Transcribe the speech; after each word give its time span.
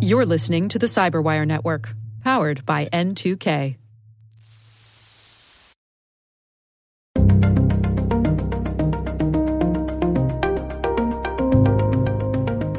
You're 0.00 0.26
listening 0.26 0.68
to 0.68 0.78
the 0.78 0.86
Cyberwire 0.86 1.46
Network, 1.46 1.94
powered 2.22 2.66
by 2.66 2.86
N2K. 2.86 3.76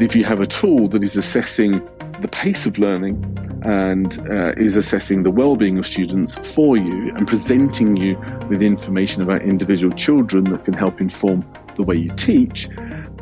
If 0.02 0.16
you 0.18 0.26
have 0.26 0.42
a 0.42 0.46
tool 0.46 0.90
that 0.90 1.02
is 1.02 1.16
assessing 1.16 1.82
the 2.20 2.28
pace 2.30 2.66
of 2.66 2.78
learning 2.78 3.24
and 3.64 4.20
uh, 4.30 4.52
is 4.58 4.76
assessing 4.76 5.24
the 5.24 5.32
well-being 5.32 5.78
of 5.78 5.88
students 5.88 6.36
for 6.54 6.76
you 6.76 7.16
and 7.16 7.26
presenting 7.26 7.96
you 7.96 8.18
with 8.50 8.62
information 8.62 9.22
about 9.22 9.42
individual 9.42 9.96
children 9.96 10.44
that 10.46 10.66
can 10.66 10.74
help 10.74 11.00
inform 11.00 11.42
the 11.76 11.84
way 11.84 11.96
you 11.96 12.10
teach, 12.10 12.68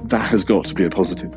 that 0.05 0.27
has 0.27 0.43
got 0.43 0.65
to 0.65 0.73
be 0.73 0.83
a 0.83 0.89
positive. 0.89 1.31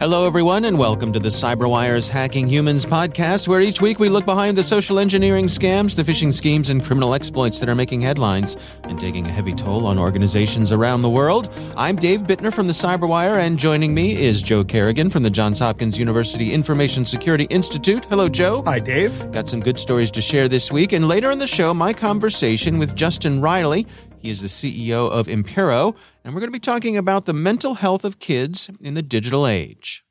Hello, 0.00 0.26
everyone, 0.26 0.64
and 0.64 0.76
welcome 0.76 1.12
to 1.12 1.20
the 1.20 1.28
CyberWire's 1.28 2.08
Hacking 2.08 2.48
Humans 2.48 2.84
podcast, 2.84 3.46
where 3.46 3.60
each 3.60 3.80
week 3.80 4.00
we 4.00 4.08
look 4.08 4.26
behind 4.26 4.58
the 4.58 4.62
social 4.64 4.98
engineering 4.98 5.46
scams, 5.46 5.94
the 5.94 6.02
phishing 6.02 6.34
schemes, 6.34 6.68
and 6.68 6.84
criminal 6.84 7.14
exploits 7.14 7.60
that 7.60 7.68
are 7.68 7.76
making 7.76 8.00
headlines 8.00 8.56
and 8.82 8.98
taking 8.98 9.24
a 9.24 9.30
heavy 9.30 9.54
toll 9.54 9.86
on 9.86 9.96
organizations 9.96 10.72
around 10.72 11.02
the 11.02 11.08
world. 11.08 11.48
I'm 11.76 11.94
Dave 11.94 12.24
Bittner 12.24 12.52
from 12.52 12.66
the 12.66 12.72
CyberWire, 12.72 13.38
and 13.38 13.56
joining 13.56 13.94
me 13.94 14.20
is 14.20 14.42
Joe 14.42 14.64
Carrigan 14.64 15.10
from 15.10 15.22
the 15.22 15.30
Johns 15.30 15.60
Hopkins 15.60 15.96
University 15.96 16.52
Information 16.52 17.04
Security 17.04 17.44
Institute. 17.44 18.04
Hello, 18.06 18.28
Joe. 18.28 18.64
Hi, 18.66 18.80
Dave. 18.80 19.30
Got 19.30 19.48
some 19.48 19.60
good 19.60 19.78
stories 19.78 20.10
to 20.10 20.20
share 20.20 20.48
this 20.48 20.72
week, 20.72 20.92
and 20.92 21.06
later 21.06 21.30
in 21.30 21.38
the 21.38 21.46
show, 21.46 21.72
my 21.72 21.92
conversation 21.92 22.78
with 22.78 22.96
Justin 22.96 23.40
Reilly. 23.40 23.86
He 24.24 24.30
is 24.30 24.40
the 24.40 24.48
CEO 24.48 25.10
of 25.10 25.26
Impero, 25.26 25.94
and 26.24 26.32
we're 26.32 26.40
going 26.40 26.50
to 26.50 26.58
be 26.58 26.58
talking 26.58 26.96
about 26.96 27.26
the 27.26 27.34
mental 27.34 27.74
health 27.74 28.06
of 28.06 28.18
kids 28.18 28.70
in 28.80 28.94
the 28.94 29.02
digital 29.02 29.46
age. 29.46 30.02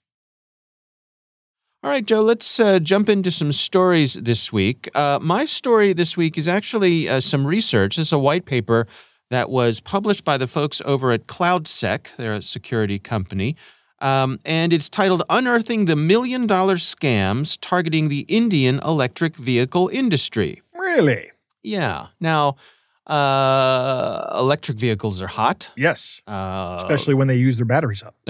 All 1.82 1.90
right, 1.90 2.06
Joe, 2.06 2.22
let's 2.22 2.60
uh, 2.60 2.78
jump 2.78 3.10
into 3.10 3.32
some 3.32 3.52
stories 3.52 4.14
this 4.14 4.54
week. 4.54 4.88
Uh, 4.94 5.18
my 5.20 5.46
story 5.46 5.94
this 5.94 6.16
week 6.16 6.38
is 6.38 6.48
actually 6.48 7.10
uh, 7.10 7.22
some 7.22 7.48
research. 7.48 7.96
This 7.96 8.10
is 8.10 8.14
a 8.14 8.20
white 8.20 8.46
paper 8.46 8.86
that 9.32 9.50
was 9.50 9.80
published 9.80 10.24
by 10.24 10.38
the 10.38 10.46
folks 10.46 10.80
over 10.86 11.12
at 11.12 11.26
CloudSEK, 11.26 12.16
they're 12.16 12.34
a 12.34 12.44
security 12.44 13.00
company. 13.00 13.56
Um, 14.00 14.38
and 14.46 14.74
it's 14.74 14.90
titled 14.90 15.24
Unearthing 15.28 15.86
the 15.86 15.96
Million 15.96 16.46
Dollar 16.46 16.76
Scams 16.76 17.58
Targeting 17.60 18.10
the 18.10 18.28
Indian 18.28 18.80
Electric 18.86 19.38
Vehicle 19.38 19.88
Industry. 19.88 20.62
Really? 20.76 21.32
Yeah. 21.64 22.10
Now, 22.20 22.58
uh, 23.08 24.36
electric 24.40 24.78
vehicles 24.78 25.22
are 25.22 25.28
hot. 25.28 25.72
Yes. 25.76 26.22
Uh, 26.28 26.78
Especially 26.80 27.14
when 27.14 27.28
they 27.28 27.36
use 27.36 27.58
their 27.58 27.66
batteries 27.66 28.04
up. 28.04 28.16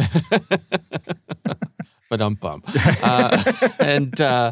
but 2.10 2.22
um 2.22 2.36
bum. 2.36 2.64
Uh, 3.04 3.44
and 3.80 4.20
uh, 4.22 4.52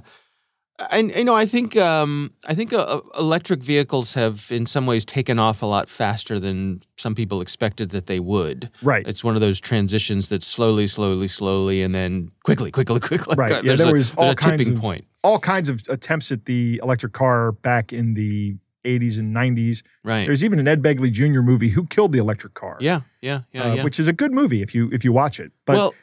and 0.92 1.16
you 1.16 1.24
know, 1.24 1.36
I 1.36 1.46
think 1.46 1.78
um, 1.78 2.34
I 2.48 2.56
think 2.56 2.74
uh, 2.74 3.02
electric 3.18 3.62
vehicles 3.62 4.14
have, 4.14 4.48
in 4.50 4.66
some 4.66 4.86
ways, 4.86 5.06
taken 5.06 5.38
off 5.40 5.62
a 5.62 5.66
lot 5.66 5.88
faster 5.88 6.40
than 6.40 6.82
some 6.98 7.14
people 7.16 7.42
expected 7.42 7.92
that 7.92 8.08
they 8.08 8.20
would. 8.20 8.70
Right. 8.82 9.08
It's 9.08 9.24
one 9.24 9.36
of 9.36 9.42
those 9.42 9.60
transitions 9.60 10.30
that 10.30 10.44
slowly, 10.44 10.88
slowly, 10.88 11.28
slowly, 11.28 11.84
and 11.84 11.94
then 11.94 12.32
quickly, 12.44 12.72
quickly, 12.72 13.00
quickly. 13.10 13.36
Right. 13.38 13.52
Yeah, 13.52 13.62
There's 13.64 13.80
there 13.80 13.90
a, 13.90 13.94
was 13.94 14.12
all 14.16 14.34
kinds 14.34 14.58
tipping 14.58 14.74
of 14.76 14.82
point. 14.82 15.06
all 15.24 15.40
kinds 15.40 15.70
of 15.70 15.82
attempts 15.90 16.32
at 16.32 16.46
the 16.46 16.80
electric 16.84 17.14
car 17.14 17.52
back 17.52 17.94
in 17.94 18.16
the 18.16 18.56
80s 18.84 19.20
and 19.20 19.36
90s. 19.36 19.84
Right. 20.04 20.26
There's 20.26 20.44
even 20.44 20.60
an 20.60 20.68
Ed 20.68 20.82
Begley 20.82 21.12
Jr. 21.12 21.42
movie, 21.42 21.70
Who 21.70 21.86
Killed 21.86 22.12
the 22.12 22.20
Electric 22.20 22.54
Car? 22.54 22.78
yeah. 22.80 23.02
Yeah. 23.22 23.42
Yeah. 23.54 23.64
uh, 23.64 23.74
yeah. 23.76 23.84
Which 23.84 24.00
is 24.00 24.08
a 24.08 24.14
good 24.14 24.34
movie 24.34 24.62
if 24.62 24.74
you 24.76 24.90
if 24.92 25.04
you 25.04 25.12
watch 25.14 25.40
it. 25.40 25.52
But 25.66 25.76
well, 25.76 25.94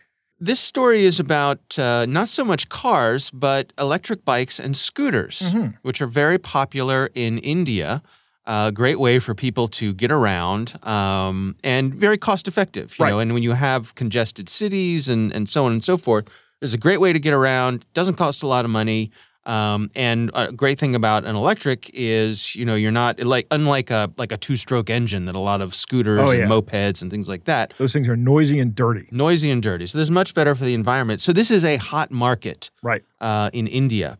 this 0.40 0.60
story 0.60 1.04
is 1.04 1.18
about 1.18 1.78
uh, 1.78 2.06
not 2.06 2.28
so 2.28 2.44
much 2.44 2.68
cars, 2.68 3.30
but 3.32 3.72
electric 3.78 4.24
bikes 4.24 4.60
and 4.60 4.76
scooters, 4.76 5.52
Mhm. 5.52 5.74
which 5.82 6.00
are 6.00 6.06
very 6.06 6.38
popular 6.38 7.10
in 7.14 7.38
India. 7.38 8.02
A 8.46 8.72
great 8.72 8.98
way 8.98 9.18
for 9.18 9.34
people 9.34 9.68
to 9.68 9.92
get 9.92 10.10
around 10.10 10.72
um, 10.86 11.54
and 11.62 11.92
very 11.92 12.16
cost 12.16 12.48
effective. 12.48 12.94
You 12.98 13.04
Right. 13.04 13.10
know, 13.10 13.18
and 13.18 13.34
when 13.34 13.42
you 13.42 13.52
have 13.52 13.94
congested 13.94 14.48
cities 14.48 15.06
and, 15.08 15.34
and 15.34 15.50
so 15.50 15.66
on 15.66 15.72
and 15.72 15.84
so 15.84 15.98
forth, 15.98 16.28
it's 16.62 16.72
a 16.72 16.78
great 16.78 16.98
way 16.98 17.12
to 17.12 17.18
get 17.20 17.34
around. 17.34 17.84
Doesn't 17.92 18.14
cost 18.16 18.42
a 18.42 18.46
lot 18.46 18.64
of 18.64 18.70
money. 18.70 19.10
Um, 19.48 19.90
and 19.96 20.30
a 20.34 20.52
great 20.52 20.78
thing 20.78 20.94
about 20.94 21.24
an 21.24 21.34
electric 21.34 21.90
is, 21.94 22.54
you 22.54 22.64
know, 22.66 22.74
you're 22.74 22.92
not 22.92 23.18
like 23.20 23.46
unlike 23.50 23.90
a 23.90 24.10
like 24.18 24.30
a 24.30 24.36
two 24.36 24.56
stroke 24.56 24.90
engine 24.90 25.24
that 25.24 25.34
a 25.34 25.38
lot 25.40 25.60
of 25.62 25.74
scooters 25.74 26.20
Oh, 26.28 26.30
and 26.32 26.50
mopeds 26.50 27.00
and 27.00 27.10
things 27.10 27.28
like 27.30 27.44
that 27.44 27.72
those 27.78 27.94
things 27.94 28.08
are 28.08 28.16
noisy 28.16 28.60
and 28.60 28.74
dirty. 28.74 29.08
noisy 29.10 29.50
and 29.50 29.62
dirty. 29.62 29.86
So 29.86 29.96
this 29.98 30.06
is 30.08 30.10
much 30.10 30.34
better 30.34 30.54
for 30.54 30.64
the 30.64 30.74
environment. 30.74 31.20
So 31.22 31.32
this 31.32 31.50
is 31.50 31.64
a 31.64 31.76
hot 31.78 32.10
market 32.10 32.70
Right. 32.82 33.02
uh, 33.22 33.48
in 33.54 33.66
India. 33.66 34.18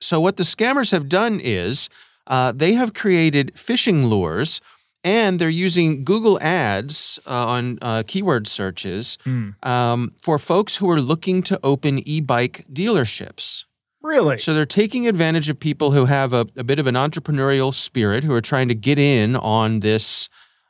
So 0.00 0.20
what 0.20 0.36
the 0.36 0.42
scammers 0.44 0.90
have 0.90 1.08
done 1.08 1.38
is 1.40 1.88
uh, 2.26 2.50
they 2.50 2.72
have 2.72 2.94
created 2.94 3.52
phishing 3.54 4.08
lures, 4.10 4.60
and 5.04 5.38
they're 5.38 5.48
using 5.66 6.02
Google 6.04 6.40
Ads 6.42 7.20
uh, 7.26 7.46
on 7.46 7.78
uh, 7.82 8.02
keyword 8.06 8.46
searches 8.48 9.18
Hmm. 9.24 9.50
um, 9.62 10.12
for 10.20 10.38
folks 10.38 10.78
who 10.78 10.90
are 10.90 11.00
looking 11.00 11.42
to 11.44 11.60
open 11.62 12.00
e-bike 12.08 12.64
dealerships. 12.72 13.64
Really? 14.02 14.38
So 14.38 14.52
they're 14.52 14.66
taking 14.66 15.06
advantage 15.06 15.48
of 15.48 15.58
people 15.58 15.92
who 15.92 16.06
have 16.06 16.32
a, 16.32 16.46
a 16.56 16.64
bit 16.64 16.78
of 16.78 16.86
an 16.86 16.94
entrepreneurial 16.94 17.72
spirit, 17.72 18.24
who 18.24 18.34
are 18.34 18.40
trying 18.40 18.68
to 18.68 18.74
get 18.74 18.98
in 18.98 19.36
on 19.36 19.80
this, 19.80 20.28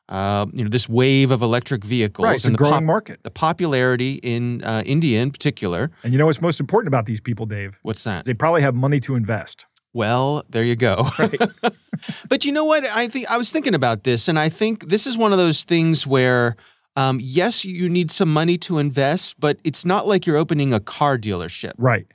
uh, 0.08 0.46
you 0.52 0.64
know, 0.64 0.70
this 0.70 0.88
wave 0.88 1.30
of 1.30 1.40
electric 1.40 1.84
vehicles 1.84 2.24
right. 2.24 2.44
And 2.44 2.54
the 2.54 2.58
growing 2.58 2.74
pop- 2.74 2.82
market. 2.84 3.22
the 3.22 3.30
popularity 3.30 4.20
in 4.22 4.62
uh, 4.64 4.82
India 4.84 5.22
in 5.22 5.30
particular. 5.30 5.90
And 6.04 6.12
you 6.12 6.18
know 6.18 6.26
what's 6.26 6.42
most 6.42 6.60
important 6.60 6.88
about 6.88 7.06
these 7.06 7.20
people, 7.20 7.46
Dave? 7.46 7.78
What's 7.82 8.04
that? 8.04 8.24
They 8.24 8.34
probably 8.34 8.62
have 8.62 8.74
money 8.74 9.00
to 9.00 9.14
invest. 9.14 9.66
Well, 9.94 10.42
there 10.48 10.64
you 10.64 10.76
go. 10.76 11.04
but 12.28 12.44
you 12.44 12.52
know 12.52 12.64
what? 12.64 12.84
I 12.94 13.08
think 13.08 13.30
I 13.30 13.36
was 13.36 13.52
thinking 13.52 13.74
about 13.74 14.04
this, 14.04 14.26
and 14.26 14.38
I 14.38 14.48
think 14.48 14.88
this 14.88 15.06
is 15.06 15.18
one 15.18 15.32
of 15.32 15.38
those 15.38 15.64
things 15.64 16.06
where, 16.06 16.56
um, 16.96 17.18
yes, 17.20 17.64
you 17.64 17.88
need 17.90 18.10
some 18.10 18.32
money 18.32 18.56
to 18.58 18.78
invest, 18.78 19.38
but 19.38 19.58
it's 19.64 19.84
not 19.84 20.06
like 20.06 20.26
you're 20.26 20.38
opening 20.38 20.72
a 20.72 20.80
car 20.80 21.18
dealership 21.18 21.72
Right. 21.76 22.06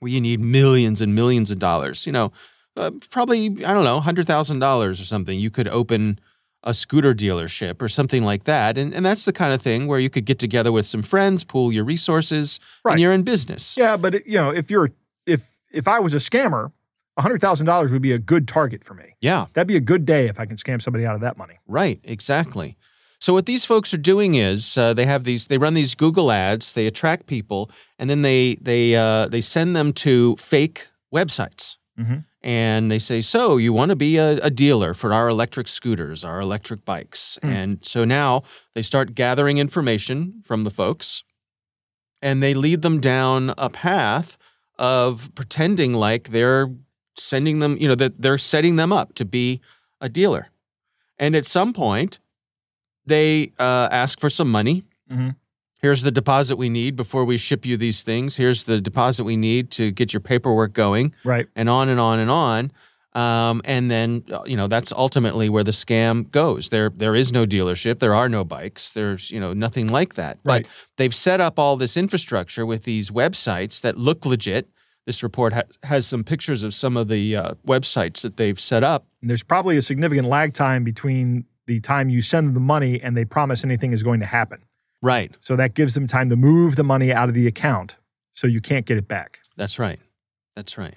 Where 0.00 0.10
you 0.10 0.20
need 0.20 0.40
millions 0.40 1.00
and 1.00 1.14
millions 1.14 1.50
of 1.50 1.58
dollars. 1.58 2.04
You 2.06 2.12
know, 2.12 2.32
uh, 2.76 2.90
probably 3.10 3.46
I 3.64 3.72
don't 3.72 3.84
know, 3.84 4.00
hundred 4.00 4.26
thousand 4.26 4.58
dollars 4.58 5.00
or 5.00 5.04
something. 5.04 5.38
You 5.38 5.50
could 5.50 5.68
open 5.68 6.18
a 6.62 6.74
scooter 6.74 7.14
dealership 7.14 7.80
or 7.80 7.88
something 7.88 8.22
like 8.22 8.44
that, 8.44 8.76
and 8.76 8.92
and 8.94 9.04
that's 9.06 9.24
the 9.24 9.32
kind 9.32 9.54
of 9.54 9.62
thing 9.62 9.86
where 9.86 9.98
you 10.00 10.10
could 10.10 10.24
get 10.26 10.38
together 10.38 10.72
with 10.72 10.84
some 10.86 11.02
friends, 11.02 11.44
pool 11.44 11.72
your 11.72 11.84
resources, 11.84 12.60
Right. 12.84 12.92
and 12.92 13.00
you're 13.00 13.12
in 13.12 13.22
business. 13.22 13.76
Yeah, 13.78 13.96
but 13.96 14.16
it, 14.16 14.26
you 14.26 14.34
know, 14.34 14.50
if 14.50 14.70
you're 14.70 14.90
if 15.26 15.56
if 15.72 15.86
I 15.88 16.00
was 16.00 16.12
a 16.12 16.18
scammer, 16.18 16.72
hundred 17.18 17.40
thousand 17.40 17.66
dollars 17.66 17.92
would 17.92 18.02
be 18.02 18.12
a 18.12 18.18
good 18.18 18.46
target 18.48 18.82
for 18.84 18.94
me. 18.94 19.14
yeah. 19.20 19.46
That'd 19.52 19.68
be 19.68 19.76
a 19.76 19.80
good 19.80 20.04
day 20.06 20.26
if 20.28 20.40
I 20.40 20.46
can 20.46 20.56
scam 20.56 20.80
somebody 20.82 21.04
out 21.06 21.14
of 21.14 21.20
that 21.22 21.36
money. 21.36 21.58
Right, 21.66 22.00
exactly. 22.04 22.76
So 23.20 23.34
what 23.34 23.44
these 23.46 23.66
folks 23.66 23.92
are 23.92 23.98
doing 23.98 24.34
is 24.34 24.78
uh, 24.78 24.94
they 24.94 25.04
have 25.04 25.24
these 25.24 25.46
they 25.46 25.58
run 25.58 25.74
these 25.74 25.94
Google 25.94 26.32
ads, 26.32 26.72
they 26.72 26.86
attract 26.86 27.26
people, 27.26 27.70
and 27.98 28.08
then 28.08 28.22
they 28.22 28.56
they 28.60 28.96
uh, 28.96 29.28
they 29.28 29.42
send 29.42 29.76
them 29.76 29.92
to 29.94 30.36
fake 30.36 30.88
websites. 31.14 31.76
Mhm. 31.98 32.24
And 32.42 32.90
they 32.90 32.98
say, 32.98 33.20
"So 33.20 33.58
you 33.58 33.74
want 33.74 33.90
to 33.90 33.96
be 33.96 34.16
a, 34.16 34.38
a 34.42 34.48
dealer 34.48 34.94
for 34.94 35.12
our 35.12 35.28
electric 35.28 35.68
scooters, 35.68 36.24
our 36.24 36.40
electric 36.40 36.86
bikes?" 36.86 37.38
Hmm. 37.42 37.48
And 37.48 37.78
so 37.82 38.04
now 38.06 38.42
they 38.74 38.82
start 38.82 39.14
gathering 39.14 39.58
information 39.58 40.40
from 40.42 40.64
the 40.64 40.70
folks, 40.70 41.22
and 42.22 42.42
they 42.42 42.54
lead 42.54 42.80
them 42.80 43.00
down 43.00 43.52
a 43.58 43.68
path 43.68 44.38
of 44.78 45.30
pretending 45.34 45.92
like 45.92 46.30
they're 46.30 46.68
sending 47.18 47.58
them, 47.58 47.76
you 47.76 47.86
know, 47.86 47.94
that 47.94 48.22
they're 48.22 48.38
setting 48.38 48.76
them 48.76 48.92
up 48.92 49.14
to 49.16 49.26
be 49.26 49.60
a 50.00 50.08
dealer. 50.08 50.48
And 51.18 51.36
at 51.36 51.44
some 51.44 51.74
point, 51.74 52.18
they 53.10 53.52
uh, 53.58 53.88
ask 53.90 54.18
for 54.20 54.30
some 54.30 54.50
money. 54.50 54.84
Mhm. 55.12 55.36
Here's 55.82 56.02
the 56.02 56.10
deposit 56.10 56.56
we 56.56 56.68
need 56.68 56.94
before 56.94 57.24
we 57.24 57.36
ship 57.38 57.64
you 57.64 57.76
these 57.76 58.02
things. 58.02 58.36
Here's 58.36 58.64
the 58.64 58.80
deposit 58.80 59.24
we 59.24 59.36
need 59.36 59.70
to 59.72 59.90
get 59.90 60.12
your 60.12 60.20
paperwork 60.20 60.72
going, 60.74 61.14
Right. 61.24 61.46
and 61.56 61.68
on 61.70 61.88
and 61.88 61.98
on 61.98 62.18
and 62.18 62.30
on. 62.30 62.70
Um, 63.14 63.60
and 63.64 63.90
then 63.90 64.22
uh, 64.30 64.42
you 64.46 64.56
know 64.56 64.68
that's 64.68 64.92
ultimately 64.92 65.48
where 65.48 65.64
the 65.64 65.72
scam 65.72 66.30
goes. 66.30 66.68
There 66.68 66.90
there 66.94 67.16
is 67.16 67.32
no 67.32 67.44
dealership. 67.44 67.98
There 67.98 68.14
are 68.14 68.28
no 68.28 68.44
bikes. 68.44 68.92
There's 68.92 69.30
you 69.32 69.40
know 69.40 69.52
nothing 69.52 69.88
like 69.88 70.14
that. 70.14 70.38
Right. 70.44 70.62
But 70.64 70.70
they've 70.96 71.14
set 71.14 71.40
up 71.40 71.58
all 71.58 71.76
this 71.76 71.96
infrastructure 71.96 72.64
with 72.64 72.84
these 72.84 73.10
websites 73.10 73.80
that 73.80 73.96
look 73.96 74.24
legit. 74.24 74.68
This 75.06 75.22
report 75.24 75.54
ha- 75.54 75.62
has 75.84 76.06
some 76.06 76.22
pictures 76.22 76.62
of 76.62 76.72
some 76.72 76.96
of 76.96 77.08
the 77.08 77.34
uh, 77.34 77.50
websites 77.66 78.20
that 78.22 78.36
they've 78.36 78.60
set 78.60 78.84
up. 78.84 79.06
And 79.22 79.28
there's 79.30 79.42
probably 79.42 79.76
a 79.76 79.82
significant 79.82 80.28
lag 80.28 80.52
time 80.52 80.84
between 80.84 81.46
the 81.70 81.78
time 81.78 82.08
you 82.08 82.20
send 82.20 82.48
them 82.48 82.54
the 82.54 82.60
money 82.74 83.00
and 83.00 83.16
they 83.16 83.24
promise 83.24 83.62
anything 83.64 83.92
is 83.92 84.02
going 84.02 84.18
to 84.18 84.26
happen. 84.26 84.58
Right. 85.00 85.32
So 85.38 85.54
that 85.54 85.74
gives 85.74 85.94
them 85.94 86.08
time 86.08 86.28
to 86.30 86.36
move 86.36 86.74
the 86.74 86.82
money 86.82 87.12
out 87.12 87.28
of 87.28 87.34
the 87.34 87.46
account 87.46 87.94
so 88.32 88.48
you 88.48 88.60
can't 88.60 88.86
get 88.86 88.96
it 88.98 89.06
back. 89.06 89.38
That's 89.56 89.78
right. 89.78 90.00
That's 90.56 90.76
right. 90.76 90.96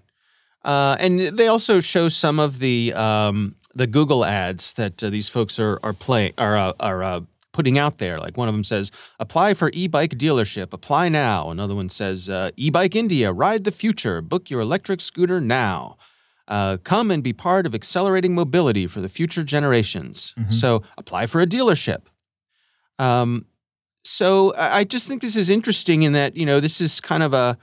Uh, 0.66 0.98
and 1.00 1.20
they 1.20 1.48
also 1.48 1.80
show 1.80 2.10
some 2.10 2.40
of 2.40 2.58
the 2.58 2.92
um, 2.94 3.56
the 3.76 3.86
Google 3.86 4.26
ads 4.26 4.74
that 4.74 5.04
uh, 5.04 5.10
these 5.12 5.30
folks 5.30 5.60
are 5.60 5.80
are 5.84 5.94
play 5.94 6.34
are 6.38 6.58
uh, 6.58 6.74
are 6.80 7.04
uh, 7.04 7.22
putting 7.52 7.78
out 7.78 8.00
there. 8.00 8.18
Like 8.18 8.36
one 8.36 8.48
of 8.50 8.56
them 8.56 8.64
says, 8.64 8.92
apply 9.20 9.54
for 9.54 9.70
e 9.74 9.88
bike 9.88 10.16
dealership, 10.18 10.74
apply 10.74 11.10
now. 11.10 11.52
Another 11.52 11.76
one 11.76 11.90
says, 11.90 12.30
uh, 12.30 12.50
e 12.58 12.72
bike 12.72 12.96
India, 12.96 13.32
ride 13.32 13.64
the 13.64 13.72
future, 13.72 14.22
book 14.22 14.50
your 14.50 14.62
electric 14.62 15.02
scooter 15.02 15.40
now. 15.40 15.98
Uh, 16.48 16.78
come 16.84 17.10
and 17.10 17.24
be 17.24 17.32
part 17.32 17.66
of 17.66 17.74
accelerating 17.74 18.36
mobility 18.36 18.86
for 18.86 19.00
the 19.00 19.08
future 19.08 19.44
generations. 19.44 20.34
Mhm. 20.38 20.54
So 20.54 20.84
apply 20.98 21.26
for 21.28 21.40
a 21.42 21.46
dealership. 21.48 22.02
Um, 23.00 23.46
so 24.04 24.52
I 24.58 24.84
just 24.84 25.08
think 25.08 25.22
this 25.22 25.38
is 25.38 25.50
interesting 25.50 26.02
in 26.04 26.12
that 26.14 26.36
you 26.36 26.46
know 26.46 26.60
this 26.60 26.82
is 26.82 27.00
kind 27.00 27.24
of 27.24 27.34
a 27.34 27.58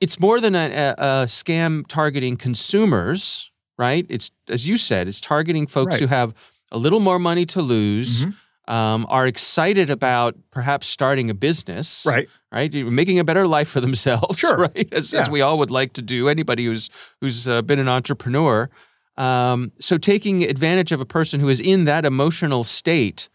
it's 0.00 0.20
more 0.20 0.38
than 0.40 0.54
a, 0.54 0.66
a, 0.68 0.94
a 0.98 1.26
scam 1.26 1.86
targeting 1.88 2.36
consumers, 2.36 3.50
right? 3.78 4.04
It's 4.10 4.30
as 4.48 4.68
you 4.68 4.76
said, 4.76 5.08
it's 5.08 5.20
targeting 5.20 5.66
folks 5.66 5.92
Right. 5.92 6.00
who 6.00 6.06
have 6.08 6.34
a 6.70 6.78
little 6.78 7.00
more 7.00 7.18
money 7.18 7.46
to 7.46 7.62
lose, 7.62 8.26
Mhm. 8.26 8.34
um, 8.72 9.06
are 9.08 9.26
excited 9.26 9.88
about 9.90 10.36
perhaps 10.50 10.86
starting 10.88 11.30
a 11.30 11.34
business, 11.34 12.04
Right. 12.06 12.28
Right, 12.56 12.72
making 12.74 13.18
a 13.18 13.24
better 13.24 13.46
life 13.46 13.68
for 13.68 13.80
themselves, 13.82 14.38
Sure. 14.38 14.56
right? 14.74 14.88
As, 14.92 15.12
as 15.12 15.28
we 15.28 15.42
all 15.42 15.58
would 15.58 15.70
like 15.70 15.92
to 15.94 16.02
do. 16.02 16.28
Anybody 16.28 16.64
who's 16.64 16.88
who's 17.20 17.46
uh, 17.46 17.60
been 17.62 17.78
an 17.78 17.88
entrepreneur, 17.88 18.70
um, 19.18 19.72
so 19.78 19.98
taking 19.98 20.42
advantage 20.42 20.90
of 20.90 21.00
a 21.00 21.04
person 21.04 21.40
who 21.40 21.48
is 21.50 21.60
in 21.60 21.84
that 21.84 22.04
emotional 22.06 22.64
state 22.64 23.28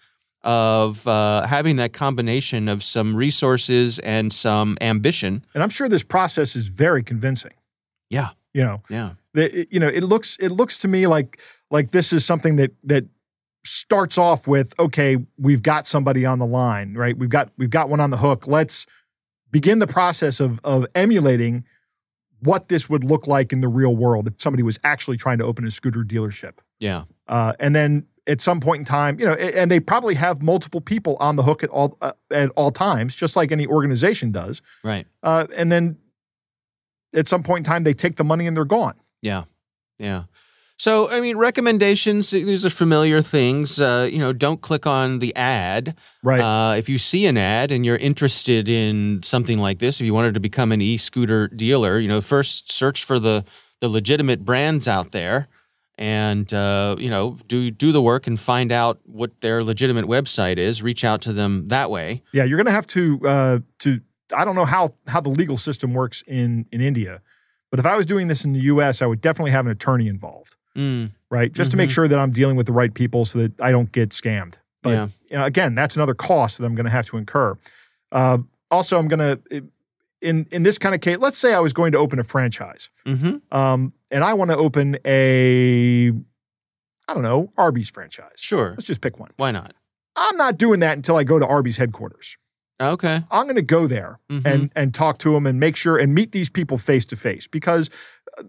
of 0.44 1.06
uh, 1.08 1.46
having 1.46 1.76
that 1.76 1.94
combination 1.94 2.68
of 2.68 2.84
some 2.84 3.16
resources 3.16 4.00
and 4.00 4.34
some 4.34 4.76
ambition. 4.82 5.46
And 5.54 5.62
I'm 5.62 5.70
sure 5.70 5.88
this 5.88 6.04
process 6.04 6.56
is 6.56 6.68
very 6.68 7.04
convincing. 7.04 7.52
Yeah, 8.10 8.30
You 8.54 8.64
know, 8.64 8.82
yeah, 8.90 9.12
the, 9.36 9.60
it- 9.62 9.68
you 9.72 9.80
know, 9.80 9.88
it 9.88 10.04
looks 10.04 10.36
it 10.40 10.50
looks 10.50 10.80
to 10.80 10.88
me 10.88 11.06
like 11.06 11.40
like 11.70 11.92
this 11.92 12.12
is 12.12 12.26
something 12.26 12.56
that 12.56 12.72
that 12.86 13.06
starts 13.64 14.18
off 14.18 14.48
with 14.48 14.74
okay, 14.80 15.18
we've 15.38 15.62
got 15.62 15.86
somebody 15.86 16.26
on 16.26 16.40
the 16.40 16.48
line, 16.48 16.96
right? 16.96 17.16
We've 17.16 17.30
got 17.30 17.50
we've 17.58 17.70
got 17.70 17.88
one 17.90 18.00
on 18.00 18.10
the 18.10 18.18
hook. 18.18 18.48
Let's 18.48 18.88
begin 19.52 19.80
the 19.80 19.88
process 19.88 20.40
of 20.40 20.60
of 20.64 20.86
emulating 20.96 21.66
what 22.42 22.70
this 22.70 22.90
would 22.90 23.04
look 23.04 23.28
like 23.28 23.54
in 23.54 23.62
the 23.62 23.68
real 23.68 23.96
world 23.96 24.28
if 24.28 24.34
somebody 24.42 24.64
was 24.64 24.80
actually 24.84 25.16
trying 25.18 25.38
to 25.38 25.44
open 25.46 25.66
a 25.66 25.72
scooter 25.72 26.00
dealership. 26.04 26.54
yeah, 26.80 27.04
Uh, 27.28 27.54
and 27.60 27.76
then 27.76 28.08
at 28.28 28.42
some 28.42 28.60
point 28.60 28.80
in 28.80 28.86
time, 28.86 29.20
you 29.20 29.26
know, 29.26 29.34
and 29.34 29.70
they 29.70 29.80
probably 29.80 30.16
have 30.16 30.42
multiple 30.42 30.82
people 30.82 31.18
on 31.20 31.36
the 31.36 31.44
hook 31.44 31.64
at 31.64 31.70
all 31.70 31.98
uh, 32.02 32.14
at 32.32 32.50
all 32.56 32.72
times, 32.72 33.16
just 33.16 33.36
like 33.36 33.52
any 33.52 33.68
organization 33.68 34.32
does. 34.32 34.62
right. 34.84 35.06
Uh, 35.22 35.46
and 35.56 35.72
then 35.72 35.98
at 37.14 37.28
some 37.28 37.44
point 37.44 37.60
in 37.68 37.72
time, 37.72 37.84
they 37.84 37.94
take 37.94 38.16
the 38.16 38.24
money 38.24 38.48
and 38.48 38.56
they're 38.56 38.66
gone. 38.66 38.96
Yeah. 39.22 39.44
Yeah. 40.00 40.24
So, 40.82 41.12
I 41.12 41.22
mean, 41.22 41.38
recommendations, 41.38 42.32
these 42.32 42.66
are 42.66 42.72
familiar 42.72 43.22
things. 43.22 43.80
Uh, 43.80 44.10
you 44.12 44.18
know, 44.18 44.34
don't 44.34 44.62
click 44.62 44.88
on 44.88 45.20
the 45.20 45.32
ad. 45.36 45.96
Right. 46.24 46.42
Uh, 46.42 46.74
if 46.74 46.90
you 46.90 46.98
see 46.98 47.28
an 47.28 47.38
ad 47.38 47.72
and 47.72 47.86
you're 47.86 47.98
interested 47.98 48.68
in 48.68 49.22
something 49.22 49.60
like 49.60 49.78
this, 49.78 50.02
if 50.02 50.08
you 50.08 50.16
wanted 50.16 50.34
to 50.34 50.40
become 50.40 50.72
an 50.72 50.82
e 50.82 50.98
scooter 50.98 51.48
dealer, 51.50 52.00
you 52.00 52.08
know, 52.08 52.20
first 52.20 52.72
search 52.72 53.04
for 53.04 53.20
the, 53.20 53.46
the 53.80 53.90
legitimate 53.90 54.44
brands 54.44 54.88
out 54.88 55.12
there 55.12 55.50
and, 56.00 56.52
uh, 56.52 56.96
you 56.98 57.12
know, 57.12 57.38
do, 57.46 57.70
do 57.70 57.92
the 57.92 58.02
work 58.02 58.26
and 58.26 58.40
find 58.40 58.72
out 58.72 59.00
what 59.04 59.40
their 59.42 59.64
legitimate 59.64 60.06
website 60.06 60.58
is. 60.58 60.82
Reach 60.82 61.06
out 61.06 61.22
to 61.22 61.32
them 61.32 61.68
that 61.68 61.92
way. 61.92 62.24
yeah, 62.34 62.44
you're 62.44 62.58
going 62.58 62.66
to 62.66 62.72
have 62.72 62.88
to 62.88 63.20
uh, 63.28 63.60
to. 63.82 64.02
I 64.36 64.46
don't 64.46 64.56
know 64.56 64.66
how 64.66 64.96
how 65.06 65.22
the 65.22 65.30
legal 65.30 65.60
system 65.60 65.94
works 65.94 66.24
in 66.26 66.66
in 66.72 66.82
India, 66.82 67.22
but 67.70 67.80
if 67.80 67.86
I 67.86 67.96
was 67.96 68.08
doing 68.08 68.30
this 68.30 68.46
in 68.46 68.54
the 68.54 68.62
U.S., 68.62 69.04
I 69.04 69.06
would 69.06 69.22
definitely 69.22 69.52
have 69.52 69.68
an 69.68 69.72
attorney 69.74 70.08
involved, 70.08 70.56
Mm, 70.78 71.12
right? 71.30 71.52
Just 71.52 71.72
to 71.72 71.78
make 71.78 71.90
Mhm. 71.90 71.94
sure 71.94 72.08
that 72.08 72.18
I'm 72.20 72.32
dealing 72.32 72.56
with 72.56 72.66
the 72.66 72.72
right 72.74 72.94
people, 72.94 73.26
so 73.26 73.40
that 73.40 73.60
I 73.62 73.72
don't 73.72 73.92
get 73.92 74.10
scammed. 74.12 74.56
But 74.84 74.90
Yeah. 74.92 75.08
you 75.30 75.38
know, 75.38 75.46
again, 75.46 75.76
that's 75.76 75.96
another 75.96 76.14
cost 76.14 76.58
that 76.58 76.66
I'm 76.66 76.76
going 76.76 76.86
to 76.86 76.92
have 76.92 77.06
to 77.08 77.18
incur. 77.18 77.58
Uh, 78.12 78.40
also, 78.70 78.98
I'm 78.98 79.08
going 79.08 79.20
to 79.50 79.64
in 80.22 80.46
in 80.52 80.64
this 80.64 80.78
kind 80.78 80.94
of 80.96 81.02
case, 81.02 81.18
let's 81.18 81.38
say 81.38 81.54
I 81.54 81.60
was 81.60 81.74
going 81.74 81.92
to 81.94 81.98
open 81.98 82.20
a 82.20 82.24
franchise. 82.24 82.90
hmm 83.06 83.38
um, 83.52 83.94
and 84.12 84.24
I 84.24 84.34
want 84.34 84.52
to 84.52 84.58
open 84.58 84.98
a, 85.06 86.10
I 87.08 87.14
don't 87.14 87.24
know, 87.24 87.52
Arby's 87.58 87.90
franchise. 87.90 88.38
Sure. 88.38 88.72
Let's 88.72 88.84
just 88.86 89.02
pick 89.02 89.20
one. 89.20 89.32
Why 89.38 89.52
not? 89.52 89.74
I'm 90.16 90.38
not 90.38 90.58
doing 90.58 90.80
that 90.82 90.96
until 90.98 91.18
I 91.18 91.24
go 91.24 91.40
to 91.40 91.46
Arby's 91.48 91.78
headquarters. 91.78 92.38
Okay. 92.82 93.22
I'm 93.32 93.44
going 93.44 93.56
to 93.56 93.62
go 93.62 93.88
there 93.88 94.20
Mhm. 94.30 94.46
and 94.46 94.72
and 94.76 94.94
talk 94.94 95.18
to 95.20 95.34
them 95.34 95.46
and 95.46 95.60
make 95.60 95.76
sure 95.76 95.98
and 95.98 96.14
meet 96.14 96.32
these 96.32 96.50
people 96.50 96.78
face 96.78 97.06
to 97.08 97.16
face 97.16 97.48
because 97.48 97.90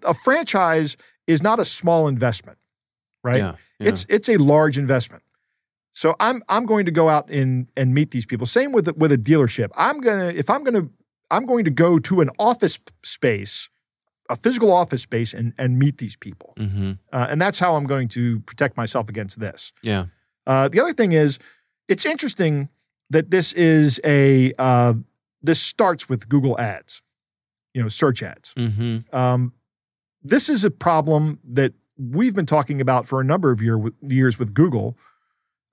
a 0.04 0.14
franchise 0.14 0.96
is 1.26 1.42
not 1.42 1.60
a 1.60 1.64
small 1.64 2.08
investment, 2.08 2.58
right? 3.22 3.38
Yeah. 3.38 3.54
yeah. 3.78 3.88
It's 3.88 4.06
it's 4.08 4.28
a 4.28 4.36
large 4.36 4.78
investment. 4.78 5.22
So 5.92 6.14
I'm 6.20 6.42
I'm 6.48 6.66
going 6.66 6.86
to 6.86 6.90
go 6.90 7.08
out 7.08 7.30
and 7.30 7.68
and 7.76 7.92
meet 7.94 8.10
these 8.10 8.26
people. 8.26 8.46
Same 8.46 8.72
with 8.72 8.96
with 8.96 9.12
a 9.12 9.18
dealership. 9.18 9.68
I'm 9.76 10.00
gonna 10.00 10.28
if 10.28 10.48
I'm 10.48 10.64
gonna 10.64 10.88
I'm 11.30 11.46
going 11.46 11.64
to 11.64 11.70
go 11.70 11.98
to 11.98 12.20
an 12.20 12.30
office 12.38 12.78
space, 13.04 13.68
a 14.30 14.36
physical 14.36 14.72
office 14.72 15.02
space, 15.02 15.34
and 15.34 15.52
and 15.58 15.78
meet 15.78 15.98
these 15.98 16.16
people. 16.16 16.54
hmm 16.56 16.92
Uh, 17.12 17.26
and 17.30 17.40
that's 17.40 17.58
how 17.58 17.76
I'm 17.76 17.86
going 17.86 18.08
to 18.08 18.40
protect 18.40 18.76
myself 18.76 19.08
against 19.08 19.38
this. 19.38 19.72
Yeah. 19.82 20.06
Uh, 20.46 20.68
the 20.68 20.80
other 20.80 20.92
thing 20.94 21.12
is, 21.12 21.38
it's 21.88 22.04
interesting 22.04 22.68
that 23.10 23.30
this 23.30 23.52
is 23.52 24.00
a 24.04 24.52
uh, 24.58 24.94
this 25.42 25.60
starts 25.60 26.08
with 26.08 26.28
Google 26.28 26.58
Ads, 26.58 27.02
you 27.74 27.82
know, 27.82 27.88
search 27.88 28.22
ads. 28.22 28.54
hmm 28.56 28.98
Um, 29.12 29.52
this 30.22 30.48
is 30.48 30.64
a 30.64 30.70
problem 30.70 31.38
that 31.44 31.72
we've 31.98 32.34
been 32.34 32.46
talking 32.46 32.80
about 32.80 33.06
for 33.06 33.20
a 33.20 33.24
number 33.24 33.50
of 33.50 33.60
year, 33.62 33.78
years 34.02 34.38
with 34.38 34.54
Google 34.54 34.96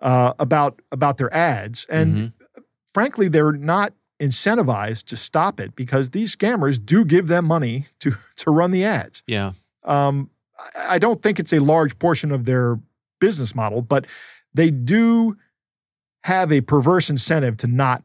uh, 0.02 0.34
about 0.40 0.82
about 0.92 1.18
their 1.18 1.34
ads, 1.34 1.86
and 1.90 2.16
Mhm. 2.16 2.34
frankly, 2.94 3.28
they're 3.28 3.52
not 3.52 3.94
incentivized 4.22 5.06
to 5.06 5.16
stop 5.16 5.60
it 5.60 5.76
because 5.76 6.12
these 6.12 6.36
scammers 6.36 6.84
do 6.84 7.04
give 7.06 7.28
them 7.28 7.46
money 7.46 7.86
to 8.00 8.14
to 8.38 8.52
run 8.52 8.72
the 8.72 8.84
ads. 8.86 9.24
Yeah. 9.28 9.54
Um, 9.84 10.30
I 10.78 11.00
don't 11.00 11.22
think 11.22 11.40
it's 11.40 11.54
a 11.54 11.60
large 11.60 11.98
portion 12.00 12.32
of 12.32 12.46
their 12.46 12.80
business 13.20 13.56
model, 13.56 13.82
but 13.82 14.06
they 14.54 14.72
do 14.72 15.38
have 16.24 16.52
a 16.52 16.62
perverse 16.62 17.10
incentive 17.10 17.56
to 17.58 17.68
not 17.68 18.04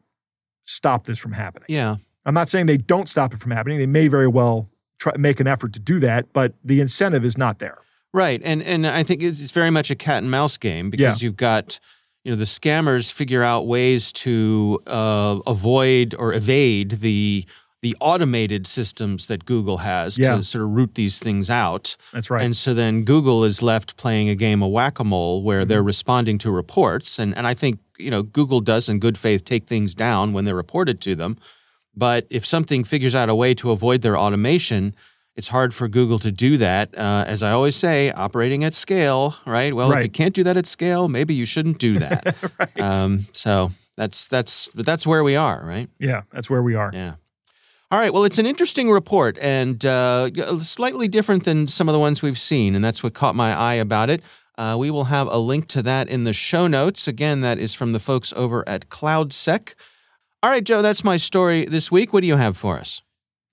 stop 0.65 1.05
this 1.05 1.19
from 1.19 1.33
happening. 1.33 1.65
Yeah. 1.69 1.97
I'm 2.25 2.33
not 2.33 2.49
saying 2.49 2.65
they 2.65 2.77
don't 2.77 3.07
stop 3.09 3.33
it 3.33 3.39
from 3.39 3.51
happening. 3.51 3.77
They 3.77 3.85
may 3.87 4.07
very 4.07 4.27
well 4.27 4.69
try 5.11 5.17
make 5.17 5.39
an 5.39 5.47
effort 5.47 5.71
to 5.73 5.79
do 5.79 5.99
that, 5.99 6.21
but 6.33 6.53
the 6.63 6.79
incentive 6.81 7.23
is 7.25 7.37
not 7.37 7.59
there. 7.59 7.77
Right, 8.13 8.41
and 8.45 8.61
and 8.63 8.85
I 8.87 9.03
think 9.03 9.21
it's, 9.23 9.39
it's 9.41 9.51
very 9.51 9.71
much 9.71 9.91
a 9.91 9.95
cat 9.95 10.19
and 10.23 10.31
mouse 10.31 10.57
game 10.57 10.89
because 10.89 11.21
you've 11.23 11.35
got 11.37 11.79
you 12.23 12.31
know 12.31 12.37
the 12.37 12.45
scammers 12.45 13.11
figure 13.11 13.43
out 13.43 13.67
ways 13.67 14.11
to 14.23 14.79
uh, 14.87 15.39
avoid 15.45 16.15
or 16.17 16.33
evade 16.33 16.89
the 17.01 17.45
the 17.81 17.95
automated 18.01 18.65
systems 18.65 19.27
that 19.27 19.45
Google 19.45 19.77
has 19.79 20.17
Yeah. 20.17 20.37
to 20.37 20.43
sort 20.43 20.63
of 20.63 20.71
root 20.71 20.95
these 20.95 21.19
things 21.19 21.49
out. 21.51 21.95
That's 22.13 22.31
right. 22.31 22.41
And 22.43 22.57
so 22.57 22.73
then 22.73 23.03
Google 23.03 23.43
is 23.43 23.61
left 23.61 23.95
playing 23.95 24.27
a 24.29 24.33
game 24.35 24.63
of 24.63 24.71
whack 24.71 24.97
a 24.99 25.03
mole 25.03 25.43
where 25.43 25.65
they're 25.65 25.81
Mm-hmm. 25.81 25.85
responding 25.87 26.37
to 26.39 26.49
reports. 26.51 27.19
And, 27.19 27.37
and 27.37 27.45
I 27.45 27.53
think, 27.53 27.77
you 27.99 28.09
know, 28.09 28.23
Google 28.23 28.59
does 28.61 28.89
in 28.89 28.97
good 28.99 29.17
faith 29.19 29.45
take 29.45 29.67
things 29.67 29.93
down 29.93 30.33
when 30.33 30.45
they're 30.45 30.55
reported 30.55 30.99
to 31.01 31.15
them. 31.15 31.37
But 31.95 32.27
if 32.29 32.45
something 32.45 32.83
figures 32.83 33.15
out 33.15 33.29
a 33.29 33.35
way 33.35 33.53
to 33.55 33.71
avoid 33.71 34.01
their 34.01 34.17
automation, 34.17 34.95
it's 35.35 35.49
hard 35.49 35.73
for 35.73 35.87
Google 35.87 36.19
to 36.19 36.31
do 36.31 36.57
that. 36.57 36.97
Uh, 36.97 37.25
as 37.27 37.43
I 37.43 37.51
always 37.51 37.75
say, 37.75 38.11
operating 38.11 38.63
at 38.63 38.73
scale, 38.73 39.35
right? 39.45 39.73
Well, 39.73 39.91
if 39.91 40.03
you 40.03 40.09
can't 40.09 40.33
do 40.33 40.43
that 40.43 40.57
at 40.57 40.65
scale, 40.65 41.09
maybe 41.09 41.33
you 41.33 41.45
shouldn't 41.45 41.79
do 41.79 41.99
that. 41.99 42.35
right. 42.59 42.79
um, 42.79 43.25
so 43.33 43.71
that's 43.97 44.27
that's 44.27 44.69
but 44.69 44.85
that's 44.85 45.05
where 45.05 45.23
we 45.23 45.35
are, 45.35 45.63
right? 45.65 45.89
yeah, 45.99 46.23
that's 46.31 46.49
where 46.49 46.63
we 46.63 46.75
are. 46.75 46.91
Yeah. 46.93 47.15
All 47.91 47.99
right. 47.99 48.11
Well, 48.11 48.23
it's 48.23 48.39
an 48.39 48.45
interesting 48.45 48.89
report 48.89 49.37
and 49.39 49.85
uh, 49.85 50.29
slightly 50.59 51.07
different 51.07 51.43
than 51.45 51.67
some 51.67 51.87
of 51.87 51.93
the 51.93 51.99
ones 51.99 52.21
we've 52.21 52.39
seen, 52.39 52.75
and 52.75 52.83
that's 52.83 53.03
what 53.03 53.13
caught 53.13 53.35
my 53.35 53.53
eye 53.53 53.75
about 53.75 54.09
it. 54.09 54.21
Uh, 54.57 54.75
we 54.79 54.89
will 54.89 55.05
have 55.05 55.27
a 55.27 55.37
link 55.37 55.67
to 55.67 55.83
that 55.83 56.09
in 56.09 56.23
the 56.23 56.33
show 56.33 56.65
notes. 56.67 57.07
Again, 57.07 57.41
that 57.41 57.59
is 57.59 57.73
from 57.73 57.91
the 57.91 57.99
folks 57.99 58.33
over 58.33 58.67
at 58.67 58.89
CloudSEK. 58.89 59.75
All 60.45 60.51
right, 60.51 60.63
Joe, 60.63 60.83
that's 60.83 61.03
my 61.03 61.17
story 61.17 61.65
this 61.65 61.91
week. 61.91 62.13
What 62.13 62.21
do 62.21 62.27
you 62.27 62.35
have 62.37 62.55
for 62.55 62.77
us? 62.77 63.01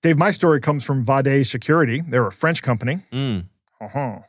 Dave, 0.03 0.15
my 0.15 0.29
story 0.29 0.61
comes 0.61 0.83
from 0.85 1.03
Vade 1.03 1.47
Security. 1.47 2.01
They're 2.01 2.27
a 2.27 2.31
French 2.31 2.61
company. 2.61 2.99
Mm. 3.11 3.45
Uh-huh. 3.81 4.19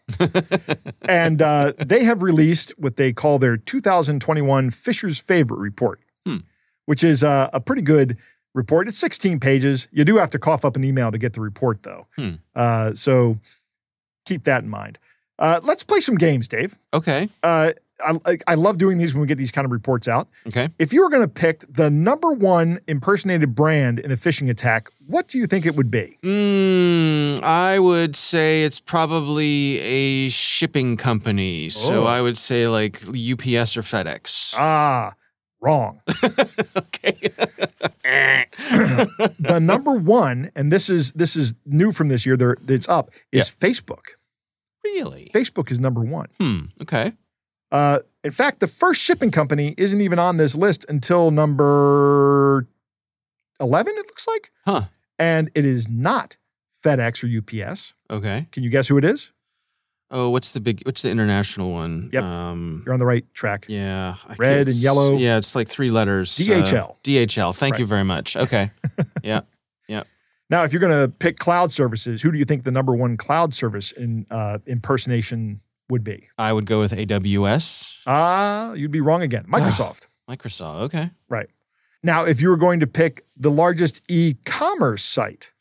and 1.07 1.43
uh, 1.43 1.75
they 1.79 2.05
have 2.05 2.23
released 2.23 2.73
what 2.79 2.97
they 2.97 3.13
call 3.13 3.39
their 3.39 3.59
2021 3.59 4.71
Phishers' 4.71 5.21
Favorite 5.21 5.59
Report, 5.59 6.01
Hmm. 6.27 6.39
which 6.87 7.05
is 7.05 7.23
uh, 7.23 7.51
a 7.53 7.61
pretty 7.61 7.83
good 7.83 8.17
report. 8.55 8.89
It's 8.89 8.97
16 8.97 9.41
pages. 9.41 9.87
You 9.93 10.07
do 10.07 10.17
have 10.17 10.31
to 10.31 10.39
cough 10.39 10.65
up 10.65 10.75
an 10.75 10.85
email 10.85 11.13
to 11.13 11.19
get 11.19 11.35
the 11.35 11.43
report, 11.43 11.83
though. 11.83 12.07
Hmm. 12.17 12.31
Uh, 12.55 12.95
so 12.95 13.37
keep 14.25 14.45
that 14.45 14.63
in 14.63 14.71
mind. 14.71 14.99
Uh, 15.39 15.61
let's 15.65 15.85
play 15.85 16.01
some 16.01 16.15
games, 16.15 16.49
Dave. 16.49 16.79
Okay. 16.95 17.29
I, 18.27 18.39
I- 18.47 18.55
love 18.55 18.79
doing 18.79 18.99
these 18.99 19.15
when 19.15 19.21
we 19.23 19.27
get 19.27 19.39
these 19.39 19.51
kind 19.51 19.65
of 19.65 19.71
reports 19.71 20.09
out. 20.09 20.29
Okay. 20.47 20.69
If 20.79 20.93
you 20.93 21.03
were 21.03 21.11
going 21.11 21.23
to 21.23 21.29
pick 21.29 21.65
the 21.69 21.91
number 21.91 22.33
one 22.33 22.81
impersonated 22.87 23.55
brand 23.55 23.99
in 23.99 24.11
a 24.11 24.17
phishing 24.17 24.49
attack, 24.51 24.89
what 25.07 25.29
do 25.29 25.39
you 25.39 25.47
think 25.47 25.67
it 25.67 25.75
would 25.77 25.91
be? 25.91 26.19
Mm, 26.23 27.43
I 27.43 27.79
would 27.79 28.17
say 28.17 28.65
it's 28.65 28.81
probably 28.81 29.79
a 29.81 30.29
shipping 30.31 30.97
company. 30.97 31.69
So 31.69 32.03
Oh. 32.03 32.07
I 32.07 32.21
would 32.21 32.37
say 32.39 32.69
like 32.69 32.97
UPS 33.09 33.77
or 33.77 33.83
FedEx. 33.83 34.55
Ah, 34.59 35.13
wrong. 35.61 36.01
okay. 36.77 37.19
the 38.05 39.59
number 39.61 39.93
one, 39.93 40.51
and 40.55 40.73
this 40.73 40.89
is 40.89 41.13
this 41.13 41.37
is 41.37 41.55
new 41.67 41.93
from 41.93 42.09
this 42.09 42.25
year. 42.27 42.37
There, 42.37 42.57
it's 42.69 42.89
up. 42.89 43.11
Is 43.33 43.51
Facebook. 43.51 44.17
really? 44.85 45.31
Facebook 45.35 45.71
is 45.71 45.79
number 45.79 46.01
one. 46.03 46.29
Hmm. 46.41 46.61
Okay. 46.83 47.13
Uh, 47.75 47.99
in 48.23 48.31
fact, 48.31 48.61
the 48.61 48.69
first 48.69 49.03
shipping 49.03 49.31
company 49.33 49.75
isn't 49.77 50.01
even 50.01 50.19
on 50.19 50.37
this 50.37 50.55
list 50.55 50.87
until 50.89 51.31
number 51.31 52.69
eleven. 53.61 53.93
It 53.97 54.07
looks 54.07 54.27
like, 54.29 54.51
Huh. 54.65 54.83
and 55.19 55.51
it 55.55 55.65
is 55.65 55.89
not 55.89 56.37
FedEx 56.85 57.25
or 57.25 57.27
UPS. 57.27 57.95
Okay. 58.11 58.47
Can 58.53 58.63
you 58.63 58.71
guess 58.71 58.89
who 58.89 58.97
it 58.99 59.05
is? 59.05 59.33
Oh, 60.11 60.31
what's 60.31 60.53
the 60.53 60.61
big? 60.61 60.83
What's 60.87 61.03
the 61.03 61.11
international 61.11 61.73
one? 61.73 62.11
Yep. 62.13 62.23
Um, 62.23 62.83
You're 62.87 62.93
on 62.93 63.01
the 63.01 63.07
right 63.07 63.25
track. 63.35 63.67
yeah. 63.69 64.15
I 64.29 64.35
Red 64.39 64.69
and 64.69 64.77
yellow. 64.77 65.17
Yeah, 65.17 65.39
it's 65.39 65.55
like 65.57 65.67
three 65.67 65.91
letters. 65.91 66.39
uh, 66.39 66.45
DHL. 66.45 66.97
DHL. 67.03 67.55
Thank 67.57 67.79
you 67.79 67.87
very 67.87 68.05
much. 68.05 68.37
Okay. 68.37 68.71
Yeah. 69.25 69.41
Yeah. 69.89 70.03
Now, 70.51 70.65
if 70.65 70.73
you're 70.73 70.81
going 70.81 70.93
to 70.93 71.09
pick 71.09 71.39
cloud 71.39 71.73
services, 71.73 72.21
who 72.21 72.31
do 72.31 72.37
you 72.37 72.45
think 72.45 72.63
the 72.65 72.71
number 72.71 72.95
one 72.95 73.17
cloud 73.17 73.55
service 73.55 73.91
in 73.91 74.27
uh, 74.31 74.59
impersonation 74.67 75.63
would 75.91 76.05
be? 76.05 76.29
I 76.39 76.53
would 76.53 76.67
go 76.67 76.81
with 76.81 76.93
AWS. 76.93 77.99
Ah, 78.07 78.73
you'd 78.73 78.91
be 78.91 79.01
wrong 79.01 79.23
again. 79.23 79.45
Microsoft. 79.49 80.07
Microsoft. 80.29 80.81
Okay. 80.83 81.11
right. 81.29 81.49
Now, 82.03 82.25
if 82.27 82.41
you 82.43 82.51
were 82.51 82.57
going 82.59 82.81
to 82.81 82.87
pick 82.87 83.25
the 83.37 83.51
largest 83.51 84.03
e-commerce 84.11 85.03
site, 85.03 85.53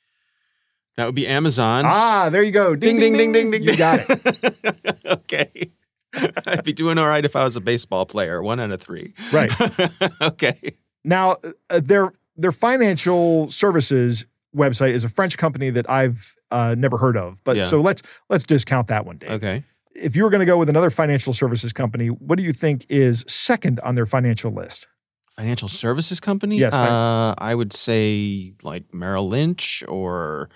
That 0.97 1.05
would 1.05 1.15
be 1.15 1.25
Amazon. 1.27 1.85
ah, 1.87 2.29
there 2.29 2.43
you 2.43 2.51
go. 2.51 2.75
ding, 2.75 2.99
ding, 2.99 3.17
ding, 3.17 3.31
ding, 3.31 3.49
ding. 3.51 3.63
You 3.63 3.77
got 3.77 4.01
it. 4.07 4.97
okay. 5.05 5.71
I'd 6.45 6.63
be 6.63 6.73
doing 6.73 6.97
all 6.97 7.07
right 7.07 7.23
if 7.25 7.35
I 7.35 7.43
was 7.43 7.55
a 7.55 7.61
baseball 7.61 8.05
player. 8.05 8.43
One 8.43 8.59
out 8.59 8.71
of 8.71 8.81
three. 8.81 9.13
Right. 9.31 9.51
okay. 10.21 10.75
Now, 11.03 11.37
uh, 11.69 11.79
their 11.83 12.11
their 12.37 12.51
financial 12.51 13.49
services 13.49 14.25
website 14.55 14.91
is 14.91 15.03
a 15.03 15.09
French 15.09 15.37
company 15.37 15.69
that 15.71 15.89
I've 15.89 16.35
uh, 16.51 16.75
never 16.77 16.97
heard 16.97 17.17
of. 17.17 17.43
But 17.43 17.55
Yeah. 17.57 17.65
so 17.65 17.81
let's 17.81 18.01
let's 18.29 18.43
discount 18.43 18.87
that 18.87 19.05
one, 19.05 19.17
Dave. 19.17 19.31
Okay. 19.31 19.63
If 19.95 20.15
you 20.15 20.23
were 20.23 20.29
going 20.29 20.39
to 20.39 20.45
go 20.45 20.57
with 20.57 20.69
another 20.69 20.89
financial 20.89 21.33
services 21.33 21.71
company, 21.73 22.07
what 22.07 22.37
do 22.37 22.43
you 22.43 22.53
think 22.53 22.85
is 22.89 23.23
second 23.27 23.79
on 23.81 23.95
their 23.95 24.05
financial 24.05 24.51
list? 24.51 24.87
Financial 25.35 25.67
services 25.67 26.19
company? 26.19 26.57
Yes, 26.57 26.73
Uh, 26.73 27.33
I 27.37 27.55
would 27.55 27.73
say 27.73 28.53
like 28.63 28.93
Merrill 28.93 29.27
Lynch 29.27 29.83
or, 29.87 30.49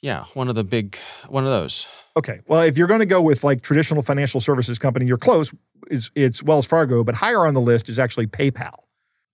yeah, 0.00 0.24
one 0.34 0.48
of 0.48 0.54
the 0.54 0.64
big, 0.64 0.96
one 1.28 1.44
of 1.44 1.50
those. 1.50 1.88
Okay. 2.16 2.40
Well, 2.46 2.60
if 2.62 2.78
you're 2.78 2.86
going 2.86 3.00
to 3.00 3.06
go 3.06 3.20
with 3.22 3.42
like 3.44 3.62
traditional 3.62 4.02
financial 4.02 4.40
services 4.40 4.78
company, 4.78 5.06
you're 5.06 5.18
close. 5.18 5.52
It's, 5.90 6.10
it's 6.14 6.42
Wells 6.42 6.66
Fargo, 6.66 7.04
but 7.04 7.16
higher 7.16 7.46
on 7.46 7.54
the 7.54 7.60
list 7.60 7.88
is 7.88 7.98
actually 7.98 8.26
PayPal. 8.26 8.74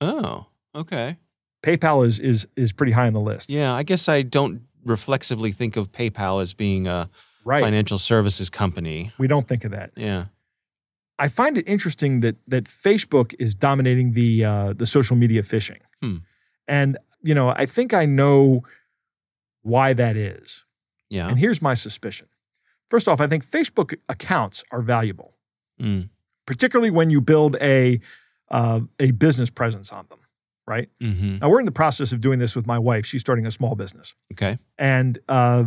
Oh, 0.01 0.47
okay. 0.75 1.17
PayPal 1.63 2.07
is 2.07 2.19
is 2.19 2.47
is 2.57 2.73
pretty 2.73 2.93
high 2.93 3.07
on 3.07 3.13
the 3.13 3.21
list. 3.21 3.51
Yeah, 3.51 3.75
I 3.75 3.83
guess 3.83 4.09
I 4.09 4.23
don't 4.23 4.63
reflexively 4.83 5.53
think 5.53 5.77
of 5.77 5.93
PayPal 5.93 6.43
as 6.43 6.55
being 6.55 6.87
a 6.87 7.11
Right. 7.45 7.63
financial 7.63 7.99
services 7.99 8.51
company. 8.51 9.13
We 9.19 9.27
don't 9.27 9.49
think 9.49 9.65
of 9.65 9.71
that. 9.73 9.91
Yeah. 9.97 10.27
I 11.19 11.29
find 11.29 11.59
it 11.59 11.67
interesting 11.69 12.21
that 12.21 12.37
that 12.49 12.65
Facebook 12.65 13.35
is 13.39 13.55
dominating 13.55 14.13
the 14.15 14.45
uh, 14.45 14.73
the 14.73 14.87
social 14.87 15.17
media 15.17 15.43
phishing, 15.43 15.81
Hmm. 16.03 16.17
and 16.69 16.97
you 17.23 17.35
know 17.35 17.49
I 17.51 17.67
think 17.67 17.93
I 17.93 18.07
know 18.07 18.63
why 19.63 19.93
that 19.95 20.17
is. 20.17 20.65
Yeah. 21.11 21.29
And 21.29 21.39
here's 21.39 21.61
my 21.61 21.75
suspicion. 21.75 22.29
First 22.89 23.09
off, 23.09 23.21
I 23.21 23.27
think 23.27 23.45
Facebook 23.45 23.95
accounts 24.09 24.65
are 24.71 24.81
valuable, 24.83 25.37
Mm. 25.81 26.09
particularly 26.47 26.91
when 26.91 27.11
you 27.11 27.21
build 27.21 27.57
a 27.61 28.01
uh, 28.51 28.81
a 28.99 29.11
business 29.13 29.51
presence 29.51 29.93
on 29.93 30.07
them. 30.09 30.19
Right 30.67 30.89
Mm-hmm. 31.01 31.39
now, 31.39 31.49
we're 31.51 31.59
in 31.61 31.67
the 31.67 31.73
process 31.73 32.13
of 32.13 32.21
doing 32.21 32.39
this 32.39 32.55
with 32.57 32.67
my 32.67 32.79
wife. 32.79 33.05
She's 33.05 33.21
starting 33.21 33.47
a 33.47 33.51
small 33.51 33.75
business, 33.75 34.15
Okay. 34.33 34.59
and 34.79 35.19
uh, 35.29 35.65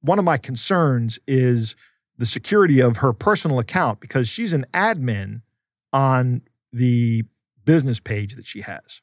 one 0.00 0.18
of 0.18 0.24
my 0.24 0.38
concerns 0.38 1.18
is 1.26 1.74
the 2.16 2.26
security 2.26 2.80
of 2.80 2.98
her 2.98 3.12
personal 3.12 3.58
account 3.58 4.00
because 4.00 4.28
she's 4.28 4.52
an 4.52 4.66
admin 4.74 5.42
on 5.92 6.42
the 6.72 7.24
business 7.64 8.00
page 8.00 8.34
that 8.34 8.46
she 8.46 8.60
has. 8.62 9.00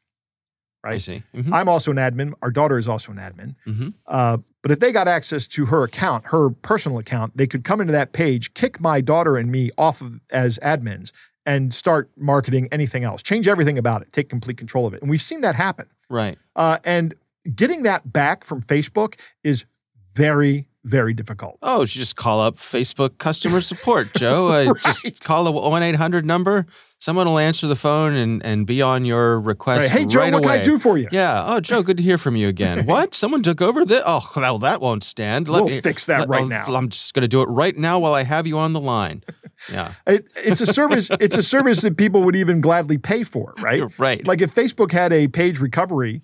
I 0.83 0.89
Right. 0.89 1.01
see. 1.01 1.23
Mhm. 1.33 1.51
I'm 1.51 1.67
also 1.67 1.89
an 1.91 1.97
admin. 1.97 2.33
Our 2.41 2.51
daughter 2.51 2.77
is 2.77 2.87
also 2.87 3.11
an 3.11 3.17
admin. 3.17 3.55
Mhm. 3.65 3.93
Uh, 4.05 4.37
but 4.61 4.71
if 4.71 4.79
they 4.79 4.91
got 4.91 5.07
access 5.07 5.47
to 5.47 5.65
her 5.67 5.83
account, 5.83 6.27
her 6.27 6.49
personal 6.51 6.99
account, 6.99 7.35
they 7.37 7.47
could 7.47 7.63
come 7.63 7.81
into 7.81 7.93
that 7.93 8.11
page, 8.13 8.53
kick 8.53 8.79
my 8.79 9.01
daughter 9.01 9.35
and 9.37 9.51
me 9.51 9.71
off 9.77 10.01
of 10.01 10.19
as 10.31 10.59
admins, 10.59 11.11
and 11.45 11.73
start 11.73 12.11
marketing 12.17 12.67
anything 12.71 13.03
else, 13.03 13.23
change 13.23 13.47
everything 13.47 13.77
about 13.79 14.01
it, 14.03 14.11
take 14.13 14.29
complete 14.29 14.57
control 14.57 14.85
of 14.85 14.93
it. 14.93 15.01
And 15.01 15.09
we've 15.09 15.21
seen 15.21 15.41
that 15.41 15.55
happen. 15.55 15.87
Right. 16.09 16.37
Uh, 16.55 16.77
and 16.83 17.15
getting 17.55 17.83
that 17.83 18.11
back 18.13 18.43
from 18.43 18.61
Facebook 18.61 19.15
is 19.43 19.65
very, 20.13 20.67
very 20.85 21.13
difficult. 21.13 21.57
Oh, 21.61 21.81
you 21.81 21.87
just 21.87 22.15
call 22.15 22.39
up 22.41 22.55
Facebook 22.57 23.17
customer 23.17 23.59
support, 23.61 24.13
Joe. 24.13 24.45
Uh, 24.45 24.73
Just 25.01 25.23
call 25.25 25.43
the 25.43 25.51
1 25.51 25.83
800 25.83 26.25
number. 26.25 26.65
Someone 26.99 27.27
will 27.27 27.39
answer 27.39 27.67
the 27.67 27.75
phone 27.75 28.15
and, 28.15 28.43
and 28.45 28.65
be 28.65 28.81
on 28.81 29.03
your 29.03 29.39
request. 29.39 29.81
Right. 29.81 29.89
Hey, 29.91 30.05
Joe, 30.05 30.19
right 30.21 30.33
what 30.33 30.43
away. 30.43 30.53
can 30.53 30.61
I 30.61 30.63
do 30.63 30.79
for 30.79 30.97
you? 30.97 31.07
Yeah. 31.11 31.43
Oh, 31.45 31.59
Joe, 31.59 31.83
good 31.83 31.97
to 31.97 32.03
hear 32.03 32.17
from 32.17 32.35
you 32.35 32.47
again. 32.47 32.85
what? 32.85 33.13
Someone 33.13 33.43
took 33.43 33.61
over 33.61 33.83
this? 33.85 34.01
Oh, 34.05 34.21
well, 34.35 34.59
that 34.59 34.79
won't 34.81 35.03
stand. 35.03 35.47
We'll 35.47 35.67
fix 35.81 36.05
that 36.05 36.27
right 36.29 36.41
I'll- 36.43 36.47
now. 36.47 36.63
I'm 36.67 36.89
just 36.89 37.13
going 37.13 37.21
to 37.23 37.27
do 37.27 37.41
it 37.41 37.49
right 37.49 37.75
now 37.75 37.99
while 37.99 38.13
I 38.13 38.23
have 38.23 38.47
you 38.47 38.57
on 38.57 38.73
the 38.73 38.79
line. 38.79 39.23
Yeah. 39.71 39.93
It, 40.07 40.27
it's 40.35 40.61
a 40.61 40.65
service. 40.67 41.09
it's 41.19 41.37
a 41.37 41.43
service 41.43 41.81
that 41.81 41.97
people 41.97 42.23
would 42.23 42.35
even 42.35 42.61
gladly 42.61 42.97
pay 42.97 43.23
for, 43.23 43.53
right? 43.59 43.83
Right. 43.97 44.25
Like 44.27 44.41
if 44.41 44.53
Facebook 44.53 44.91
had 44.91 45.11
a 45.11 45.27
page 45.27 45.59
recovery, 45.59 46.21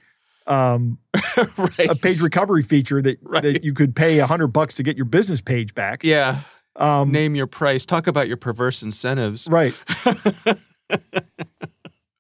um, 0.52 0.98
right. 1.58 1.90
a 1.90 1.96
page 1.96 2.22
recovery 2.22 2.62
feature 2.62 3.02
that 3.02 3.20
Right. 3.22 3.42
that 3.44 3.64
you 3.64 3.74
could 3.74 3.96
pay 3.96 4.20
a 4.20 4.28
hundred 4.28 4.48
bucks 4.48 4.74
to 4.76 4.84
get 4.84 4.98
your 4.98 5.06
business 5.06 5.42
page 5.42 5.74
back. 5.74 6.04
Yeah. 6.04 6.40
Um, 6.76 7.12
Name 7.12 7.36
your 7.36 7.48
price. 7.48 7.86
Talk 7.86 8.08
about 8.08 8.28
your 8.28 8.38
perverse 8.38 8.82
incentives. 8.84 9.48
right. 9.50 9.74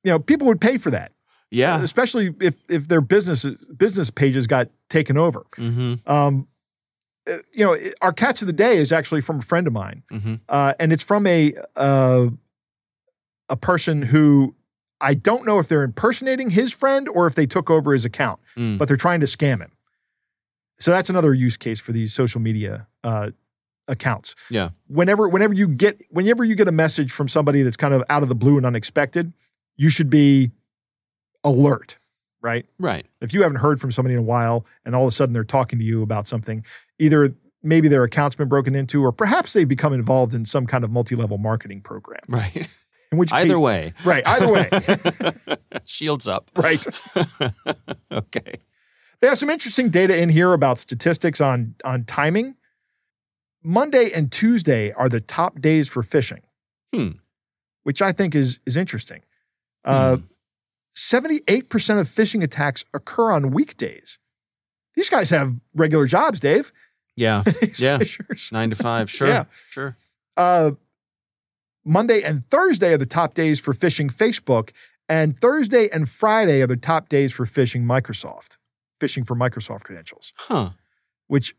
you 0.03 0.11
know, 0.11 0.19
people 0.19 0.47
would 0.47 0.61
pay 0.61 0.77
for 0.77 0.91
that, 0.91 1.11
Yeah. 1.49 1.81
especially 1.81 2.33
if 2.41 2.57
if 2.69 2.87
their 2.87 3.01
business 3.01 3.45
business 3.77 4.09
pages 4.09 4.47
got 4.47 4.69
taken 4.89 5.17
over. 5.17 5.45
hmm 5.55 5.95
Um, 6.05 6.47
uh, 7.29 7.37
you 7.53 7.63
know, 7.65 7.77
our 8.01 8.11
catch 8.13 8.41
of 8.41 8.47
the 8.47 8.53
day 8.53 8.77
is 8.77 8.91
actually 8.91 9.21
from 9.21 9.39
a 9.39 9.41
friend 9.43 9.67
of 9.67 9.73
mine, 9.73 10.03
hmm 10.11 10.35
uh, 10.49 10.73
and 10.79 10.91
it's 10.91 11.03
from 11.03 11.27
a 11.27 11.53
uh, 11.75 12.27
a 13.49 13.55
person 13.57 14.01
who 14.01 14.55
I 15.01 15.13
don't 15.15 15.45
know 15.45 15.59
if 15.59 15.67
they're 15.67 15.83
impersonating 15.83 16.51
his 16.51 16.71
friend 16.73 17.09
or 17.09 17.27
if 17.27 17.35
they 17.35 17.45
took 17.47 17.69
over 17.69 17.93
his 17.93 18.05
account, 18.05 18.39
Mm. 18.55 18.77
but 18.77 18.87
they're 18.87 18.97
trying 18.97 19.19
to 19.21 19.25
scam 19.25 19.59
him. 19.59 19.71
So 20.79 20.91
that's 20.91 21.09
another 21.09 21.33
use 21.33 21.57
case 21.57 21.79
for 21.79 21.91
these 21.91 22.13
social 22.13 22.41
media 22.41 22.87
uh, 23.03 23.31
accounts. 23.87 24.35
Yeah. 24.49 24.69
Whenever 24.87 25.27
whenever 25.27 25.53
you 25.53 25.67
get 25.67 26.01
whenever 26.09 26.43
you 26.43 26.55
get 26.55 26.67
a 26.67 26.71
message 26.71 27.11
from 27.11 27.27
somebody 27.27 27.61
that's 27.63 27.77
kind 27.77 27.93
of 27.93 28.03
out 28.09 28.23
of 28.23 28.29
the 28.29 28.35
blue 28.35 28.57
and 28.57 28.65
unexpected, 28.65 29.33
you 29.75 29.89
should 29.89 30.09
be 30.09 30.51
alert, 31.43 31.97
right? 32.41 32.65
Right. 32.79 33.05
If 33.21 33.33
you 33.33 33.41
haven't 33.43 33.57
heard 33.57 33.79
from 33.79 33.91
somebody 33.91 34.13
in 34.13 34.19
a 34.19 34.23
while 34.23 34.65
and 34.85 34.95
all 34.95 35.03
of 35.03 35.09
a 35.09 35.11
sudden 35.11 35.33
they're 35.33 35.43
talking 35.43 35.79
to 35.79 35.85
you 35.85 36.01
about 36.01 36.27
something, 36.27 36.63
either 36.99 37.35
maybe 37.63 37.87
their 37.87 38.03
account's 38.03 38.35
been 38.35 38.47
broken 38.49 38.73
into 38.75 39.03
or 39.03 39.11
perhaps 39.11 39.53
they've 39.53 39.67
become 39.67 39.93
involved 39.93 40.33
in 40.33 40.45
some 40.45 40.65
kind 40.65 40.83
of 40.83 40.89
multi-level 40.91 41.37
marketing 41.37 41.81
program. 41.81 42.21
Right. 42.27 42.67
In 43.11 43.17
which 43.17 43.33
Either 43.33 43.49
case, 43.55 43.59
way. 43.59 43.93
Right, 44.05 44.25
either 44.25 44.49
way. 44.51 44.69
Shields 45.85 46.27
up. 46.27 46.49
right. 46.55 46.85
okay. 48.11 48.53
They 49.19 49.27
have 49.27 49.37
some 49.37 49.49
interesting 49.49 49.89
data 49.89 50.19
in 50.19 50.29
here 50.29 50.53
about 50.53 50.79
statistics 50.79 51.41
on 51.41 51.75
on 51.83 52.05
timing. 52.05 52.55
Monday 53.63 54.09
and 54.15 54.31
Tuesday 54.31 54.91
are 54.93 55.09
the 55.09 55.19
top 55.21 55.59
days 55.61 55.87
for 55.89 56.01
phishing, 56.01 56.39
Hmm. 56.93 57.09
which 57.83 58.01
I 58.01 58.11
think 58.13 58.33
is 58.33 58.59
is 58.65 58.77
interesting. 58.77 59.21
Uh, 59.85 60.15
Hmm. 60.17 60.23
78% 60.95 61.99
of 61.99 62.07
phishing 62.07 62.43
attacks 62.43 62.85
occur 62.93 63.31
on 63.31 63.51
weekdays. 63.51 64.19
These 64.95 65.09
guys 65.09 65.29
have 65.31 65.55
regular 65.73 66.05
jobs, 66.05 66.39
Dave. 66.39 66.71
Yeah. 67.15 67.43
Yeah. 67.77 67.97
phishers. 67.99 68.51
Nine 68.51 68.69
to 68.71 68.75
five. 68.75 69.09
Sure. 69.09 69.27
Yeah. 69.27 69.45
Sure. 69.69 69.97
Uh, 70.37 70.71
Monday 71.85 72.21
and 72.23 72.45
Thursday 72.45 72.93
are 72.93 72.97
the 72.97 73.05
top 73.05 73.33
days 73.33 73.59
for 73.59 73.73
phishing 73.73 74.13
Facebook, 74.13 74.71
and 75.09 75.37
Thursday 75.37 75.89
and 75.93 76.07
Friday 76.09 76.61
are 76.61 76.67
the 76.67 76.77
top 76.77 77.09
days 77.09 77.31
for 77.33 77.45
phishing 77.45 77.83
Microsoft, 77.83 78.57
phishing 78.99 79.25
for 79.25 79.35
Microsoft 79.35 79.83
credentials. 79.83 80.33
Huh. 80.37 80.71
Which 81.27 81.55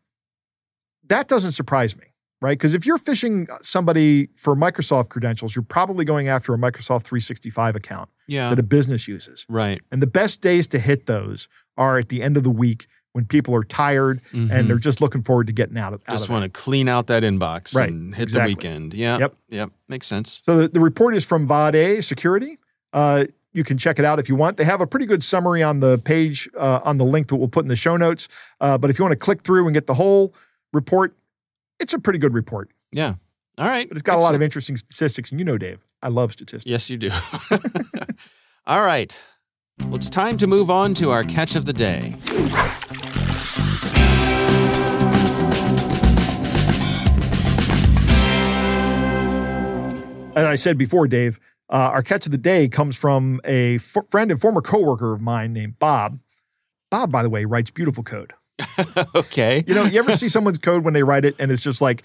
that 1.08 1.28
doesn't 1.28 1.52
surprise 1.52 1.96
me. 1.96 2.04
right? 2.40 2.58
Because 2.58 2.74
if 2.74 2.84
you're 2.84 2.98
phishing 2.98 3.46
somebody 3.64 4.26
for 4.34 4.56
Microsoft 4.56 5.10
credentials, 5.10 5.54
you're 5.54 5.62
probably 5.62 6.04
going 6.04 6.26
after 6.26 6.52
a 6.52 6.58
Microsoft 6.58 7.02
365 7.04 7.76
account 7.76 8.10
Yeah. 8.26 8.50
that 8.50 8.58
a 8.58 8.64
business 8.64 9.06
uses. 9.06 9.46
right. 9.48 9.80
And 9.92 10.02
the 10.02 10.08
best 10.08 10.40
days 10.40 10.66
to 10.68 10.80
hit 10.80 11.06
those 11.06 11.46
are 11.76 11.98
at 11.98 12.08
the 12.08 12.20
end 12.20 12.36
of 12.36 12.42
the 12.42 12.50
week 12.50 12.88
when 13.12 13.24
people 13.26 13.54
are 13.54 13.64
tired 13.64 14.20
Mhm. 14.32 14.50
and 14.50 14.68
they're 14.68 14.78
just 14.78 15.00
looking 15.00 15.22
forward 15.22 15.46
to 15.48 15.52
getting 15.52 15.76
out 15.76 15.92
of, 15.92 16.00
out 16.08 16.12
Just 16.12 16.28
want 16.30 16.44
to 16.44 16.48
clean 16.48 16.88
out 16.88 17.08
that 17.08 17.22
inbox 17.22 17.74
Right, 17.74 17.90
and 17.90 18.14
hit 18.14 18.22
exactly. 18.24 18.54
the 18.54 18.56
weekend. 18.56 18.94
Yeah. 18.94 19.18
Yep. 19.18 19.34
Yep. 19.50 19.70
Makes 19.88 20.06
sense. 20.06 20.40
So 20.44 20.56
the, 20.56 20.68
the 20.68 20.80
report 20.80 21.14
is 21.14 21.24
from 21.26 21.46
Vade 21.46 22.02
Security. 22.04 22.58
Uh, 22.92 23.24
you 23.52 23.64
can 23.64 23.76
check 23.76 23.98
it 23.98 24.04
out 24.06 24.18
if 24.18 24.30
you 24.30 24.34
want. 24.34 24.56
They 24.56 24.64
have 24.64 24.80
a 24.80 24.86
pretty 24.86 25.04
good 25.04 25.22
summary 25.22 25.62
on 25.62 25.80
the 25.80 25.98
page 25.98 26.48
uh, 26.58 26.80
on 26.84 26.96
the 26.96 27.04
link 27.04 27.26
that 27.28 27.36
we'll 27.36 27.48
put 27.48 27.64
in 27.66 27.68
the 27.68 27.76
show 27.76 27.98
notes. 27.98 28.28
Uh, 28.62 28.78
but 28.78 28.88
if 28.88 28.98
you 28.98 29.04
want 29.04 29.12
to 29.12 29.16
click 29.22 29.42
through 29.42 29.66
and 29.66 29.74
get 29.74 29.86
the 29.86 29.94
whole 29.94 30.34
report, 30.72 31.14
it's 31.78 31.92
a 31.92 31.98
pretty 31.98 32.18
good 32.18 32.32
report. 32.32 32.70
Yeah. 32.92 33.14
All 33.58 33.68
right. 33.68 33.86
But 33.86 33.98
it's 33.98 34.02
got 34.02 34.16
a 34.16 34.20
lot 34.22 34.34
of 34.34 34.40
interesting 34.40 34.76
statistics. 34.78 35.30
And 35.30 35.38
you 35.38 35.44
know, 35.44 35.58
Dave, 35.58 35.80
I 36.02 36.08
love 36.08 36.32
statistics. 36.32 36.64
Yes, 36.70 36.88
you 36.88 36.96
do. 36.96 37.10
All 38.66 38.80
right. 38.82 39.14
Well, 39.84 39.96
it's 39.96 40.08
time 40.08 40.38
to 40.38 40.46
move 40.46 40.70
on 40.70 40.94
to 40.94 41.10
our 41.10 41.24
catch 41.24 41.54
of 41.56 41.66
the 41.66 41.72
day. 41.74 42.16
As 50.34 50.46
I 50.46 50.54
said 50.54 50.78
before, 50.78 51.06
Dave, 51.06 51.38
uh, 51.68 51.90
our 51.92 52.02
catch 52.02 52.26
of 52.26 52.32
the 52.32 52.38
day 52.38 52.68
comes 52.68 52.96
from 52.96 53.40
a 53.44 53.76
f- 53.76 53.96
friend 54.10 54.30
and 54.30 54.40
former 54.40 54.62
coworker 54.62 55.12
of 55.12 55.20
mine 55.20 55.52
named 55.52 55.78
Bob. 55.78 56.18
Bob, 56.90 57.12
by 57.12 57.22
the 57.22 57.28
way, 57.30 57.44
writes 57.44 57.70
beautiful 57.70 58.02
code. 58.02 58.32
okay. 59.14 59.62
You 59.66 59.74
know, 59.74 59.84
you 59.84 59.98
ever 59.98 60.12
see 60.12 60.28
someone's 60.28 60.58
code 60.58 60.84
when 60.84 60.94
they 60.94 61.02
write 61.02 61.24
it 61.24 61.34
and 61.38 61.50
it's 61.50 61.62
just 61.62 61.80
like 61.82 62.02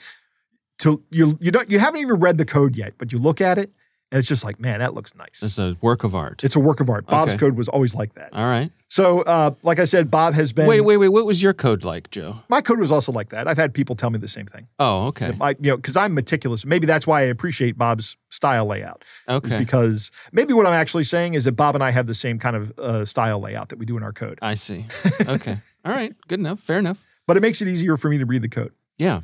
to 0.80 1.04
you 1.10 1.38
you 1.42 1.52
don't 1.52 1.70
you 1.72 1.80
haven't 1.80 2.02
even 2.02 2.20
read 2.20 2.38
the 2.38 2.46
code 2.46 2.76
yet, 2.76 2.94
but 2.98 3.12
you 3.12 3.18
look 3.18 3.42
at 3.42 3.58
it 3.58 3.72
and 4.12 4.20
it's 4.20 4.28
just 4.28 4.44
like, 4.46 4.60
man, 4.60 4.80
that 4.80 4.94
looks 4.94 5.14
nice. 5.16 5.42
It's 5.44 5.58
a 5.58 5.76
work 5.82 6.04
of 6.04 6.16
art. 6.16 6.44
It's 6.44 6.56
a 6.56 6.60
work 6.60 6.80
of 6.80 6.90
art. 6.90 7.06
Bob's 7.08 7.32
Okay. 7.32 7.40
code 7.40 7.58
was 7.58 7.68
always 7.68 7.94
like 7.94 8.14
that. 8.16 8.30
All 8.34 8.46
right. 8.46 8.72
So, 8.90 9.22
uh, 9.24 9.52
like 9.64 9.80
I 9.80 9.84
said, 9.86 10.10
Bob 10.10 10.34
has 10.34 10.54
been. 10.54 10.66
Wait, 10.66 10.80
wait, 10.80 10.96
wait. 10.96 11.10
What 11.10 11.26
was 11.26 11.44
your 11.44 11.54
code 11.54 11.84
like, 11.84 12.10
Joe? 12.10 12.38
My 12.48 12.62
code 12.62 12.80
was 12.80 12.90
also 12.90 13.12
like 13.12 13.30
that. 13.30 13.46
I've 13.48 13.58
had 13.58 13.74
people 13.74 13.96
tell 13.98 14.10
me 14.10 14.18
the 14.18 14.30
same 14.30 14.46
thing. 14.46 14.68
Oh, 14.80 15.08
okay. 15.08 15.34
I, 15.42 15.50
you 15.60 15.72
know, 15.72 15.76
because 15.76 15.98
I'm 15.98 16.14
meticulous. 16.14 16.66
Maybe 16.66 16.86
that's 16.88 17.06
why 17.06 17.20
I 17.20 17.26
appreciate 17.26 17.78
Bob's 17.78 18.16
style 18.30 18.66
layout. 18.66 19.04
is 19.28 19.36
Okay. 19.36 19.60
because 19.60 20.10
maybe 20.32 20.54
what 20.54 20.66
I'm 20.66 20.74
actually 20.74 21.04
saying 21.04 21.34
is 21.34 21.44
that 21.44 21.54
Bob 21.54 21.76
and 21.76 21.84
I 21.84 21.92
have 21.92 22.08
the 22.08 22.16
same 22.16 22.40
kind 22.40 22.56
of 22.56 22.80
uh, 22.80 23.04
style 23.04 23.42
layout 23.42 23.70
that 23.70 23.78
we 23.80 23.86
do 23.86 23.98
in 23.98 24.04
our 24.04 24.14
code, 24.14 24.40
I 24.42 24.56
see. 24.56 24.86
Okay. 25.28 25.58
All 25.84 25.94
right. 25.94 26.16
Good 26.30 26.40
enough. 26.40 26.62
Fair 26.62 26.80
enough. 26.80 26.98
but 27.28 27.36
it 27.36 27.42
makes 27.42 27.62
it 27.62 27.68
easier 27.68 27.98
for 27.98 28.08
me 28.10 28.18
to 28.20 28.26
read 28.26 28.42
the 28.42 28.48
code. 28.50 28.72
Yeah. 28.98 29.22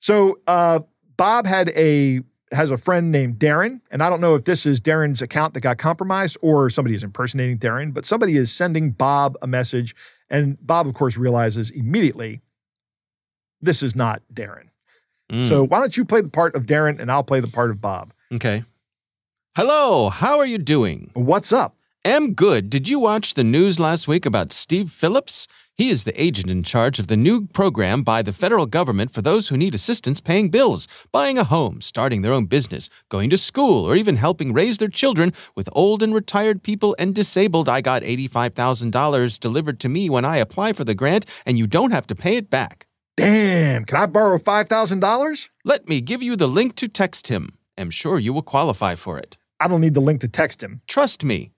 So 0.00 0.38
uh, 0.46 0.80
Bob 1.16 1.46
had 1.46 1.70
a 1.70 2.20
has 2.52 2.70
a 2.70 2.76
friend 2.76 3.10
named 3.10 3.38
Darren, 3.38 3.80
and 3.90 4.02
I 4.02 4.10
don't 4.10 4.20
know 4.20 4.34
if 4.34 4.44
this 4.44 4.66
is 4.66 4.80
Darren's 4.80 5.22
account 5.22 5.54
that 5.54 5.60
got 5.60 5.78
compromised 5.78 6.36
or 6.40 6.70
somebody 6.70 6.94
is 6.94 7.04
impersonating 7.04 7.58
Darren, 7.58 7.92
but 7.92 8.04
somebody 8.04 8.36
is 8.36 8.52
sending 8.52 8.90
Bob 8.90 9.36
a 9.42 9.46
message, 9.46 9.94
and 10.30 10.58
Bob, 10.64 10.86
of 10.86 10.94
course, 10.94 11.16
realizes 11.16 11.70
immediately 11.70 12.40
this 13.60 13.82
is 13.82 13.94
not 13.94 14.22
Darren. 14.32 14.68
Mm. 15.30 15.44
So 15.44 15.66
why 15.66 15.80
don't 15.80 15.96
you 15.96 16.04
play 16.04 16.20
the 16.20 16.28
part 16.28 16.54
of 16.54 16.66
Darren, 16.66 16.98
and 17.00 17.10
I'll 17.10 17.24
play 17.24 17.40
the 17.40 17.48
part 17.48 17.70
of 17.70 17.80
Bob. 17.80 18.12
okay. 18.32 18.64
Hello. 19.56 20.08
How 20.08 20.38
are 20.38 20.46
you 20.46 20.58
doing? 20.58 21.10
What's 21.14 21.52
up? 21.52 21.74
Am 22.08 22.32
good. 22.32 22.70
Did 22.70 22.88
you 22.88 22.98
watch 22.98 23.34
the 23.34 23.44
news 23.44 23.78
last 23.78 24.08
week 24.08 24.24
about 24.24 24.50
Steve 24.50 24.90
Phillips? 24.90 25.46
He 25.76 25.90
is 25.90 26.04
the 26.04 26.18
agent 26.18 26.50
in 26.50 26.62
charge 26.62 26.98
of 26.98 27.08
the 27.08 27.18
new 27.18 27.46
program 27.48 28.02
by 28.02 28.22
the 28.22 28.32
federal 28.32 28.64
government 28.64 29.12
for 29.12 29.20
those 29.20 29.50
who 29.50 29.58
need 29.58 29.74
assistance 29.74 30.18
paying 30.18 30.48
bills, 30.48 30.88
buying 31.12 31.36
a 31.36 31.44
home, 31.44 31.82
starting 31.82 32.22
their 32.22 32.32
own 32.32 32.46
business, 32.46 32.88
going 33.10 33.28
to 33.28 33.36
school, 33.36 33.84
or 33.84 33.94
even 33.94 34.16
helping 34.16 34.54
raise 34.54 34.78
their 34.78 34.88
children. 34.88 35.34
With 35.54 35.68
old 35.72 36.02
and 36.02 36.14
retired 36.14 36.62
people 36.62 36.96
and 36.98 37.14
disabled, 37.14 37.68
I 37.68 37.82
got 37.82 38.00
$85,000 38.00 39.38
delivered 39.38 39.78
to 39.80 39.90
me 39.90 40.08
when 40.08 40.24
I 40.24 40.38
apply 40.38 40.72
for 40.72 40.84
the 40.84 40.94
grant, 40.94 41.26
and 41.44 41.58
you 41.58 41.66
don't 41.66 41.92
have 41.92 42.06
to 42.06 42.14
pay 42.14 42.38
it 42.38 42.48
back. 42.48 42.86
Damn, 43.18 43.84
can 43.84 43.98
I 43.98 44.06
borrow 44.06 44.38
five 44.38 44.66
thousand 44.66 45.00
dollars? 45.00 45.50
Let 45.62 45.90
me 45.90 46.00
give 46.00 46.22
you 46.22 46.36
the 46.36 46.48
link 46.48 46.74
to 46.76 46.88
text 46.88 47.28
him. 47.28 47.58
I'm 47.76 47.90
sure 47.90 48.18
you 48.18 48.32
will 48.32 48.40
qualify 48.40 48.94
for 48.94 49.18
it. 49.18 49.36
I 49.60 49.68
don't 49.68 49.82
need 49.82 49.92
the 49.92 50.00
link 50.00 50.22
to 50.22 50.28
text 50.28 50.62
him. 50.62 50.80
Trust 50.86 51.22
me. 51.22 51.52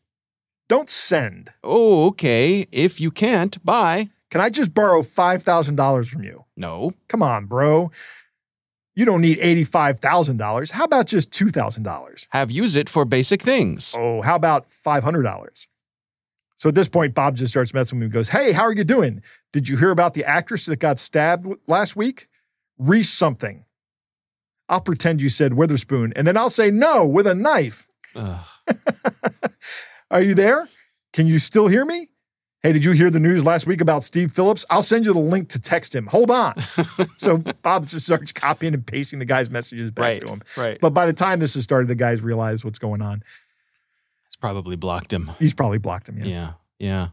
Don't 0.70 0.88
send. 0.88 1.50
Oh, 1.64 2.06
okay. 2.10 2.64
If 2.70 3.00
you 3.00 3.10
can't, 3.10 3.60
bye. 3.64 4.08
Can 4.30 4.40
I 4.40 4.50
just 4.50 4.72
borrow 4.72 5.02
five 5.02 5.42
thousand 5.42 5.74
dollars 5.74 6.08
from 6.08 6.22
you? 6.22 6.44
No. 6.56 6.92
Come 7.08 7.24
on, 7.24 7.46
bro. 7.46 7.90
You 8.94 9.04
don't 9.04 9.20
need 9.20 9.38
$85,000. 9.38 10.70
How 10.70 10.84
about 10.84 11.06
just 11.06 11.30
$2,000? 11.30 12.26
Have 12.30 12.52
use 12.52 12.76
it 12.76 12.88
for 12.88 13.04
basic 13.04 13.42
things. 13.42 13.94
Oh, 13.96 14.20
how 14.20 14.36
about 14.36 14.66
$500? 14.68 15.66
So 16.56 16.68
at 16.68 16.74
this 16.76 16.88
point, 16.88 17.14
Bob 17.14 17.36
just 17.36 17.52
starts 17.52 17.74
messing 17.74 17.98
with 17.98 18.02
me 18.02 18.04
and 18.06 18.12
goes, 18.12 18.28
Hey, 18.28 18.52
how 18.52 18.62
are 18.62 18.74
you 18.74 18.84
doing? 18.84 19.22
Did 19.52 19.68
you 19.68 19.76
hear 19.76 19.90
about 19.90 20.14
the 20.14 20.24
actress 20.24 20.66
that 20.66 20.76
got 20.76 21.00
stabbed 21.00 21.48
last 21.66 21.96
week? 21.96 22.28
Reese 22.78 23.10
something. 23.10 23.64
I'll 24.68 24.80
pretend 24.80 25.20
you 25.20 25.30
said 25.30 25.54
Witherspoon, 25.54 26.12
and 26.14 26.28
then 26.28 26.36
I'll 26.36 26.48
say 26.48 26.70
no 26.70 27.04
with 27.04 27.26
a 27.26 27.34
knife. 27.34 27.88
Are 30.10 30.22
you 30.22 30.34
there? 30.34 30.68
Can 31.12 31.26
you 31.26 31.38
still 31.38 31.68
hear 31.68 31.84
me? 31.84 32.08
Hey, 32.62 32.72
did 32.72 32.84
you 32.84 32.92
hear 32.92 33.08
the 33.10 33.20
news 33.20 33.44
last 33.44 33.66
week 33.66 33.80
about 33.80 34.04
Steve 34.04 34.32
Phillips? 34.32 34.66
I'll 34.68 34.82
send 34.82 35.06
you 35.06 35.14
the 35.14 35.20
link 35.20 35.48
to 35.50 35.58
text 35.58 35.94
him. 35.94 36.06
Hold 36.08 36.30
on. 36.30 36.54
so 37.16 37.38
Bob 37.38 37.86
just 37.86 38.04
starts 38.04 38.32
copying 38.32 38.74
and 38.74 38.86
pasting 38.86 39.18
the 39.18 39.24
guy's 39.24 39.48
messages 39.48 39.90
back 39.90 40.02
right. 40.02 40.20
to 40.20 40.28
him. 40.28 40.42
Right. 40.58 40.78
But 40.78 40.90
by 40.90 41.06
the 41.06 41.12
time 41.12 41.40
this 41.40 41.54
has 41.54 41.62
started, 41.62 41.88
the 41.88 41.94
guys 41.94 42.20
realize 42.20 42.64
what's 42.64 42.78
going 42.78 43.00
on. 43.00 43.22
It's 44.26 44.36
probably 44.36 44.76
blocked 44.76 45.12
him. 45.12 45.30
He's 45.38 45.54
probably 45.54 45.78
blocked 45.78 46.08
him. 46.08 46.18
Yeah. 46.18 46.26
Yeah. 46.26 46.52
Yeah. 46.78 47.08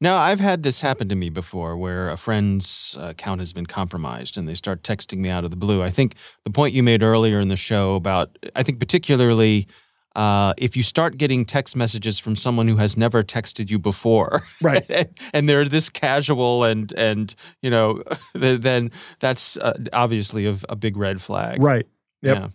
Now, 0.00 0.16
I've 0.16 0.40
had 0.40 0.64
this 0.64 0.80
happen 0.80 1.08
to 1.10 1.14
me 1.14 1.28
before 1.28 1.76
where 1.76 2.10
a 2.10 2.16
friend's 2.16 2.96
account 2.98 3.40
has 3.40 3.52
been 3.52 3.66
compromised 3.66 4.36
and 4.36 4.48
they 4.48 4.54
start 4.54 4.82
texting 4.82 5.18
me 5.18 5.28
out 5.28 5.44
of 5.44 5.50
the 5.50 5.56
blue. 5.56 5.80
I 5.80 5.90
think 5.90 6.16
the 6.42 6.50
point 6.50 6.74
you 6.74 6.82
made 6.82 7.04
earlier 7.04 7.38
in 7.38 7.46
the 7.48 7.56
show 7.56 7.94
about, 7.94 8.36
I 8.56 8.64
think 8.64 8.80
particularly 8.80 9.68
uh, 10.16 10.54
if 10.58 10.76
you 10.76 10.82
start 10.82 11.16
getting 11.16 11.44
text 11.44 11.76
messages 11.76 12.18
from 12.18 12.36
someone 12.36 12.68
who 12.68 12.76
has 12.76 12.96
never 12.96 13.22
texted 13.22 13.70
you 13.70 13.78
before, 13.78 14.42
Right. 14.60 15.08
and 15.34 15.48
they're 15.48 15.64
this 15.64 15.88
casual 15.90 16.64
and 16.64 16.92
and 16.96 17.34
you 17.62 17.70
know, 17.70 18.02
then 18.34 18.90
that's 19.20 19.56
uh, 19.56 19.74
obviously 19.92 20.46
a, 20.46 20.56
a 20.68 20.76
big 20.76 20.96
red 20.96 21.20
flag. 21.22 21.62
Right. 21.62 21.86
Yep. 22.22 22.36
Yeah. 22.36 22.48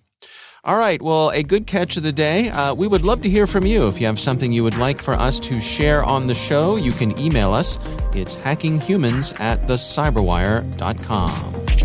All 0.63 0.77
right. 0.77 1.01
Well, 1.01 1.31
a 1.31 1.43
good 1.43 1.65
catch 1.65 1.95
of 1.95 2.03
the 2.03 2.11
day. 2.11 2.49
Uh, 2.49 2.73
we 2.73 2.87
would 2.87 3.03
love 3.03 3.21
to 3.21 3.29
hear 3.29 3.47
from 3.47 3.65
you. 3.65 3.87
If 3.87 4.01
you 4.01 4.07
have 4.07 4.19
something 4.19 4.51
you 4.51 4.63
would 4.63 4.77
like 4.77 5.01
for 5.01 5.13
us 5.13 5.39
to 5.41 5.61
share 5.61 6.03
on 6.03 6.27
the 6.27 6.35
show, 6.35 6.75
you 6.75 6.91
can 6.91 7.17
email 7.17 7.53
us. 7.53 7.79
It's 8.13 8.35
hackinghumans 8.35 9.39
at 9.39 9.63
thecyberwire.com. 9.63 11.76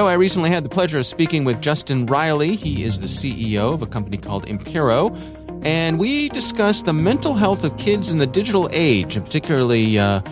Joe, 0.00 0.06
I 0.06 0.14
recently 0.14 0.48
had 0.48 0.64
the 0.64 0.70
pleasure 0.70 0.98
of 0.98 1.04
speaking 1.04 1.44
with 1.44 1.60
Justin 1.60 2.06
Reilly. 2.06 2.56
He 2.56 2.84
is 2.84 3.00
the 3.00 3.06
CEO 3.06 3.74
of 3.74 3.82
a 3.82 3.86
company 3.86 4.16
called 4.16 4.46
Impero. 4.46 5.14
And 5.62 5.98
we 5.98 6.30
discussed 6.30 6.86
the 6.86 6.94
mental 6.94 7.34
health 7.34 7.64
of 7.64 7.76
kids 7.76 8.08
in 8.08 8.16
the 8.16 8.26
digital 8.26 8.66
age, 8.72 9.16
and 9.16 9.26
particularly 9.26 9.98
uh, 9.98 10.22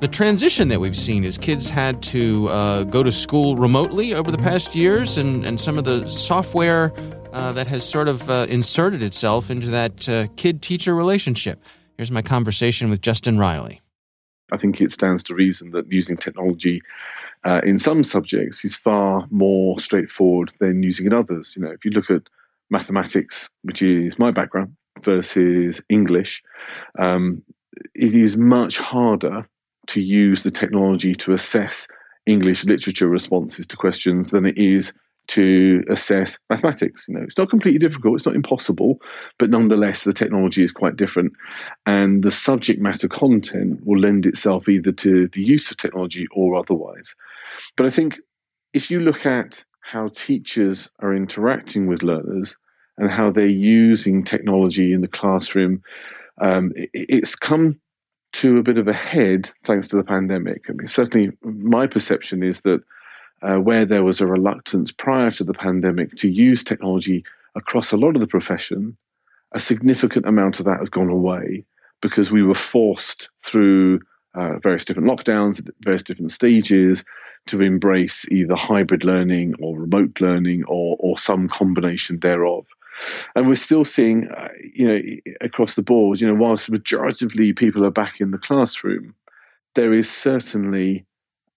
the 0.00 0.08
transition 0.08 0.66
that 0.70 0.80
we've 0.80 0.96
seen 0.96 1.22
as 1.22 1.38
kids 1.38 1.68
had 1.68 2.02
to 2.02 2.48
uh, 2.48 2.82
go 2.82 3.04
to 3.04 3.12
school 3.12 3.54
remotely 3.54 4.12
over 4.12 4.32
the 4.32 4.38
past 4.38 4.74
years 4.74 5.16
and, 5.16 5.46
and 5.46 5.60
some 5.60 5.78
of 5.78 5.84
the 5.84 6.10
software 6.10 6.92
uh, 7.32 7.52
that 7.52 7.68
has 7.68 7.88
sort 7.88 8.08
of 8.08 8.28
uh, 8.28 8.46
inserted 8.48 9.04
itself 9.04 9.52
into 9.52 9.68
that 9.68 10.08
uh, 10.08 10.26
kid 10.34 10.62
teacher 10.62 10.96
relationship. 10.96 11.62
Here's 11.96 12.10
my 12.10 12.22
conversation 12.22 12.90
with 12.90 13.00
Justin 13.00 13.38
Reilly. 13.38 13.80
I 14.50 14.56
think 14.56 14.80
it 14.80 14.90
stands 14.90 15.22
to 15.24 15.34
reason 15.36 15.70
that 15.70 15.90
using 15.92 16.16
technology 16.16 16.82
uh, 17.44 17.60
in 17.64 17.78
some 17.78 18.04
subjects 18.04 18.64
is 18.64 18.76
far 18.76 19.26
more 19.30 19.78
straightforward 19.80 20.52
than 20.60 20.82
using 20.82 21.06
in 21.06 21.12
others. 21.12 21.54
You 21.56 21.62
know, 21.62 21.70
if 21.70 21.84
you 21.84 21.90
look 21.90 22.10
at 22.10 22.22
mathematics, 22.70 23.50
which 23.62 23.82
is 23.82 24.18
my 24.18 24.30
background, 24.30 24.74
versus 25.02 25.80
English, 25.88 26.42
um, 26.98 27.42
it 27.94 28.14
is 28.14 28.36
much 28.36 28.78
harder 28.78 29.46
to 29.88 30.00
use 30.00 30.42
the 30.42 30.50
technology 30.50 31.14
to 31.16 31.32
assess 31.32 31.88
English 32.26 32.64
literature 32.64 33.08
responses 33.08 33.66
to 33.66 33.76
questions 33.76 34.30
than 34.30 34.46
it 34.46 34.56
is 34.56 34.92
to 35.34 35.84
assess 35.88 36.38
mathematics. 36.50 37.06
You 37.08 37.14
know, 37.14 37.22
it's 37.22 37.38
not 37.38 37.50
completely 37.50 37.78
difficult, 37.78 38.16
it's 38.16 38.26
not 38.26 38.34
impossible, 38.34 39.00
but 39.38 39.50
nonetheless, 39.50 40.04
the 40.04 40.12
technology 40.12 40.62
is 40.62 40.72
quite 40.72 40.96
different, 40.96 41.32
and 41.86 42.22
the 42.22 42.30
subject 42.30 42.80
matter 42.80 43.08
content 43.08 43.80
will 43.86 43.98
lend 43.98 44.26
itself 44.26 44.68
either 44.68 44.92
to 44.92 45.28
the 45.28 45.42
use 45.42 45.70
of 45.70 45.76
technology 45.76 46.26
or 46.34 46.54
otherwise. 46.54 47.14
But 47.76 47.86
I 47.86 47.90
think 47.90 48.18
if 48.72 48.90
you 48.90 49.00
look 49.00 49.26
at 49.26 49.64
how 49.80 50.08
teachers 50.08 50.90
are 51.00 51.14
interacting 51.14 51.86
with 51.86 52.02
learners 52.02 52.56
and 52.98 53.10
how 53.10 53.30
they're 53.30 53.46
using 53.46 54.24
technology 54.24 54.92
in 54.92 55.00
the 55.00 55.08
classroom, 55.08 55.82
um, 56.40 56.72
it, 56.76 56.90
it's 56.92 57.34
come 57.34 57.80
to 58.32 58.58
a 58.58 58.62
bit 58.62 58.78
of 58.78 58.88
a 58.88 58.94
head 58.94 59.50
thanks 59.64 59.88
to 59.88 59.96
the 59.96 60.04
pandemic. 60.04 60.64
I 60.68 60.72
mean, 60.72 60.88
certainly 60.88 61.32
my 61.42 61.86
perception 61.86 62.42
is 62.42 62.62
that 62.62 62.82
uh, 63.42 63.56
where 63.56 63.84
there 63.84 64.04
was 64.04 64.20
a 64.20 64.26
reluctance 64.26 64.90
prior 64.90 65.30
to 65.32 65.44
the 65.44 65.54
pandemic 65.54 66.14
to 66.16 66.30
use 66.30 66.62
technology 66.62 67.24
across 67.54 67.92
a 67.92 67.96
lot 67.96 68.14
of 68.14 68.20
the 68.20 68.26
profession, 68.26 68.96
a 69.52 69.60
significant 69.60 70.26
amount 70.26 70.58
of 70.58 70.66
that 70.66 70.78
has 70.78 70.88
gone 70.88 71.10
away 71.10 71.64
because 72.00 72.32
we 72.32 72.42
were 72.42 72.54
forced 72.54 73.30
through 73.44 74.00
uh, 74.34 74.58
various 74.58 74.84
different 74.84 75.08
lockdowns, 75.08 75.68
various 75.80 76.02
different 76.02 76.30
stages, 76.30 77.04
to 77.46 77.60
embrace 77.60 78.30
either 78.30 78.54
hybrid 78.54 79.04
learning 79.04 79.54
or 79.60 79.78
remote 79.78 80.20
learning 80.20 80.64
or, 80.68 80.96
or 81.00 81.18
some 81.18 81.48
combination 81.48 82.20
thereof. 82.20 82.66
And 83.34 83.48
we're 83.48 83.56
still 83.56 83.84
seeing, 83.84 84.28
uh, 84.28 84.48
you 84.74 84.86
know, 84.86 85.00
across 85.40 85.74
the 85.74 85.82
board, 85.82 86.20
you 86.20 86.26
know, 86.26 86.34
whilst 86.34 86.70
majoritively 86.70 87.56
people 87.56 87.84
are 87.84 87.90
back 87.90 88.20
in 88.20 88.30
the 88.30 88.38
classroom, 88.38 89.14
there 89.74 89.92
is 89.92 90.10
certainly 90.10 91.04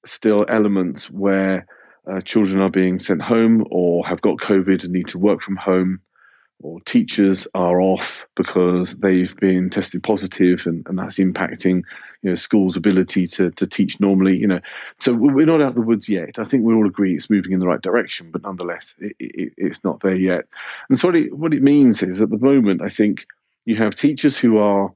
still 0.06 0.46
elements 0.50 1.10
where 1.10 1.66
uh, 2.10 2.22
children 2.22 2.62
are 2.62 2.70
being 2.70 3.00
sent 3.00 3.22
home 3.22 3.66
or 3.72 4.06
have 4.06 4.22
got 4.22 4.38
COVID 4.38 4.84
and 4.84 4.94
need 4.94 5.08
to 5.08 5.20
work 5.20 5.42
from 5.42 5.56
home 5.56 6.00
or 6.62 6.80
teachers 6.82 7.48
are 7.54 7.82
off 7.82 8.28
because 8.36 8.98
they've 9.00 9.36
been 9.38 9.70
tested 9.70 10.02
positive 10.02 10.66
and, 10.66 10.88
and 10.88 10.98
that's 10.98 11.18
impacting 11.18 11.84
you 12.22 12.30
know 12.30 12.36
schools 12.36 12.78
ability 12.78 13.28
to, 13.28 13.50
to 13.52 13.68
teach 13.68 14.00
normally 14.00 14.38
you 14.38 14.48
know. 14.48 14.60
So 15.00 15.14
we're 15.14 15.46
not 15.46 15.62
out 15.62 15.70
of 15.70 15.76
the 15.76 15.82
woods 15.82 16.08
yet. 16.08 16.40
I 16.40 16.46
think 16.46 16.64
we 16.64 16.74
all 16.74 16.88
agree 16.88 17.16
it's 17.16 17.30
moving 17.30 17.52
in 17.52 17.60
the 17.60 17.68
right 17.68 17.82
direction 17.82 18.30
but 18.32 18.44
nonetheless 18.44 18.96
it, 19.00 19.16
it, 19.20 19.54
it's 19.58 19.84
not 19.84 20.00
there 20.00 20.16
yet. 20.16 20.46
And 20.90 20.98
so 20.98 21.10
what 21.10 21.16
it, 21.16 21.38
what 21.38 21.54
it 21.54 21.62
means 21.62 22.02
is 22.02 22.22
at 22.22 22.30
the 22.30 22.38
moment 22.38 22.82
i 22.82 22.90
think 22.90 23.26
you 23.66 23.76
have 23.76 23.96
teachers 23.96 24.38
who 24.38 24.58
are 24.58 24.94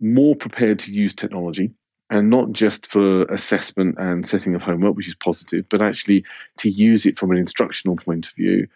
more 0.00 0.34
prepared 0.34 0.78
to 0.80 0.92
use 0.92 1.14
technology 1.14 1.70
and 2.10 2.30
not 2.30 2.52
just 2.52 2.86
for 2.86 3.24
assessment 3.24 3.96
and 3.98 4.26
setting 4.26 4.54
of 4.54 4.62
homework, 4.62 4.96
which 4.96 5.08
is 5.08 5.14
positive, 5.14 5.64
but 5.68 5.82
actually 5.82 6.24
to 6.58 6.70
use 6.70 7.04
it 7.04 7.18
from 7.18 7.30
an 7.30 7.36
instructional 7.36 7.96
point 7.96 8.28
of 8.28 8.32
view. 8.34 8.68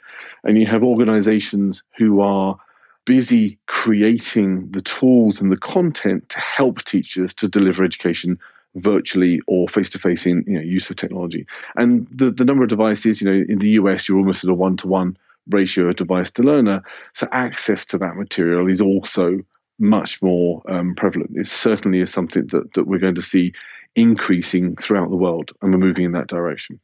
And 0.45 0.59
you 0.59 0.67
have 0.67 0.83
organizations 0.83 1.83
who 1.97 2.21
are 2.21 2.59
busy 3.05 3.59
creating 3.67 4.71
the 4.73 4.83
tools 4.83 5.41
and 5.41 5.51
the 5.51 5.57
content 5.57 6.29
to 6.29 6.41
help 6.41 6.83
teachers 6.85 7.35
to 7.35 7.49
deliver 7.49 7.85
education 7.85 8.39
virtually 8.77 9.41
or 9.47 9.69
face 9.69 9.91
to 9.91 9.99
face 9.99 10.27
in 10.27 10.45
you 10.47 10.55
know, 10.55 10.61
use 10.61 10.91
of 10.91 10.97
technology. 10.97 11.47
And 11.77 12.07
the, 12.11 12.31
the 12.31 12.45
number 12.45 12.63
of 12.63 12.69
devices, 12.69 13.21
you 13.21 13.31
know, 13.31 13.45
in 13.49 13.59
the 13.59 13.71
US, 13.71 14.09
you're 14.09 14.19
almost 14.19 14.45
at 14.45 14.51
a 14.51 14.55
one 14.55 14.77
to 14.79 14.89
one 14.89 15.17
ratio 15.49 15.89
of 15.89 15.97
device 15.97 16.31
to 16.33 16.43
learner. 16.43 16.83
So 17.13 17.29
access 17.33 17.85
to 17.87 17.99
that 17.99 18.17
material 18.17 18.69
is 18.69 18.81
also 18.81 19.41
much 19.81 20.23
more 20.23 20.63
um, 20.71 20.95
prevalent. 20.95 21.33
It 21.35 21.47
certainly 21.47 22.01
is 22.01 22.13
something 22.13 22.47
that, 22.49 22.75
that 22.75 22.87
we're 22.87 22.99
going 22.99 23.15
to 23.15 23.23
see 23.23 23.53
increasing 23.97 24.77
throughout 24.77 25.11
the 25.11 25.17
world, 25.17 25.53
and 25.63 25.73
we're 25.73 25.79
moving 25.79 26.05
in 26.05 26.13
that 26.13 26.29
direction. 26.29 26.81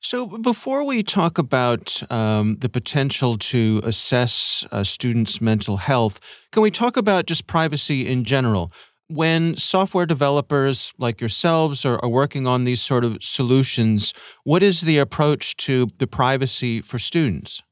So, 0.00 0.38
before 0.38 0.84
we 0.84 1.02
talk 1.02 1.38
about 1.38 2.02
um, 2.10 2.56
the 2.60 2.68
potential 2.68 3.36
to 3.38 3.80
assess 3.84 4.64
a 4.70 4.84
student's 4.84 5.40
mental 5.40 5.78
health, 5.78 6.20
can 6.52 6.62
we 6.62 6.70
talk 6.70 6.96
about 6.96 7.26
just 7.26 7.48
privacy 7.48 8.06
in 8.06 8.22
general? 8.24 8.72
When 9.08 9.56
software 9.56 10.06
developers 10.06 10.92
like 10.98 11.20
yourselves 11.20 11.84
are, 11.84 11.98
are 12.02 12.08
working 12.08 12.46
on 12.46 12.64
these 12.64 12.80
sort 12.80 13.04
of 13.04 13.18
solutions, 13.22 14.12
what 14.44 14.62
is 14.62 14.82
the 14.82 14.98
approach 14.98 15.56
to 15.58 15.88
the 15.98 16.06
privacy 16.06 16.80
for 16.80 16.98
students? 16.98 17.62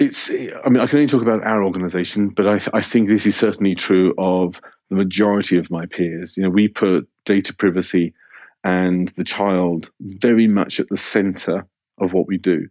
It's 0.00 0.30
i 0.30 0.68
mean 0.68 0.80
i 0.80 0.86
can 0.86 0.98
only 0.98 1.06
talk 1.06 1.22
about 1.22 1.44
our 1.44 1.62
organization 1.62 2.28
but 2.28 2.46
I, 2.48 2.58
I 2.76 2.82
think 2.82 3.08
this 3.08 3.26
is 3.26 3.36
certainly 3.36 3.74
true 3.74 4.14
of 4.18 4.60
the 4.90 4.96
majority 4.96 5.56
of 5.56 5.70
my 5.70 5.86
peers. 5.86 6.36
You 6.36 6.44
know 6.44 6.50
we 6.50 6.68
put 6.68 7.08
data 7.24 7.54
privacy 7.54 8.14
and 8.62 9.08
the 9.10 9.24
child 9.24 9.90
very 10.00 10.46
much 10.46 10.80
at 10.80 10.88
the 10.88 10.96
center 10.96 11.66
of 11.98 12.12
what 12.12 12.26
we 12.26 12.38
do. 12.38 12.66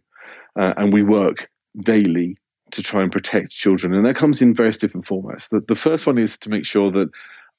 Uh, 0.58 0.74
and 0.76 0.92
we 0.92 1.02
work 1.02 1.48
daily 1.82 2.36
to 2.72 2.82
try 2.82 3.02
and 3.02 3.12
protect 3.12 3.50
children 3.50 3.92
and 3.92 4.04
that 4.04 4.16
comes 4.16 4.42
in 4.42 4.54
various 4.54 4.78
different 4.78 5.06
formats. 5.06 5.48
The, 5.48 5.60
the 5.66 5.74
first 5.74 6.06
one 6.06 6.18
is 6.18 6.38
to 6.38 6.50
make 6.50 6.64
sure 6.64 6.90
that 6.92 7.10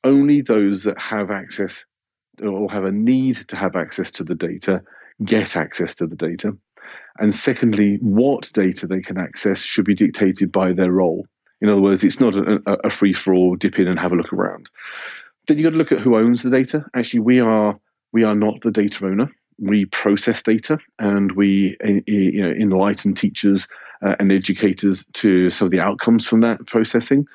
only 0.04 0.42
those 0.42 0.84
that 0.84 1.00
have 1.02 1.32
access 1.32 1.86
or 2.44 2.70
have 2.70 2.86
a 2.86 2.92
need 2.92 3.36
to 3.48 3.56
have 3.56 3.76
access 3.76 4.12
to 4.14 4.24
the 4.24 4.36
data 4.36 4.82
get 5.24 5.56
access 5.56 5.96
to 5.96 6.08
the 6.08 6.16
data 6.16 6.56
and 7.20 7.34
secondly, 7.34 7.98
what 8.02 8.52
data 8.54 8.88
they 8.88 9.02
can 9.02 9.18
access 9.18 9.62
should 9.62 9.86
be 9.86 9.96
dictated 9.96 10.52
by 10.52 10.74
their 10.74 10.92
role. 10.92 11.26
In 11.62 11.70
other 11.70 11.82
words, 11.82 12.04
it's 12.04 12.20
not 12.20 12.36
a, 12.36 12.62
a 12.86 12.90
free 12.90 13.14
for 13.14 13.34
all, 13.34 13.56
dip 13.56 13.80
in 13.80 13.88
and 13.88 14.00
have 14.00 14.12
a 14.12 14.16
look 14.16 14.34
around. 14.34 14.70
Then 15.48 15.58
you've 15.58 15.66
got 15.66 15.72
to 15.72 15.78
look 15.78 15.92
at 15.92 16.00
who 16.00 16.18
owns 16.18 16.44
the 16.44 16.50
data. 16.50 16.86
Actually, 16.94 17.22
we 17.22 17.40
are 17.40 17.80
we 18.12 18.24
are 18.24 18.36
not 18.36 18.62
the 18.62 18.72
data 18.72 19.06
owner. 19.06 19.32
We 19.60 19.86
process 19.86 20.44
data 20.44 20.80
and 21.00 21.32
we 21.34 21.78
you 22.08 22.42
know 22.42 22.52
enlighten 22.52 23.14
teachers 23.14 23.68
uh, 24.06 24.16
and 24.20 24.32
educators 24.32 25.06
to 25.14 25.50
some 25.50 25.68
of 25.68 25.72
the 25.72 25.80
outcomes 25.80 26.28
from 26.28 26.42
that 26.42 26.66
processing, 26.68 27.26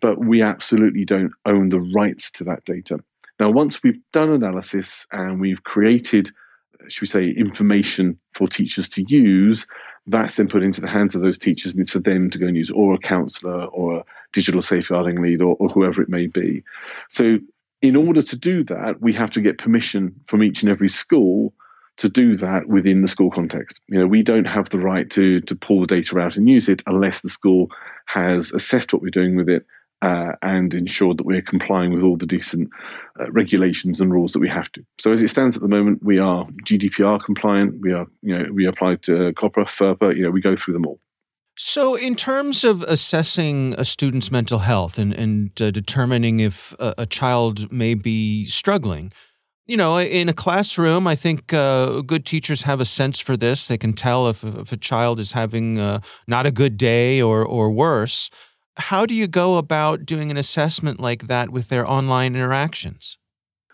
but 0.00 0.18
we 0.18 0.42
absolutely 0.42 1.04
don't 1.04 1.32
own 1.46 1.68
the 1.68 1.80
rights 1.80 2.30
to 2.32 2.44
that 2.44 2.64
data. 2.64 2.98
Now, 3.38 3.50
once 3.50 3.82
we've 3.82 4.00
done 4.12 4.30
analysis 4.30 5.06
and 5.12 5.40
we've 5.40 5.62
created 5.62 6.30
should 6.88 7.02
we 7.02 7.06
say, 7.06 7.30
information 7.30 8.18
for 8.32 8.46
teachers 8.46 8.88
to 8.90 9.04
use, 9.08 9.66
that's 10.06 10.36
then 10.36 10.48
put 10.48 10.62
into 10.62 10.80
the 10.80 10.88
hands 10.88 11.14
of 11.14 11.20
those 11.20 11.38
teachers 11.38 11.72
and 11.72 11.80
it's 11.80 11.90
for 11.90 11.98
them 11.98 12.30
to 12.30 12.38
go 12.38 12.46
and 12.46 12.56
use, 12.56 12.70
or 12.70 12.94
a 12.94 12.98
counsellor, 12.98 13.64
or 13.66 13.98
a 13.98 14.04
digital 14.32 14.62
safeguarding 14.62 15.20
lead, 15.20 15.42
or, 15.42 15.56
or 15.58 15.68
whoever 15.68 16.00
it 16.00 16.08
may 16.08 16.26
be. 16.26 16.62
So, 17.08 17.38
in 17.80 17.94
order 17.94 18.22
to 18.22 18.36
do 18.36 18.64
that, 18.64 19.00
we 19.00 19.12
have 19.12 19.30
to 19.30 19.40
get 19.40 19.58
permission 19.58 20.14
from 20.26 20.42
each 20.42 20.62
and 20.62 20.70
every 20.70 20.88
school 20.88 21.52
to 21.98 22.08
do 22.08 22.36
that 22.36 22.68
within 22.68 23.02
the 23.02 23.08
school 23.08 23.30
context. 23.30 23.82
You 23.88 24.00
know, 24.00 24.06
we 24.06 24.22
don't 24.22 24.46
have 24.46 24.70
the 24.70 24.78
right 24.78 25.08
to 25.10 25.40
to 25.42 25.54
pull 25.54 25.80
the 25.80 25.86
data 25.86 26.18
out 26.18 26.36
and 26.36 26.48
use 26.48 26.68
it 26.68 26.82
unless 26.86 27.20
the 27.20 27.28
school 27.28 27.70
has 28.06 28.52
assessed 28.52 28.92
what 28.92 29.02
we're 29.02 29.10
doing 29.10 29.36
with 29.36 29.48
it 29.48 29.66
uh, 30.02 30.32
and 30.42 30.74
ensure 30.74 31.14
that 31.14 31.26
we're 31.26 31.42
complying 31.42 31.92
with 31.92 32.02
all 32.02 32.16
the 32.16 32.26
decent 32.26 32.70
uh, 33.20 33.30
regulations 33.32 34.00
and 34.00 34.12
rules 34.12 34.32
that 34.32 34.38
we 34.38 34.48
have 34.48 34.70
to. 34.72 34.84
So 34.98 35.12
as 35.12 35.22
it 35.22 35.28
stands 35.28 35.56
at 35.56 35.62
the 35.62 35.68
moment, 35.68 36.02
we 36.02 36.18
are 36.18 36.46
GDPR 36.64 37.24
compliant. 37.24 37.80
We 37.80 37.92
are, 37.92 38.06
you 38.22 38.38
know, 38.38 38.52
we 38.52 38.66
applied 38.66 39.02
to 39.04 39.32
COPPA, 39.32 39.66
FERPA. 39.66 40.16
You 40.16 40.22
know, 40.22 40.30
we 40.30 40.40
go 40.40 40.56
through 40.56 40.74
them 40.74 40.86
all. 40.86 41.00
So, 41.60 41.96
in 41.96 42.14
terms 42.14 42.62
of 42.62 42.82
assessing 42.82 43.74
a 43.76 43.84
student's 43.84 44.30
mental 44.30 44.60
health 44.60 44.96
and, 44.96 45.12
and 45.12 45.50
uh, 45.60 45.72
determining 45.72 46.38
if 46.38 46.72
a, 46.78 46.94
a, 46.98 47.06
child 47.06 47.72
may 47.72 47.94
be 47.94 48.46
struggling, 48.46 49.10
you 49.66 49.76
know, 49.76 49.98
in 49.98 50.28
a 50.28 50.32
classroom, 50.32 51.08
I 51.08 51.16
think 51.16 51.52
uh, 51.52 52.02
good 52.02 52.24
teachers 52.24 52.62
have 52.62 52.80
a 52.80 52.84
sense 52.84 53.18
for 53.18 53.36
this. 53.36 53.66
They 53.66 53.76
can 53.76 53.92
tell 53.92 54.28
if, 54.28 54.44
if 54.44 54.70
a 54.70 54.76
child 54.76 55.18
is 55.18 55.32
having 55.32 55.80
uh, 55.80 55.98
not 56.28 56.46
a 56.46 56.52
good 56.52 56.76
day 56.76 57.20
or, 57.20 57.44
or 57.44 57.72
worse 57.72 58.30
how 58.78 59.06
do 59.06 59.14
you 59.14 59.26
go 59.26 59.58
about 59.58 60.06
doing 60.06 60.30
an 60.30 60.36
assessment 60.36 61.00
like 61.00 61.26
that 61.26 61.50
with 61.50 61.68
their 61.68 61.88
online 61.88 62.34
interactions? 62.34 63.18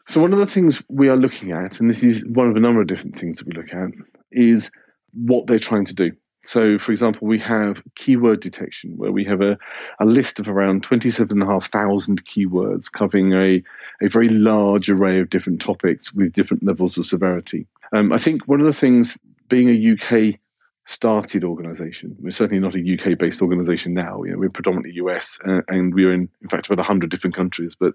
So, 0.07 0.21
one 0.21 0.33
of 0.33 0.39
the 0.39 0.47
things 0.47 0.83
we 0.89 1.09
are 1.09 1.17
looking 1.17 1.53
at, 1.53 1.81
and 1.81 1.89
this 1.89 2.03
is 2.03 2.25
one 2.27 2.49
of 2.49 2.57
a 2.57 2.61
number 2.61 2.81
of 2.81 2.87
different 2.87 3.19
things 3.19 3.39
that 3.39 3.47
we 3.47 3.55
look 3.55 3.73
at, 3.73 3.91
is 4.33 4.71
what 5.13 5.47
they're 5.47 5.59
trying 5.59 5.87
to 5.87 5.95
do. 5.95 6.13
So, 6.43 6.79
for 6.79 6.93
example, 6.93 7.27
we 7.27 7.39
have 7.39 7.83
keyword 7.95 8.41
detection, 8.41 8.99
where 8.99 9.13
we 9.13 9.25
have 9.25 9.41
a, 9.41 9.57
a 9.99 10.05
list 10.05 10.39
of 10.39 10.49
around 10.49 10.83
27,500 10.83 12.25
keywords 12.27 12.93
covering 12.93 13.33
a, 13.33 13.63
a 14.03 14.09
very 14.09 14.29
large 14.29 14.91
array 14.91 15.21
of 15.21 15.31
different 15.31 15.63
topics 15.63 16.13
with 16.13 16.35
different 16.35 16.63
levels 16.63 16.99
of 16.99 17.07
severity. 17.07 17.67
Um, 17.93 18.13
I 18.13 18.19
think 18.19 18.47
one 18.47 18.61
of 18.61 18.67
the 18.67 18.75
things, 18.75 19.19
being 19.49 19.71
a 19.71 19.93
UK 19.93 20.39
started 20.87 21.45
organization. 21.45 22.17
We're 22.21 22.31
certainly 22.31 22.61
not 22.61 22.75
a 22.75 23.13
UK 23.13 23.19
based 23.19 23.41
organization 23.41 23.95
now. 23.95 24.23
You 24.23 24.33
know, 24.33 24.39
we're 24.39 24.51
predominantly 24.51 24.93
US 25.03 25.39
uh, 25.47 25.63
and 25.69 25.95
we're 25.95 26.13
in, 26.13 26.29
in 26.43 26.49
fact, 26.49 26.67
about 26.67 26.79
100 26.79 27.11
different 27.11 27.35
countries. 27.35 27.75
But 27.79 27.95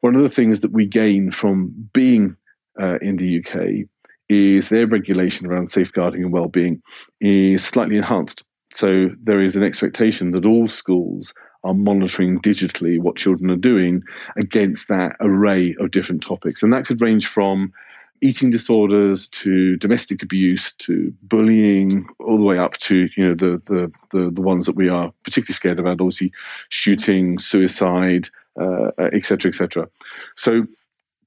one 0.00 0.14
of 0.14 0.22
the 0.22 0.30
things 0.30 0.60
that 0.60 0.72
we 0.72 0.86
gain 0.86 1.30
from 1.30 1.72
being 1.92 2.36
uh, 2.80 2.98
in 3.00 3.16
the 3.16 3.38
UK 3.38 3.86
is 4.28 4.68
their 4.68 4.86
regulation 4.86 5.46
around 5.46 5.70
safeguarding 5.70 6.22
and 6.22 6.32
well-being 6.32 6.82
is 7.20 7.64
slightly 7.64 7.96
enhanced. 7.96 8.44
So 8.70 9.10
there 9.22 9.40
is 9.40 9.54
an 9.54 9.62
expectation 9.62 10.32
that 10.32 10.46
all 10.46 10.66
schools 10.66 11.32
are 11.62 11.74
monitoring 11.74 12.40
digitally 12.40 13.00
what 13.00 13.16
children 13.16 13.50
are 13.50 13.56
doing 13.56 14.02
against 14.36 14.88
that 14.88 15.16
array 15.20 15.74
of 15.78 15.92
different 15.92 16.22
topics. 16.22 16.62
And 16.62 16.72
that 16.72 16.86
could 16.86 17.00
range 17.00 17.26
from 17.26 17.72
eating 18.20 18.50
disorders 18.50 19.28
to 19.28 19.76
domestic 19.76 20.22
abuse 20.22 20.72
to 20.74 21.12
bullying, 21.22 22.06
all 22.20 22.38
the 22.38 22.44
way 22.44 22.58
up 22.58 22.78
to 22.78 23.08
you 23.16 23.26
know 23.26 23.34
the 23.34 23.60
the 23.66 23.92
the, 24.12 24.30
the 24.30 24.42
ones 24.42 24.66
that 24.66 24.76
we 24.76 24.88
are 24.88 25.12
particularly 25.24 25.54
scared 25.54 25.78
about, 25.78 26.00
obviously 26.00 26.32
shooting, 26.68 27.38
suicide, 27.38 28.28
etc., 28.56 28.98
uh, 28.98 29.48
etc. 29.48 29.82
Et 29.82 29.88
so 30.36 30.66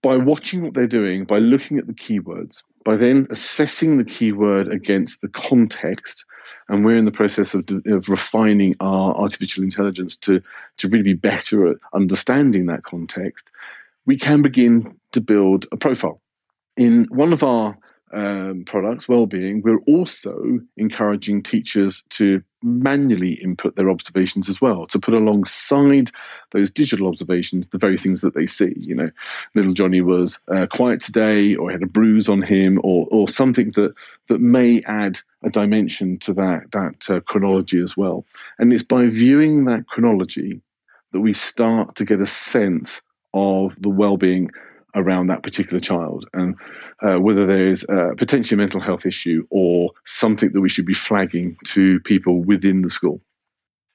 by 0.02 0.16
watching 0.16 0.62
what 0.62 0.74
they're 0.74 0.88
doing, 0.88 1.26
by 1.26 1.40
looking 1.40 1.78
at 1.78 1.88
the 1.88 1.94
keywords, 1.94 2.64
by 2.86 2.96
then 2.96 3.28
assessing 3.30 3.98
the 3.98 4.06
keyword 4.06 4.72
against 4.72 5.22
the 5.22 5.28
context, 5.28 6.26
and 6.70 6.86
we're 6.86 6.98
in 6.98 7.06
the 7.06 7.12
process 7.12 7.54
of, 7.54 7.66
of 7.88 8.08
refining 8.08 8.76
our 8.80 9.14
artificial 9.16 9.64
intelligence 9.64 10.16
to, 10.16 10.42
to 10.78 10.88
really 10.88 11.04
be 11.04 11.14
better 11.14 11.68
at 11.68 11.78
understanding 11.94 12.68
that 12.68 12.84
context, 12.84 13.52
we 14.06 14.18
can 14.18 14.42
begin 14.42 14.96
to 15.12 15.20
build 15.20 15.66
a 15.72 15.78
profile. 15.78 16.22
In 16.78 17.06
one 17.10 17.34
of 17.34 17.44
our 17.44 17.78
um, 18.14 18.64
products, 18.66 19.10
well-being, 19.10 19.62
we're 19.62 19.82
also 19.88 20.60
encouraging 20.78 21.44
teachers 21.44 22.04
to 22.12 22.42
manually 22.64 23.34
input 23.34 23.76
their 23.76 23.90
observations 23.90 24.48
as 24.48 24.62
well, 24.62 24.88
to 24.88 25.00
put 25.00 25.14
alongside 25.14 26.12
those 26.52 26.72
digital 26.72 27.08
observations 27.08 27.68
the 27.68 27.78
very 27.78 27.98
things 27.98 28.22
that 28.22 28.34
they 28.34 28.46
see. 28.46 28.74
You 28.78 28.96
know, 28.96 29.12
little 29.56 29.74
Johnny 29.74 30.02
was 30.02 30.40
uh, 30.48 30.68
quiet 30.68 31.02
today, 31.02 31.56
or 31.56 31.70
had 31.70 31.84
a 31.84 31.88
bruise 31.88 32.30
on 32.30 32.42
him, 32.42 32.80
or 32.84 33.08
or 33.12 33.28
something 33.28 33.72
that 33.72 33.94
that 34.28 34.40
may 34.40 34.82
add 34.84 35.20
a 35.44 35.50
dimension 35.50 36.18
to 36.20 36.34
that 36.34 36.72
that 36.72 37.10
uh, 37.10 37.20
chronology 37.22 37.82
as 37.82 37.98
well. 37.98 38.26
And 38.60 38.72
it's 38.72 38.84
by 38.84 39.08
viewing 39.08 39.66
that 39.66 39.88
chronology 39.88 40.62
that 41.12 41.22
we 41.22 41.34
start 41.34 41.96
to 41.96 42.06
get 42.06 42.22
a 42.22 42.26
sense 42.26 43.02
of 43.34 43.76
the 43.82 43.90
well-being 43.90 44.50
around 44.98 45.28
that 45.28 45.44
particular 45.44 45.80
child 45.80 46.26
and 46.34 46.56
uh, 47.02 47.18
whether 47.20 47.46
there's 47.46 47.84
a 47.84 48.14
potentially 48.18 48.58
mental 48.58 48.82
health 48.82 49.06
issue 49.06 49.46
or 49.50 49.92
something 50.06 50.52
that 50.52 50.62
we 50.62 50.70
should 50.70 50.86
be 50.86 50.94
flagging 50.94 51.56
to 51.66 52.00
people 52.02 52.44
within 52.44 52.82
the 52.82 52.90
school. 52.90 53.22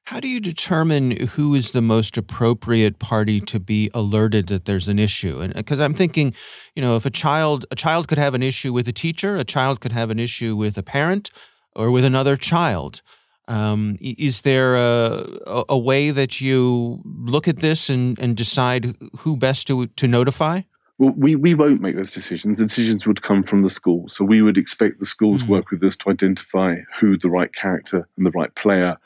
How 0.07 0.19
do 0.19 0.29
you 0.29 0.41
determine 0.41 1.13
who 1.13 1.55
is 1.55 1.73
the 1.73 1.81
most 1.81 2.17
appropriate 2.17 2.99
party 2.99 3.41
to 3.41 3.61
be 3.61 3.89
alerted 3.95 4.49
that 4.49 4.65
there's 4.65 4.89
an 4.89 4.99
issue? 4.99 5.41
And 5.41 5.55
because 5.55 5.81
I'm 5.81 5.95
thinking, 5.95 6.35
you 6.75 6.83
know, 6.83 6.97
if 6.97 7.07
a 7.07 7.11
child 7.11 7.67
a 7.71 7.77
child 7.77 8.09
could 8.09 8.19
have 8.19 8.35
an 8.35 8.43
issue 8.43 8.73
with 8.73 8.89
a 8.89 8.93
teacher, 8.93 9.37
a 9.37 9.45
child 9.45 9.81
could 9.81 9.93
have 9.93 10.11
an 10.11 10.19
issue 10.19 10.57
with 10.57 10.77
a 10.77 10.83
parent, 10.83 11.31
or 11.75 11.91
with 11.91 12.05
another 12.05 12.37
child. 12.37 13.03
Um, 13.49 13.97
is 14.01 14.43
there 14.43 14.77
a, 14.77 15.65
a, 15.69 15.79
way 15.79 16.11
that 16.11 16.41
you 16.41 17.03
look 17.05 17.49
at 17.49 17.57
this 17.57 17.91
and, 17.91 18.19
and 18.21 18.37
decide 18.37 18.97
who 19.19 19.37
best 19.37 19.67
to 19.67 19.89
to 19.89 20.07
notify? 20.07 20.63
Well, 21.03 21.15
we, 21.17 21.35
we 21.35 21.55
won't 21.57 21.81
make 21.81 21.97
those 21.97 22.15
decisions. 22.15 22.59
The 22.59 22.67
decisions 22.67 23.09
would 23.09 23.23
come 23.23 23.43
from 23.43 23.63
the 23.63 23.71
school. 23.71 24.09
So 24.09 24.25
we 24.25 24.41
would 24.41 24.57
expect 24.57 25.01
the 25.01 25.07
school 25.07 25.35
mm-hmm. 25.35 25.47
to 25.47 25.51
work 25.51 25.71
with 25.73 25.83
us 25.83 25.97
to 25.97 26.11
identify 26.11 26.77
who 26.97 27.19
the 27.19 27.29
right 27.29 27.53
character 27.53 28.07
and 28.17 28.25
the 28.25 28.31
right 28.31 28.55
player 28.55 28.97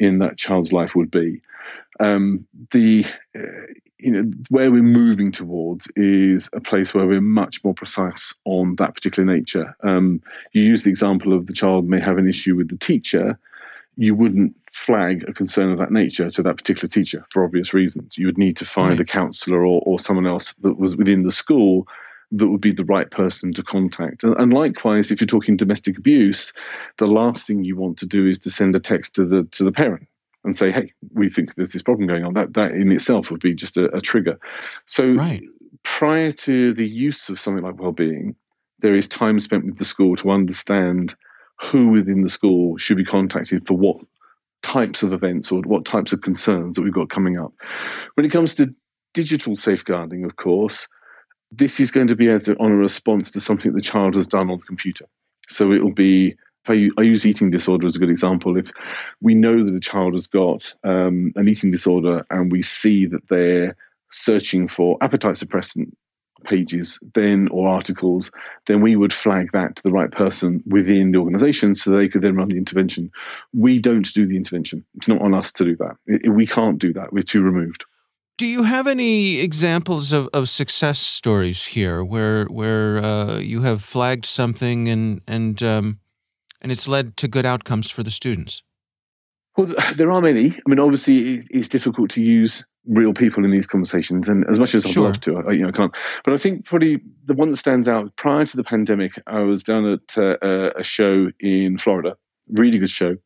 in 0.00 0.18
that 0.18 0.38
child's 0.38 0.72
life 0.72 0.96
would 0.96 1.08
be. 1.08 1.40
Um, 2.00 2.44
the 2.72 3.06
uh, 3.38 3.42
you 3.98 4.10
know 4.10 4.28
where 4.50 4.72
we're 4.72 4.82
moving 4.82 5.30
towards 5.30 5.88
is 5.94 6.48
a 6.52 6.60
place 6.60 6.92
where 6.92 7.06
we're 7.06 7.20
much 7.20 7.62
more 7.62 7.74
precise 7.74 8.34
on 8.44 8.74
that 8.76 8.96
particular 8.96 9.32
nature. 9.32 9.76
Um, 9.84 10.20
you 10.50 10.64
use 10.64 10.82
the 10.82 10.90
example 10.90 11.32
of 11.32 11.46
the 11.46 11.52
child 11.52 11.88
may 11.88 12.00
have 12.00 12.18
an 12.18 12.28
issue 12.28 12.56
with 12.56 12.70
the 12.70 12.76
teacher. 12.76 13.38
You 13.96 14.14
wouldn't 14.14 14.54
flag 14.72 15.24
a 15.28 15.32
concern 15.32 15.70
of 15.70 15.78
that 15.78 15.90
nature 15.90 16.30
to 16.30 16.42
that 16.42 16.56
particular 16.56 16.88
teacher 16.88 17.24
for 17.30 17.44
obvious 17.44 17.72
reasons. 17.72 18.18
You 18.18 18.26
would 18.26 18.38
need 18.38 18.56
to 18.58 18.64
find 18.64 18.90
right. 18.90 19.00
a 19.00 19.04
counsellor 19.04 19.64
or, 19.64 19.82
or 19.86 19.98
someone 19.98 20.26
else 20.26 20.52
that 20.54 20.78
was 20.78 20.96
within 20.96 21.22
the 21.22 21.32
school 21.32 21.86
that 22.32 22.48
would 22.48 22.60
be 22.60 22.72
the 22.72 22.84
right 22.84 23.10
person 23.10 23.52
to 23.52 23.62
contact. 23.62 24.24
And, 24.24 24.36
and, 24.36 24.52
likewise, 24.52 25.10
if 25.10 25.20
you're 25.20 25.26
talking 25.26 25.56
domestic 25.56 25.96
abuse, 25.96 26.52
the 26.98 27.06
last 27.06 27.46
thing 27.46 27.64
you 27.64 27.76
want 27.76 27.98
to 27.98 28.06
do 28.06 28.26
is 28.26 28.40
to 28.40 28.50
send 28.50 28.74
a 28.74 28.80
text 28.80 29.14
to 29.16 29.24
the 29.24 29.44
to 29.44 29.64
the 29.64 29.72
parent 29.72 30.08
and 30.44 30.56
say, 30.56 30.72
"Hey, 30.72 30.92
we 31.14 31.28
think 31.28 31.54
there's 31.54 31.72
this 31.72 31.82
problem 31.82 32.08
going 32.08 32.24
on." 32.24 32.34
That 32.34 32.54
that 32.54 32.72
in 32.72 32.90
itself 32.90 33.30
would 33.30 33.40
be 33.40 33.54
just 33.54 33.76
a, 33.76 33.94
a 33.94 34.00
trigger. 34.00 34.38
So 34.86 35.12
right. 35.12 35.42
prior 35.84 36.32
to 36.32 36.72
the 36.72 36.86
use 36.86 37.28
of 37.28 37.40
something 37.40 37.64
like 37.64 37.80
well-being, 37.80 38.34
there 38.80 38.96
is 38.96 39.08
time 39.08 39.38
spent 39.40 39.64
with 39.64 39.78
the 39.78 39.84
school 39.84 40.16
to 40.16 40.30
understand 40.30 41.14
who 41.60 41.88
within 41.88 42.22
the 42.22 42.28
school 42.28 42.76
should 42.76 42.96
be 42.96 43.04
contacted 43.04 43.66
for 43.66 43.74
what 43.74 43.96
types 44.62 45.02
of 45.02 45.12
events 45.12 45.50
or 45.52 45.60
what 45.62 45.84
types 45.84 46.12
of 46.12 46.22
concerns 46.22 46.76
that 46.76 46.82
we've 46.82 46.92
got 46.92 47.10
coming 47.10 47.38
up. 47.38 47.52
When 48.14 48.26
it 48.26 48.32
comes 48.32 48.54
to 48.56 48.74
digital 49.14 49.56
safeguarding, 49.56 50.24
of 50.24 50.36
course, 50.36 50.88
this 51.50 51.78
is 51.80 51.90
going 51.90 52.08
to 52.08 52.16
be 52.16 52.28
as 52.28 52.48
a, 52.48 52.56
on 52.58 52.72
a 52.72 52.76
response 52.76 53.30
to 53.32 53.40
something 53.40 53.72
the 53.72 53.80
child 53.80 54.14
has 54.14 54.26
done 54.26 54.50
on 54.50 54.58
the 54.58 54.64
computer. 54.64 55.06
So 55.48 55.72
it'll 55.72 55.92
be 55.92 56.36
I, 56.68 56.90
I, 56.98 57.02
use 57.02 57.24
eating 57.24 57.50
disorder 57.50 57.86
as 57.86 57.94
a 57.94 57.98
good 58.00 58.10
example. 58.10 58.56
If 58.56 58.72
we 59.20 59.34
know 59.34 59.62
that 59.64 59.74
a 59.74 59.80
child 59.80 60.14
has 60.14 60.26
got 60.26 60.74
um, 60.82 61.32
an 61.36 61.48
eating 61.48 61.70
disorder 61.70 62.26
and 62.30 62.50
we 62.50 62.62
see 62.62 63.06
that 63.06 63.28
they're 63.28 63.76
searching 64.10 64.66
for 64.66 64.98
appetite 65.00 65.36
suppressant 65.36 65.92
pages 66.44 66.98
then 67.14 67.48
or 67.48 67.68
articles, 67.68 68.30
then 68.66 68.80
we 68.80 68.96
would 68.96 69.12
flag 69.12 69.50
that 69.52 69.76
to 69.76 69.82
the 69.82 69.90
right 69.90 70.10
person 70.10 70.62
within 70.66 71.10
the 71.10 71.18
organization 71.18 71.74
so 71.74 71.90
they 71.90 72.08
could 72.08 72.22
then 72.22 72.36
run 72.36 72.48
the 72.48 72.58
intervention. 72.58 73.10
We 73.52 73.78
don't 73.78 74.12
do 74.12 74.26
the 74.26 74.36
intervention. 74.36 74.84
It's 74.94 75.08
not 75.08 75.22
on 75.22 75.34
us 75.34 75.52
to 75.54 75.64
do 75.64 75.76
that. 75.76 75.96
It, 76.06 76.30
we 76.30 76.46
can't 76.46 76.78
do 76.78 76.92
that. 76.92 77.12
We're 77.12 77.22
too 77.22 77.42
removed. 77.42 77.84
Do 78.38 78.46
you 78.46 78.64
have 78.64 78.86
any 78.86 79.40
examples 79.40 80.12
of, 80.12 80.28
of 80.34 80.48
success 80.50 80.98
stories 80.98 81.64
here 81.64 82.04
where 82.04 82.44
where 82.46 82.98
uh, 82.98 83.38
you 83.38 83.62
have 83.62 83.82
flagged 83.82 84.26
something 84.26 84.88
and 84.88 85.22
and 85.26 85.62
um, 85.62 86.00
and 86.60 86.70
it's 86.70 86.86
led 86.86 87.16
to 87.16 87.28
good 87.28 87.46
outcomes 87.46 87.90
for 87.90 88.02
the 88.02 88.10
students? 88.10 88.62
Well, 89.56 89.72
there 89.96 90.10
are 90.10 90.20
many. 90.20 90.50
I 90.50 90.68
mean, 90.68 90.78
obviously, 90.78 91.42
it's 91.50 91.68
difficult 91.68 92.10
to 92.10 92.22
use 92.22 92.66
real 92.86 93.12
people 93.12 93.44
in 93.44 93.50
these 93.50 93.66
conversations, 93.66 94.28
and 94.28 94.48
as 94.48 94.58
much 94.58 94.74
as 94.74 94.84
I'd 94.86 94.92
sure. 94.92 95.04
love 95.04 95.20
to, 95.22 95.38
I, 95.38 95.52
you 95.52 95.62
know, 95.62 95.68
I 95.68 95.72
can't. 95.72 95.94
But 96.24 96.34
I 96.34 96.38
think 96.38 96.64
probably 96.64 97.00
the 97.24 97.34
one 97.34 97.50
that 97.50 97.56
stands 97.56 97.88
out 97.88 98.14
prior 98.16 98.44
to 98.44 98.56
the 98.56 98.64
pandemic, 98.64 99.12
I 99.26 99.40
was 99.40 99.64
down 99.64 99.86
at 99.86 100.18
uh, 100.18 100.70
a 100.76 100.82
show 100.82 101.30
in 101.40 101.78
Florida, 101.78 102.16
really 102.52 102.78
good 102.78 102.90
show, 102.90 103.16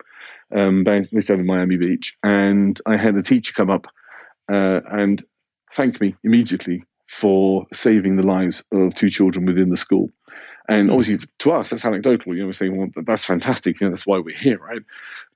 um, 0.55 0.85
based 0.85 1.31
out 1.31 1.38
in 1.38 1.46
Miami 1.46 1.77
Beach, 1.77 2.16
and 2.23 2.81
I 2.87 2.96
had 2.96 3.16
a 3.16 3.23
teacher 3.23 3.53
come 3.53 3.70
up 3.70 3.87
uh, 4.51 4.81
and 4.90 5.23
thank 5.73 6.01
me 6.01 6.14
immediately 6.25 6.83
for 7.09 7.66
saving 7.73 8.16
the 8.16 8.27
lives 8.27 8.62
of 8.73 8.94
two 8.94 9.11
children 9.11 9.46
within 9.46 9.70
the 9.70 9.77
school. 9.77 10.11
And 10.68 10.88
hmm. 10.88 10.94
obviously, 10.94 11.27
to 11.40 11.53
us, 11.53 11.70
that's 11.70 11.85
anecdotal. 11.85 12.35
You 12.35 12.42
know, 12.42 12.46
we're 12.46 12.53
saying, 12.53 12.77
well, 12.77 12.88
that's 13.05 13.25
fantastic. 13.25 13.81
You 13.81 13.87
know, 13.87 13.90
that's 13.90 14.07
why 14.07 14.18
we're 14.18 14.37
here, 14.37 14.59
right? 14.59 14.83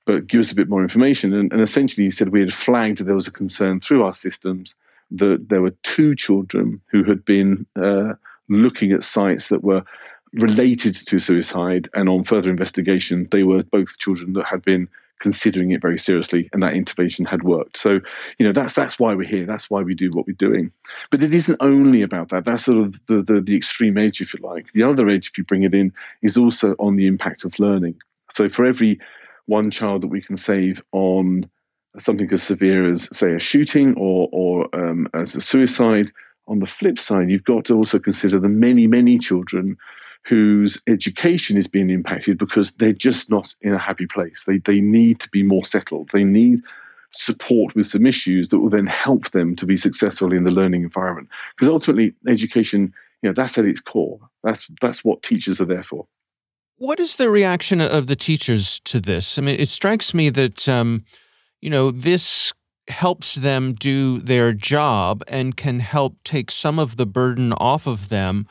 But 0.06 0.26
give 0.26 0.40
us 0.40 0.52
a 0.52 0.56
bit 0.56 0.68
more 0.68 0.82
information. 0.82 1.34
And, 1.34 1.52
and 1.52 1.60
essentially, 1.60 2.04
he 2.04 2.10
said 2.10 2.28
we 2.28 2.40
had 2.40 2.52
flagged 2.52 2.98
there 2.98 3.14
was 3.14 3.26
a 3.26 3.32
concern 3.32 3.80
through 3.80 4.02
our 4.04 4.14
systems 4.14 4.74
that 5.10 5.48
there 5.48 5.62
were 5.62 5.74
two 5.82 6.14
children 6.14 6.80
who 6.86 7.04
had 7.04 7.24
been 7.24 7.66
uh, 7.76 8.14
looking 8.48 8.92
at 8.92 9.04
sites 9.04 9.48
that 9.48 9.62
were 9.62 9.82
related 10.32 10.94
to 10.94 11.20
suicide, 11.20 11.88
and 11.94 12.08
on 12.08 12.24
further 12.24 12.50
investigation, 12.50 13.28
they 13.30 13.44
were 13.44 13.62
both 13.62 13.98
children 13.98 14.32
that 14.32 14.46
had 14.46 14.62
been 14.62 14.88
considering 15.20 15.70
it 15.70 15.80
very 15.80 15.98
seriously, 15.98 16.50
and 16.52 16.62
that 16.62 16.74
intervention 16.74 17.24
had 17.24 17.44
worked. 17.44 17.76
So, 17.76 18.00
you 18.38 18.46
know, 18.46 18.52
that's 18.52 18.74
that's 18.74 18.98
why 18.98 19.14
we're 19.14 19.28
here. 19.28 19.46
That's 19.46 19.70
why 19.70 19.82
we 19.82 19.94
do 19.94 20.10
what 20.10 20.26
we're 20.26 20.34
doing. 20.34 20.72
But 21.10 21.22
it 21.22 21.32
isn't 21.32 21.56
only 21.60 22.02
about 22.02 22.30
that. 22.30 22.44
That's 22.44 22.64
sort 22.64 22.84
of 22.84 23.06
the 23.06 23.22
the, 23.22 23.40
the 23.40 23.56
extreme 23.56 23.96
edge, 23.96 24.20
if 24.20 24.34
you 24.34 24.40
like. 24.42 24.72
The 24.72 24.82
other 24.82 25.08
edge, 25.08 25.28
if 25.28 25.38
you 25.38 25.44
bring 25.44 25.62
it 25.62 25.74
in, 25.74 25.92
is 26.22 26.36
also 26.36 26.74
on 26.78 26.96
the 26.96 27.06
impact 27.06 27.44
of 27.44 27.58
learning. 27.58 27.94
So, 28.34 28.48
for 28.48 28.64
every 28.64 28.98
one 29.46 29.70
child 29.70 30.02
that 30.02 30.08
we 30.08 30.22
can 30.22 30.36
save 30.36 30.82
on 30.92 31.48
something 31.98 32.30
as 32.32 32.42
severe 32.42 32.90
as, 32.90 33.14
say, 33.16 33.34
a 33.34 33.38
shooting 33.38 33.94
or, 33.96 34.28
or 34.32 34.74
um, 34.74 35.08
as 35.14 35.34
a 35.34 35.40
suicide. 35.40 36.10
On 36.46 36.58
the 36.58 36.66
flip 36.66 36.98
side, 36.98 37.30
you've 37.30 37.44
got 37.44 37.64
to 37.66 37.74
also 37.74 37.98
consider 37.98 38.38
the 38.38 38.50
many, 38.50 38.86
many 38.86 39.18
children 39.18 39.78
whose 40.26 40.82
education 40.86 41.56
is 41.56 41.66
being 41.66 41.90
impacted 41.90 42.38
because 42.38 42.72
they're 42.72 42.92
just 42.92 43.30
not 43.30 43.54
in 43.62 43.72
a 43.72 43.78
happy 43.78 44.06
place. 44.06 44.44
They, 44.46 44.58
they 44.58 44.80
need 44.80 45.20
to 45.20 45.28
be 45.30 45.42
more 45.42 45.64
settled. 45.64 46.10
They 46.12 46.24
need 46.24 46.62
support 47.10 47.74
with 47.74 47.86
some 47.86 48.06
issues 48.06 48.48
that 48.48 48.58
will 48.58 48.70
then 48.70 48.86
help 48.86 49.30
them 49.30 49.54
to 49.56 49.66
be 49.66 49.76
successful 49.76 50.32
in 50.32 50.44
the 50.44 50.50
learning 50.50 50.82
environment. 50.82 51.28
Because 51.56 51.68
ultimately, 51.68 52.14
education, 52.28 52.92
you 53.22 53.30
know, 53.30 53.34
that's 53.34 53.56
at 53.56 53.66
its 53.66 53.80
core. 53.80 54.18
That's 54.42 54.68
that's 54.80 55.04
what 55.04 55.22
teachers 55.22 55.60
are 55.60 55.66
there 55.66 55.82
for. 55.82 56.04
What 56.76 56.98
is 56.98 57.16
the 57.16 57.30
reaction 57.30 57.80
of 57.80 58.08
the 58.08 58.16
teachers 58.16 58.80
to 58.80 59.00
this? 59.00 59.38
I 59.38 59.42
mean, 59.42 59.60
it 59.60 59.68
strikes 59.68 60.12
me 60.12 60.28
that, 60.30 60.68
um, 60.68 61.04
you 61.60 61.70
know, 61.70 61.92
this 61.92 62.52
helps 62.88 63.36
them 63.36 63.74
do 63.74 64.18
their 64.18 64.52
job 64.52 65.22
and 65.28 65.56
can 65.56 65.78
help 65.78 66.16
take 66.24 66.50
some 66.50 66.80
of 66.80 66.96
the 66.96 67.06
burden 67.06 67.52
off 67.54 67.86
of 67.86 68.08
them. 68.08 68.46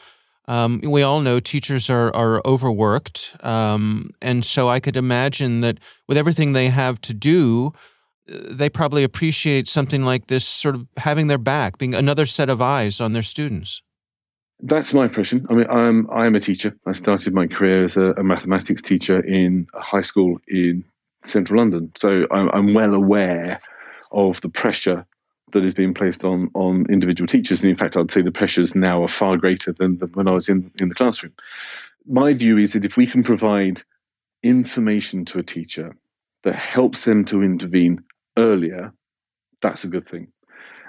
Um, 0.47 0.79
we 0.83 1.01
all 1.01 1.19
know 1.19 1.39
teachers 1.39 1.89
are, 1.89 2.15
are 2.15 2.41
overworked. 2.45 3.36
Um, 3.41 4.12
and 4.21 4.45
so 4.45 4.69
I 4.69 4.79
could 4.79 4.97
imagine 4.97 5.62
that 5.62 5.79
with 6.07 6.17
everything 6.17 6.53
they 6.53 6.67
have 6.67 7.01
to 7.01 7.13
do, 7.13 7.73
uh, 8.31 8.38
they 8.49 8.69
probably 8.69 9.03
appreciate 9.03 9.67
something 9.67 10.03
like 10.03 10.27
this 10.27 10.45
sort 10.45 10.75
of 10.75 10.88
having 10.97 11.27
their 11.27 11.38
back, 11.38 11.77
being 11.77 11.93
another 11.93 12.25
set 12.25 12.49
of 12.49 12.62
eyes 12.62 13.01
on 13.01 13.12
their 13.12 13.21
students. 13.21 13.81
That's 14.65 14.93
my 14.93 15.06
impression. 15.06 15.45
I 15.49 15.54
mean, 15.56 15.69
I'm 15.69 16.10
I 16.10 16.26
am 16.26 16.36
a 16.36 16.39
teacher. 16.39 16.73
I 16.86 16.93
started 16.93 17.34
my 17.34 17.47
career 17.47 17.84
as 17.84 17.97
a, 17.97 18.13
a 18.13 18.23
mathematics 18.23 18.82
teacher 18.82 19.19
in 19.19 19.67
a 19.73 19.82
high 19.82 20.02
school 20.02 20.39
in 20.47 20.86
central 21.26 21.60
London, 21.60 21.91
so 21.95 22.26
I'm, 22.32 22.49
I'm 22.54 22.73
well 22.73 22.95
aware 22.95 23.60
of 24.13 24.39
the 24.39 24.47
pressure 24.47 25.06
that 25.52 25.65
is 25.65 25.73
being 25.73 25.93
placed 25.93 26.23
on 26.23 26.49
on 26.54 26.86
individual 26.89 27.28
teachers. 27.28 27.62
And 27.62 27.69
in 27.69 27.76
fact, 27.76 27.97
I'd 27.97 28.10
say 28.10 28.21
the 28.21 28.32
pressures 28.32 28.73
now 28.73 29.04
are 29.04 29.10
far 29.10 29.36
greater 29.36 29.73
than, 29.73 29.97
than 29.97 30.10
when 30.13 30.30
I 30.30 30.32
was 30.32 30.47
in 30.47 30.71
in 30.80 30.88
the 30.88 30.95
classroom. 30.95 31.34
My 32.08 32.34
view 32.34 32.58
is 32.58 32.71
that 32.71 32.86
if 32.86 32.95
we 32.95 33.06
can 33.06 33.21
provide 33.21 33.82
information 34.43 35.26
to 35.26 35.39
a 35.39 35.43
teacher 35.43 35.93
that 36.43 36.56
helps 36.56 37.04
them 37.04 37.26
to 37.26 37.43
intervene 37.43 38.02
earlier, 38.38 38.93
that's 39.62 39.84
a 39.84 39.89
good 39.89 40.06
thing. 40.06 40.30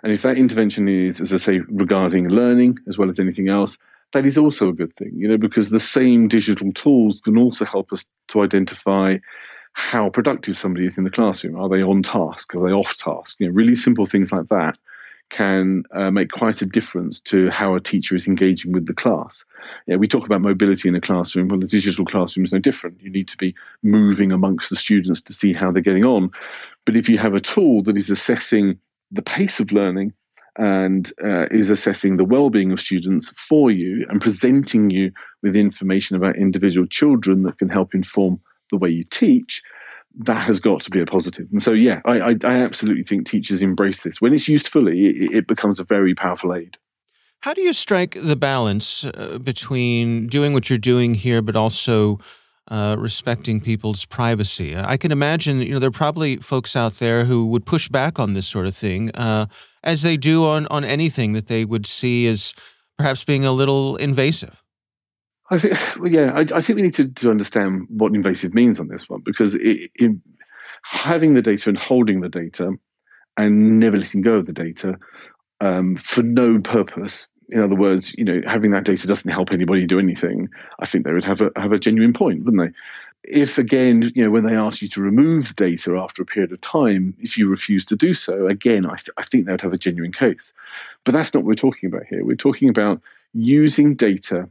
And 0.05 0.13
if 0.13 0.21
that 0.23 0.37
intervention 0.39 0.87
is, 0.87 1.19
as 1.19 1.33
I 1.33 1.39
say, 1.39 1.61
regarding 1.71 2.29
learning 2.29 2.79
as 2.87 2.99
well 2.99 3.09
as 3.09 3.19
anything 3.19 3.49
else, 3.49 3.79
that 4.13 4.27
is 4.27 4.37
also 4.37 4.69
a 4.69 4.73
good 4.73 4.95
thing, 4.95 5.13
you 5.17 5.27
know, 5.27 5.39
because 5.39 5.71
the 5.71 5.81
same 5.81 6.29
digital 6.29 6.73
tools 6.75 7.23
can 7.23 7.39
also 7.39 7.65
help 7.65 7.91
us 7.91 8.07
to 8.29 8.43
identify 8.43 9.17
how 9.73 10.11
productive 10.11 10.59
somebody 10.59 10.85
is 10.85 10.99
in 10.99 11.05
the 11.05 11.11
classroom. 11.11 11.59
Are 11.59 11.71
they 11.71 11.83
on 11.83 12.03
task? 12.03 12.55
Are 12.55 12.65
they 12.65 12.73
off 12.73 12.97
task? 12.97 13.41
You 13.41 13.49
know, 13.49 13.55
really 13.55 13.75
simple 13.75 14.05
things 14.05 14.31
like 14.31 14.49
that 14.49 14.79
can 15.31 15.85
uh, 15.93 16.11
make 16.11 16.31
quite 16.31 16.61
a 16.61 16.67
difference 16.67 17.19
to 17.19 17.49
how 17.49 17.75
a 17.75 17.81
teacher 17.81 18.15
is 18.15 18.29
engaging 18.29 18.73
with 18.73 18.87
the 18.87 18.93
class. 18.93 19.45
We 19.87 20.07
talk 20.07 20.27
about 20.27 20.43
mobility 20.43 20.87
in 20.87 20.95
a 20.95 21.01
classroom. 21.01 21.49
Well, 21.49 21.59
the 21.59 21.67
digital 21.67 22.05
classroom 22.05 22.45
is 22.45 22.53
no 22.53 22.59
different. 22.59 23.01
You 23.01 23.11
need 23.11 23.27
to 23.29 23.39
be 23.39 23.55
moving 23.83 24.33
amongst 24.33 24.69
the 24.69 24.77
students 24.77 25.23
to 25.23 25.33
see 25.33 25.55
how 25.55 25.73
they're 25.73 25.83
getting 25.83 26.05
on. 26.05 26.31
But 26.85 26.95
if 26.95 27.09
you 27.09 27.17
have 27.19 27.35
a 27.35 27.41
tool 27.41 27.83
that 27.85 27.97
is 27.97 28.11
assessing 28.11 28.79
the 29.15 29.23
pace 29.23 29.61
of 29.61 29.73
learning 29.73 30.13
and 30.57 31.11
uh, 31.25 31.47
is 31.47 31.71
assessing 31.71 32.17
the 32.17 32.25
well-being 32.25 32.71
of 32.73 32.81
students 32.81 33.31
for 33.31 33.71
you 33.71 34.07
and 34.09 34.21
presenting 34.21 34.91
you 34.91 35.11
with 35.43 35.57
information 35.57 36.17
about 36.17 36.37
individual 36.37 36.87
children 36.87 37.43
that 37.43 37.59
can 37.59 37.69
help 37.69 37.95
inform 37.95 38.41
the 38.71 38.77
way 38.77 38.89
you 38.89 39.05
teach, 39.05 39.63
that 40.17 40.45
has 40.45 40.61
got 40.61 40.81
to 40.81 40.91
be 40.91 41.01
a 41.01 41.07
positive. 41.07 41.47
And 41.51 41.61
so, 41.61 41.73
yeah, 41.73 42.01
I, 42.05 42.21
I, 42.21 42.37
I 42.45 42.55
absolutely 42.63 43.03
think 43.03 43.27
teachers 43.27 43.63
embrace 43.63 44.03
this. 44.03 44.21
When 44.21 44.33
it's 44.33 44.49
used 44.49 44.69
fully, 44.69 45.07
it, 45.07 45.33
it 45.33 45.49
becomes 45.49 45.81
a 45.81 45.85
very 45.85 46.15
powerful 46.15 46.55
aid. 46.55 46.77
How 47.41 47.53
do 47.53 47.61
you 47.61 47.73
strike 47.73 48.17
the 48.21 48.37
balance 48.37 49.05
uh, 49.05 49.39
between 49.43 50.29
doing 50.29 50.55
what 50.55 50.71
you're 50.71 50.79
doing 50.79 51.15
here, 51.15 51.43
but 51.43 51.57
also 51.57 52.19
uh, 52.71 52.97
respecting 52.99 53.61
people's 53.61 54.05
privacy? 54.05 54.77
I 54.77 54.97
can 54.97 55.13
imagine, 55.13 55.61
you 55.61 55.71
know, 55.71 55.79
there 55.79 55.89
are 55.89 55.93
probably 55.93 56.37
folks 56.37 56.77
out 56.77 56.99
there 56.99 57.25
who 57.25 57.47
would 57.47 57.67
push 57.67 57.89
back 57.89 58.19
on 58.19 58.35
this 58.35 58.47
sort 58.47 58.67
of 58.67 58.75
thing, 58.75 59.11
uh, 59.15 59.47
as 59.83 60.03
they 60.03 60.17
do 60.17 60.45
on 60.45 60.67
on 60.71 60.85
anything 60.85 61.33
that 61.35 61.47
they 61.47 61.65
would 61.65 61.87
see 61.87 62.27
as 62.27 62.55
perhaps 62.97 63.25
being 63.25 63.45
a 63.45 63.53
little 63.53 63.97
invasive. 63.97 64.63
I 65.51 65.59
think, 65.59 65.75
well, 65.99 66.11
yeah, 66.11 66.33
I, 66.35 66.41
I, 66.41 66.61
think 66.61 66.77
we 66.77 66.83
need 66.83 66.95
to, 66.95 67.09
to 67.09 67.31
understand 67.31 67.87
what 67.89 68.15
invasive 68.15 68.55
means 68.55 68.81
on 68.81 68.89
this 68.89 69.09
one 69.09 69.21
because 69.25 69.55
it, 69.57 69.91
it, 69.95 70.17
having 70.85 71.35
the 71.35 71.43
data 71.43 71.69
and 71.69 71.79
holding 71.79 72.21
the 72.21 72.29
data 72.29 72.73
and 73.37 73.79
never 73.79 73.97
letting 73.97 74.23
go 74.23 74.35
of 74.35 74.47
the 74.47 74.53
data 74.53 74.97
um, 75.61 75.97
for 75.97 76.23
no 76.23 76.61
purpose. 76.61 77.27
In 77.55 77.63
other 77.63 77.77
words, 77.77 78.13
you 78.19 78.25
know, 78.25 78.43
having 78.47 78.73
that 78.73 78.85
data 78.85 79.07
doesn't 79.07 79.31
help 79.31 79.53
anybody 79.53 79.87
do 79.87 80.01
anything. 80.01 80.49
I 80.81 80.87
think 80.87 81.05
they 81.05 81.13
would 81.13 81.25
have 81.25 81.41
a 81.41 81.53
have 81.55 81.73
a 81.73 81.79
genuine 81.79 82.13
point, 82.13 82.45
wouldn't 82.45 82.75
they? 82.75 82.77
If 83.23 83.59
again, 83.59 84.11
you 84.17 84.25
know, 84.25 84.31
when 84.31 84.45
they 84.45 84.57
ask 84.57 84.83
you 84.83 84.89
to 84.89 85.01
remove 85.01 85.49
the 85.49 85.55
data 85.55 85.97
after 85.97 86.21
a 86.21 86.27
period 86.27 86.51
of 86.51 86.61
time, 86.61 87.15
if 87.21 87.39
you 87.39 87.49
refuse 87.49 87.87
to 87.87 87.97
do 87.97 88.13
so, 88.13 88.49
again, 88.49 88.85
I, 88.87 88.97
th- 88.97 89.11
I 89.17 89.23
think 89.23 89.47
they 89.47 89.53
would 89.53 89.61
have 89.61 89.73
a 89.73 89.79
genuine 89.79 90.13
case. 90.13 90.53
But 91.05 91.13
that's 91.13 91.33
not 91.33 91.45
what 91.45 91.47
we're 91.47 91.55
talking 91.55 91.87
about 91.87 92.07
here. 92.07 92.25
We're 92.25 92.35
talking 92.35 92.69
about 92.69 93.01
using 93.35 93.95
data 93.95 94.49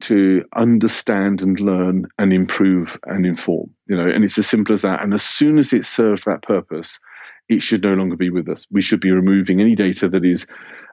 to 0.00 0.42
understand 0.56 1.42
and 1.42 1.60
learn 1.60 2.06
and 2.18 2.32
improve 2.32 2.98
and 3.04 3.24
inform 3.24 3.70
you 3.86 3.96
know 3.96 4.06
and 4.06 4.24
it's 4.24 4.36
as 4.36 4.46
simple 4.46 4.74
as 4.74 4.82
that 4.82 5.02
and 5.02 5.14
as 5.14 5.22
soon 5.22 5.58
as 5.58 5.72
it 5.72 5.86
served 5.86 6.26
that 6.26 6.42
purpose 6.42 7.00
it 7.48 7.62
should 7.62 7.82
no 7.82 7.94
longer 7.94 8.16
be 8.16 8.30
with 8.30 8.48
us 8.48 8.66
we 8.70 8.82
should 8.82 9.00
be 9.00 9.10
removing 9.10 9.60
any 9.60 9.74
data 9.74 10.08
that 10.08 10.24
is 10.24 10.46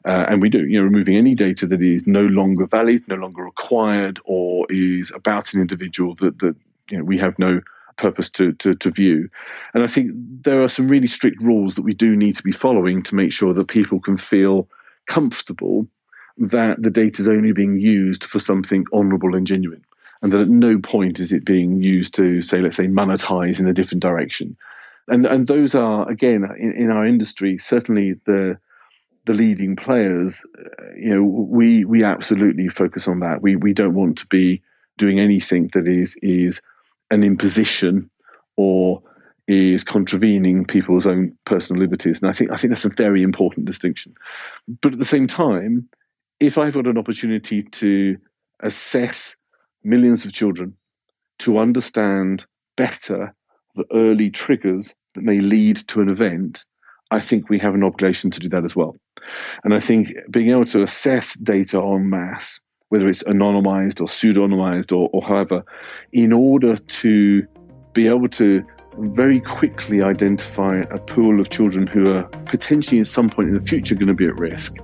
uh, 0.06 0.26
and 0.30 0.42
we 0.42 0.50
do 0.50 0.66
you 0.66 0.78
know 0.78 0.84
removing 0.84 1.16
any 1.16 1.36
data 1.36 1.66
that 1.66 1.82
is 1.82 2.06
no 2.08 2.22
longer 2.22 2.66
valid 2.66 3.02
no 3.08 3.16
longer 3.16 3.44
required 3.44 4.20
or 4.26 4.66
is 4.72 5.12
about 5.16 5.54
an 5.54 5.62
individual 5.62 6.16
that 6.16 6.38
that 6.40 6.56
you 6.90 6.98
know 6.98 7.04
we 7.04 7.18
have 7.18 7.38
no 7.40 7.62
purpose 7.98 8.30
to, 8.32 8.54
to, 8.54 8.76
to 8.76 8.92
view. 8.92 9.30
And 9.74 9.84
I 9.84 9.88
think 9.88 10.12
there 10.16 10.64
are 10.64 10.70
some 10.70 10.88
really 10.88 11.08
strict 11.08 11.42
rules 11.42 11.76
that 11.76 11.84
we 11.84 11.94
do 11.94 12.16
need 12.16 12.36
to 12.36 12.44
be 12.44 12.52
following 12.52 13.04
to 13.04 13.16
make 13.16 13.32
sure 13.32 13.54
that 13.54 13.68
people 13.68 14.00
can 14.00 14.18
feel 14.18 14.68
comfortable 15.08 15.88
that 16.38 16.82
the 16.82 16.90
data 16.90 17.22
is 17.22 17.28
only 17.28 17.52
being 17.52 17.80
used 17.80 18.24
for 18.24 18.40
something 18.40 18.86
honourable 18.92 19.36
and 19.36 19.46
genuine, 19.46 19.84
and 20.22 20.32
that 20.32 20.42
at 20.42 20.50
no 20.50 20.80
point 20.80 21.20
is 21.20 21.32
it 21.32 21.46
being 21.46 21.82
used 21.82 22.16
to, 22.16 22.42
say, 22.42 22.60
let's 22.60 22.76
say, 22.76 22.88
monetize 22.88 23.60
in 23.60 23.68
a 23.68 23.74
different 23.74 24.02
direction. 24.02 24.58
And 25.10 25.26
and 25.26 25.48
those 25.48 25.76
are 25.76 26.10
again 26.10 26.48
in, 26.58 26.74
in 26.74 26.90
our 26.90 27.06
industry 27.06 27.58
certainly 27.58 28.14
the 28.26 28.58
the 29.26 29.34
leading 29.34 29.76
players. 29.76 30.46
Uh, 30.58 30.94
you 30.98 31.14
know, 31.14 31.24
we 31.24 31.86
we 31.86 32.04
absolutely 32.04 32.70
focus 32.70 33.08
on 33.08 33.20
that. 33.20 33.42
We 33.42 33.56
we 33.56 33.74
don't 33.74 33.94
want 33.94 34.18
to 34.20 34.28
be 34.28 34.62
doing 34.98 35.20
anything 35.20 35.70
that 35.74 35.88
is 35.88 36.18
is 36.22 36.62
an 37.12 37.24
imposition 37.24 38.10
or 38.56 39.02
is 39.48 39.84
contravening 39.84 40.66
people's 40.66 41.06
own 41.06 41.36
personal 41.46 41.82
liberties. 41.82 42.22
And 42.22 42.30
I 42.30 42.34
think 42.34 42.52
I 42.52 42.58
think 42.58 42.72
that's 42.72 42.86
a 42.86 42.90
very 42.90 43.24
important 43.24 43.66
distinction. 43.66 44.14
But 44.82 44.94
at 44.94 45.00
the 45.00 45.06
same 45.06 45.28
time, 45.28 45.88
if 46.40 46.58
I've 46.58 46.74
got 46.74 46.88
an 46.88 46.98
opportunity 46.98 47.64
to 47.64 48.18
assess 48.62 49.36
millions 49.84 50.26
of 50.26 50.34
children, 50.34 50.74
to 51.40 51.58
understand 51.58 52.46
better 52.78 53.36
the 53.76 53.86
early 53.94 54.30
triggers 54.30 54.94
that 55.14 55.24
may 55.24 55.40
lead 55.40 55.78
to 55.78 56.02
an 56.02 56.10
event, 56.10 56.66
I 57.12 57.20
think 57.20 57.50
we 57.50 57.60
have 57.60 57.76
an 57.76 57.84
obligation 57.84 58.32
to 58.32 58.40
do 58.40 58.50
that 58.50 58.64
as 58.64 58.76
well. 58.76 58.96
And 59.64 59.74
I 59.74 59.80
think 59.80 60.14
being 60.32 60.50
able 60.50 60.66
to 60.66 60.84
assess 60.84 61.38
data 61.38 61.82
en 61.82 62.10
masse, 62.10 62.60
whether 62.90 63.08
it's 63.08 63.24
anonymized 63.24 64.02
or 64.02 64.08
pseudonymized 64.08 64.92
or, 64.92 65.10
or 65.14 65.22
however, 65.22 65.64
in 66.12 66.34
order 66.34 66.78
to 66.78 67.48
be 67.94 68.08
able 68.08 68.30
to 68.30 68.64
very 68.98 69.40
quickly 69.40 70.02
identify 70.02 70.82
a 70.92 70.98
pool 71.00 71.40
of 71.40 71.50
children 71.50 71.88
who 71.88 72.14
are 72.14 72.24
potentially 72.46 73.00
at 73.00 73.08
some 73.08 73.30
point 73.30 73.50
in 73.50 73.56
the 73.56 73.62
future 73.62 73.96
going 73.96 74.08
to 74.08 74.14
be 74.14 74.26
at 74.26 74.38
risk 74.38 74.78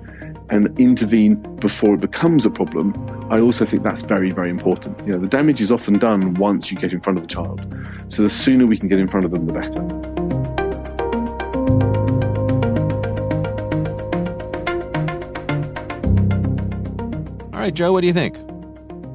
and 0.49 0.77
intervene 0.79 1.35
before 1.57 1.95
it 1.95 2.01
becomes 2.01 2.45
a 2.45 2.49
problem, 2.49 2.93
I 3.29 3.39
also 3.39 3.65
think 3.65 3.83
that's 3.83 4.01
very, 4.01 4.31
very 4.31 4.49
important. 4.49 5.05
You 5.05 5.13
know, 5.13 5.19
the 5.19 5.27
damage 5.27 5.61
is 5.61 5.71
often 5.71 5.97
done 5.99 6.33
once 6.35 6.71
you 6.71 6.77
get 6.77 6.91
in 6.91 7.01
front 7.01 7.19
of 7.19 7.25
a 7.25 7.27
child. 7.27 7.65
So 8.07 8.23
the 8.23 8.29
sooner 8.29 8.65
we 8.65 8.77
can 8.77 8.89
get 8.89 8.99
in 8.99 9.07
front 9.07 9.25
of 9.25 9.31
them, 9.31 9.45
the 9.45 9.53
better. 9.53 9.81
All 17.53 17.59
right, 17.59 17.73
Joe, 17.73 17.91
what 17.91 18.01
do 18.01 18.07
you 18.07 18.13
think? 18.13 18.37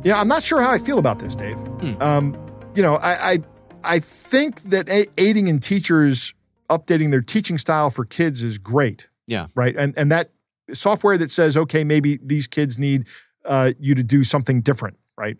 Yeah, 0.05 0.21
I'm 0.21 0.29
not 0.29 0.43
sure 0.43 0.61
how 0.61 0.71
I 0.71 0.79
feel 0.79 0.99
about 0.99 1.19
this, 1.19 1.35
Dave. 1.35 1.57
Hmm. 1.57 2.03
Um, 2.03 2.57
you 2.75 2.83
know, 2.83 2.97
I, 2.97 3.33
I, 3.33 3.39
I 3.83 3.99
think 3.99 4.63
that 4.65 4.89
aiding 5.17 5.49
in 5.49 5.61
teachers 5.61 6.35
updating 6.71 7.11
their 7.11 7.23
teaching 7.23 7.59
style 7.59 7.91
for 7.91 8.05
kids 8.05 8.43
is 8.43 8.59
great. 8.59 9.07
Yeah. 9.27 9.47
Right. 9.55 9.75
And 9.77 9.97
and 9.97 10.13
that 10.13 10.31
software 10.73 11.19
that 11.19 11.31
says, 11.31 11.57
okay, 11.57 11.85
maybe 11.85 12.19
these 12.23 12.47
kids 12.47 12.79
need 12.79 13.09
uh, 13.45 13.73
you 13.79 13.95
to 13.95 14.03
do 14.03 14.25
something 14.25 14.61
different, 14.61 14.99
right? 15.17 15.37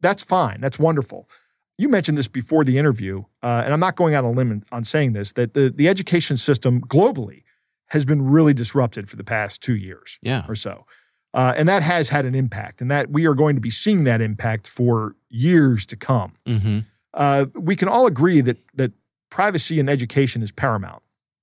That's 0.00 0.22
fine. 0.22 0.60
That's 0.60 0.78
wonderful. 0.78 1.28
You 1.78 1.88
mentioned 1.88 2.16
this 2.16 2.28
before 2.28 2.64
the 2.64 2.78
interview, 2.78 3.24
uh, 3.42 3.62
and 3.64 3.72
I'm 3.72 3.80
not 3.80 3.96
going 3.96 4.14
out 4.14 4.24
on 4.24 4.32
a 4.32 4.36
limb 4.36 4.62
on 4.72 4.84
saying 4.84 5.12
this, 5.12 5.32
that 5.32 5.54
the, 5.54 5.70
the 5.70 5.88
education 5.88 6.36
system 6.36 6.80
globally 6.80 7.42
has 7.90 8.04
been 8.04 8.22
really 8.22 8.54
disrupted 8.54 9.08
for 9.08 9.16
the 9.16 9.24
past 9.24 9.62
two 9.62 9.76
years 9.76 10.18
yeah. 10.22 10.44
or 10.48 10.54
so. 10.54 10.86
Uh, 11.34 11.52
and 11.56 11.68
that 11.68 11.82
has 11.82 12.08
had 12.08 12.24
an 12.24 12.34
impact, 12.34 12.80
and 12.80 12.90
that 12.90 13.10
we 13.10 13.26
are 13.26 13.34
going 13.34 13.54
to 13.56 13.60
be 13.60 13.68
seeing 13.68 14.04
that 14.04 14.22
impact 14.22 14.66
for 14.66 15.16
years 15.28 15.84
to 15.84 15.94
come. 15.94 16.32
Mm-hmm. 16.46 16.78
Uh, 17.12 17.46
we 17.54 17.76
can 17.76 17.88
all 17.88 18.06
agree 18.06 18.40
that 18.40 18.56
that 18.74 18.92
privacy 19.28 19.78
in 19.78 19.88
education 19.88 20.42
is 20.42 20.50
paramount, 20.50 21.02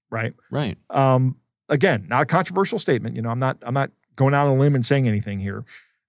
right? 0.09 0.33
Right. 0.49 0.77
Um, 0.89 1.37
again, 1.73 2.05
not 2.07 2.21
a 2.21 2.25
controversial 2.25 2.79
statement. 2.79 3.15
You 3.15 3.21
know, 3.21 3.29
I'm 3.29 3.39
not 3.39 3.57
I'm 3.63 3.73
not 3.73 3.91
going 4.15 4.33
out 4.33 4.47
on 4.47 4.55
a 4.55 4.59
limb 4.59 4.75
and 4.75 4.85
saying 4.85 5.07
anything 5.07 5.39
here. 5.39 5.65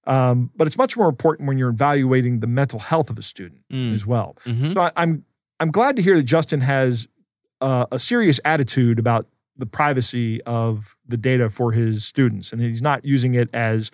Um, 0.07 0.51
but 0.55 0.67
it's 0.67 0.77
much 0.77 0.97
more 0.97 1.09
important 1.09 1.49
when 1.49 1.57
you're 1.57 1.71
evaluating 1.71 2.41
the 2.41 2.47
mental 2.47 2.79
health 2.79 3.09
of 3.09 3.19
a 3.19 3.23
student 3.23 3.63
mm. 3.73 3.95
as 3.95 4.07
well. 4.07 4.37
Mm-hmm. 4.45 4.75
So 4.75 4.81
I, 4.83 4.89
am 4.89 4.93
I'm, 4.97 5.25
I'm 5.61 5.71
glad 5.71 5.97
to 5.97 6.03
hear 6.03 6.17
that 6.17 6.25
Justin 6.25 6.61
has 6.61 7.09
uh, 7.63 7.87
a 7.91 7.99
serious 7.99 8.39
attitude 8.45 8.99
about 8.99 9.27
the 9.57 9.65
privacy 9.65 10.43
of 10.43 10.95
the 11.07 11.17
data 11.17 11.49
for 11.49 11.73
his 11.73 12.05
students, 12.05 12.53
and 12.53 12.61
he's 12.61 12.83
not 12.83 13.03
using 13.07 13.35
it 13.35 13.49
as 13.55 13.91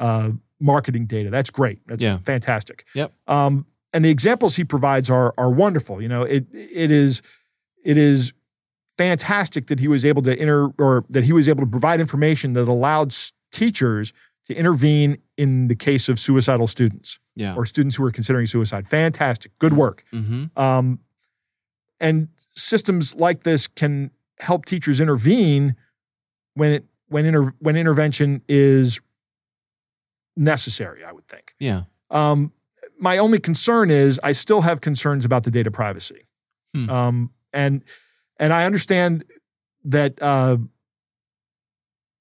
uh, 0.00 0.30
marketing 0.58 1.06
data. 1.06 1.30
That's 1.30 1.50
great. 1.50 1.78
That's 1.86 2.02
yeah. 2.02 2.18
fantastic. 2.18 2.84
Yep. 2.94 3.12
Um, 3.28 3.66
and 3.92 4.04
the 4.04 4.10
examples 4.10 4.56
he 4.56 4.64
provides 4.64 5.10
are 5.10 5.32
are 5.38 5.50
wonderful. 5.50 6.02
You 6.02 6.08
know, 6.08 6.22
it 6.22 6.46
it 6.52 6.90
is 6.90 7.22
it 7.84 7.96
is 7.96 8.32
fantastic 9.02 9.66
that 9.66 9.80
he 9.80 9.88
was 9.88 10.04
able 10.04 10.22
to 10.22 10.38
enter 10.38 10.68
or 10.78 11.04
that 11.10 11.24
he 11.24 11.32
was 11.32 11.48
able 11.48 11.64
to 11.64 11.70
provide 11.70 12.00
information 12.00 12.52
that 12.52 12.68
allowed 12.68 13.14
teachers 13.50 14.12
to 14.46 14.54
intervene 14.54 15.18
in 15.36 15.68
the 15.68 15.74
case 15.74 16.08
of 16.08 16.18
suicidal 16.18 16.66
students 16.66 17.18
yeah. 17.34 17.54
or 17.56 17.66
students 17.66 17.96
who 17.96 18.04
are 18.04 18.10
considering 18.10 18.46
suicide. 18.46 18.86
Fantastic. 18.86 19.56
Good 19.58 19.74
work. 19.74 20.04
Mm-hmm. 20.12 20.58
Um, 20.60 21.00
and 22.00 22.28
systems 22.54 23.14
like 23.16 23.42
this 23.42 23.68
can 23.68 24.10
help 24.40 24.64
teachers 24.64 25.00
intervene 25.00 25.76
when 26.54 26.72
it 26.72 26.84
when 27.08 27.26
inter, 27.26 27.54
when 27.58 27.76
intervention 27.76 28.42
is 28.48 29.00
necessary. 30.36 31.04
I 31.04 31.12
would 31.12 31.26
think. 31.28 31.54
Yeah. 31.60 31.82
Um, 32.10 32.52
my 32.98 33.18
only 33.18 33.38
concern 33.38 33.90
is 33.90 34.20
I 34.22 34.32
still 34.32 34.62
have 34.62 34.80
concerns 34.80 35.24
about 35.24 35.44
the 35.44 35.50
data 35.50 35.70
privacy, 35.70 36.26
Hmm. 36.74 36.90
um, 36.90 37.30
and 37.52 37.84
and 38.42 38.52
I 38.52 38.64
understand 38.66 39.24
that 39.84 40.20
uh, 40.22 40.56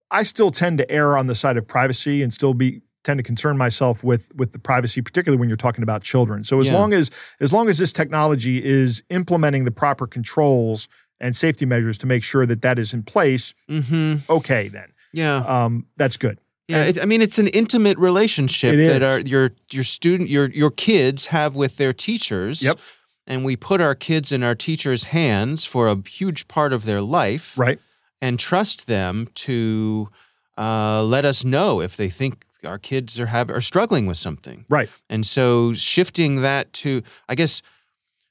I 0.09 0.23
still 0.23 0.51
tend 0.51 0.77
to 0.79 0.89
err 0.91 1.17
on 1.17 1.27
the 1.27 1.35
side 1.35 1.57
of 1.57 1.67
privacy 1.67 2.21
and 2.21 2.33
still 2.33 2.53
be 2.53 2.81
tend 3.03 3.17
to 3.17 3.23
concern 3.23 3.57
myself 3.57 4.03
with 4.03 4.33
with 4.35 4.51
the 4.51 4.59
privacy, 4.59 5.01
particularly 5.01 5.39
when 5.39 5.49
you're 5.49 5.57
talking 5.57 5.83
about 5.83 6.03
children. 6.03 6.43
So 6.43 6.59
as 6.59 6.67
Yeah. 6.67 6.75
long 6.75 6.93
as 6.93 7.09
as 7.39 7.51
long 7.51 7.67
as 7.69 7.77
this 7.77 7.91
technology 7.91 8.63
is 8.63 9.01
implementing 9.09 9.63
the 9.65 9.71
proper 9.71 10.05
controls 10.07 10.87
and 11.19 11.35
safety 11.35 11.65
measures 11.65 11.97
to 11.99 12.07
make 12.07 12.23
sure 12.23 12.45
that 12.45 12.61
that 12.61 12.77
is 12.79 12.93
in 12.93 13.03
place, 13.03 13.53
Mm-hmm. 13.69 14.17
okay, 14.31 14.67
then 14.67 14.91
Yeah. 15.13 15.37
um, 15.37 15.85
that's 15.97 16.17
good. 16.17 16.39
Yeah, 16.67 16.85
it, 16.85 17.01
I 17.01 17.05
mean 17.05 17.21
it's 17.21 17.37
an 17.39 17.47
intimate 17.47 17.97
relationship 17.97 18.75
It 18.75 18.87
that 18.87 19.03
our 19.03 19.19
your 19.21 19.51
your 19.71 19.83
student 19.83 20.29
your 20.29 20.49
your 20.51 20.71
kids 20.71 21.27
have 21.27 21.55
with 21.55 21.77
their 21.77 21.93
teachers. 21.93 22.61
Yep. 22.61 22.79
And 23.27 23.45
we 23.45 23.55
put 23.55 23.81
our 23.81 23.95
kids 23.95 24.31
in 24.31 24.43
our 24.43 24.55
teachers' 24.55 25.05
hands 25.05 25.63
for 25.65 25.87
a 25.87 25.97
huge 26.07 26.47
part 26.47 26.73
of 26.73 26.85
their 26.85 27.01
life, 27.01 27.57
Right. 27.57 27.79
and 28.21 28.39
trust 28.39 28.87
them 28.87 29.27
to 29.35 30.09
uh, 30.57 31.03
let 31.03 31.23
us 31.25 31.43
know 31.43 31.81
if 31.81 31.95
they 31.95 32.09
think 32.09 32.43
our 32.65 32.77
kids 32.77 33.19
are 33.19 33.27
have 33.27 33.49
are 33.49 33.61
struggling 33.61 34.05
with 34.05 34.17
something. 34.17 34.65
Right. 34.69 34.89
And 35.09 35.25
so 35.25 35.73
shifting 35.73 36.41
that 36.41 36.73
to, 36.73 37.01
I 37.29 37.35
guess, 37.35 37.61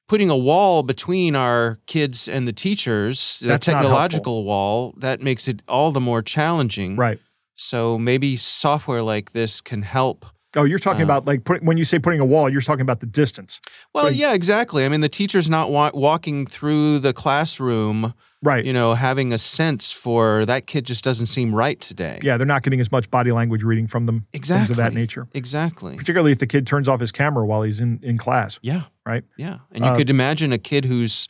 putting 0.09 0.30
a 0.30 0.36
wall 0.36 0.82
between 0.82 1.34
our 1.36 1.78
kids 1.86 2.28
and 2.28 2.47
the 2.47 2.53
teachers, 2.53 3.38
the 3.41 3.49
That's 3.49 3.66
technological 3.66 4.45
wall, 4.45 4.93
that 4.99 5.20
makes 5.22 5.49
it 5.49 5.62
all 5.68 5.93
the 5.93 6.01
more 6.01 6.22
challenging. 6.22 6.97
Right. 6.97 7.18
So 7.55 7.99
maybe 7.99 8.36
software 8.36 9.03
like 9.03 9.32
this 9.32 9.61
can 9.61 9.82
help. 9.82 10.26
Oh, 10.57 10.64
you're 10.64 10.78
talking 10.80 11.03
Uh, 11.03 11.05
about 11.05 11.26
like 11.26 11.44
put, 11.44 11.62
when 11.62 11.76
you 11.78 11.84
say 11.84 11.98
putting 11.98 12.18
a 12.20 12.24
wall, 12.24 12.48
you're 12.48 12.61
talking 12.61 12.80
about 12.82 13.01
the 13.01 13.07
distance. 13.07 13.61
Well, 13.94 14.11
yeah, 14.11 14.34
exactly. 14.34 14.84
I 14.84 14.88
mean, 14.88 15.01
the 15.01 15.09
teacher's 15.09 15.48
not 15.48 15.70
wa- 15.70 15.92
walking 15.94 16.44
through 16.46 16.98
the 16.98 17.12
classroom, 17.12 18.14
Right. 18.42 18.64
you 18.64 18.72
know, 18.72 18.94
having 18.94 19.32
a 19.32 19.38
sense 19.38 19.92
for 19.92 20.44
that 20.46 20.66
kid 20.66 20.86
just 20.86 21.05
doesn't 21.05 21.26
seem 21.26 21.55
right 21.55 21.80
today. 21.80 22.18
yeah, 22.22 22.36
they're 22.36 22.46
not 22.46 22.62
getting 22.64 22.80
as 22.80 22.90
much 22.90 23.11
body 23.11 23.30
language 23.30 23.62
reading 23.62 23.86
from 23.86 24.07
them. 24.07 24.24
exactly. 24.32 24.66
Things 24.66 24.70
of 24.70 24.76
that 24.84 24.92
nature. 24.94 25.28
Exactly. 25.34 25.96
Particularly 25.96 26.32
if 26.32 26.38
the 26.40 26.46
kid 26.48 26.66
turns 26.66 26.88
off 26.88 26.98
his 27.01 27.12
camera 27.12 27.46
while 27.46 27.62
he's 27.62 27.80
in, 27.80 28.01
in 28.03 28.18
class. 28.18 28.59
Yeah. 28.62 28.84
Right. 29.07 29.22
Yeah. 29.36 29.59
And 29.72 29.84
you 29.84 29.90
Uh, 29.92 29.96
could 29.96 30.11
imagine 30.11 30.53
a 30.53 30.59
kid 30.59 30.84
who's 30.86 31.28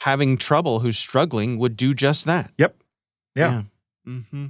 having 0.00 0.36
trouble, 0.36 0.80
who's 0.80 0.98
struggling, 0.98 1.56
would 1.58 1.76
do 1.76 1.94
just 1.94 2.24
that. 2.24 2.50
Yep. 2.58 2.76
Yeah. 3.36 3.62
hmm 4.04 4.46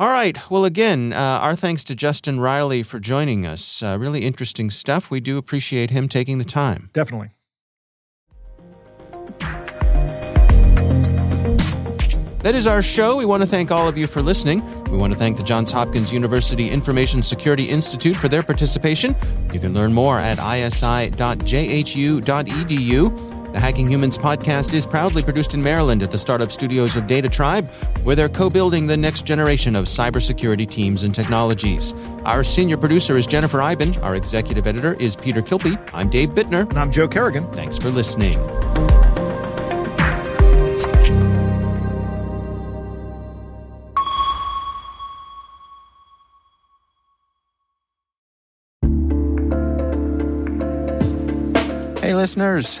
All 0.00 0.08
right. 0.08 0.50
Well, 0.50 0.64
again, 0.64 1.12
uh, 1.12 1.40
our 1.42 1.54
thanks 1.54 1.84
to 1.84 1.94
Justin 1.94 2.40
Reilly 2.40 2.82
for 2.82 2.98
joining 2.98 3.44
us. 3.44 3.82
Uh, 3.82 3.98
really 4.00 4.24
interesting 4.24 4.70
stuff. 4.70 5.10
We 5.10 5.20
do 5.20 5.36
appreciate 5.36 5.90
him 5.90 6.08
taking 6.08 6.38
the 6.38 6.44
time. 6.46 6.88
Definitely. 6.94 7.28
That 12.38 12.54
is 12.54 12.66
our 12.66 12.80
show. 12.80 13.18
We 13.18 13.26
want 13.26 13.42
to 13.42 13.46
thank 13.46 13.70
all 13.70 13.86
of 13.86 13.98
you 13.98 14.06
for 14.06 14.22
listening. 14.22 14.64
We 14.90 14.96
want 14.96 15.12
to 15.12 15.18
thank 15.18 15.36
the 15.36 15.42
Johns 15.42 15.70
Hopkins 15.70 16.10
University 16.10 16.70
Information 16.70 17.22
Security 17.22 17.68
Institute 17.68 18.16
for 18.16 18.28
their 18.28 18.42
participation. 18.42 19.14
You 19.52 19.60
can 19.60 19.74
learn 19.74 19.92
more 19.92 20.18
at 20.18 20.38
isi.jhu.edu. 20.38 21.20
The 23.52 23.58
Hacking 23.58 23.88
Humans 23.88 24.16
podcast 24.16 24.72
is 24.74 24.86
proudly 24.86 25.24
produced 25.24 25.54
in 25.54 25.62
Maryland 25.62 26.04
at 26.04 26.12
the 26.12 26.18
startup 26.18 26.52
studios 26.52 26.94
of 26.94 27.08
Data 27.08 27.28
Tribe, 27.28 27.68
where 28.04 28.14
they're 28.14 28.28
co 28.28 28.48
building 28.48 28.86
the 28.86 28.96
next 28.96 29.26
generation 29.26 29.74
of 29.74 29.86
cybersecurity 29.86 30.68
teams 30.68 31.02
and 31.02 31.12
technologies. 31.12 31.92
Our 32.24 32.44
senior 32.44 32.76
producer 32.76 33.18
is 33.18 33.26
Jennifer 33.26 33.60
Eiben. 33.60 33.98
Our 34.02 34.14
executive 34.14 34.68
editor 34.68 34.94
is 34.94 35.16
Peter 35.16 35.42
Kilpie. 35.42 35.78
I'm 35.92 36.08
Dave 36.08 36.30
Bittner. 36.30 36.68
And 36.70 36.78
I'm 36.78 36.92
Joe 36.92 37.08
Carrigan. 37.08 37.50
Thanks 37.50 37.76
for 37.76 37.90
listening. 37.90 38.38
Hey, 52.00 52.14
listeners. 52.14 52.80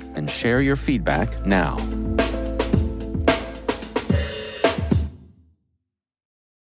and 0.15 0.29
share 0.29 0.61
your 0.61 0.75
feedback 0.75 1.45
now. 1.45 1.77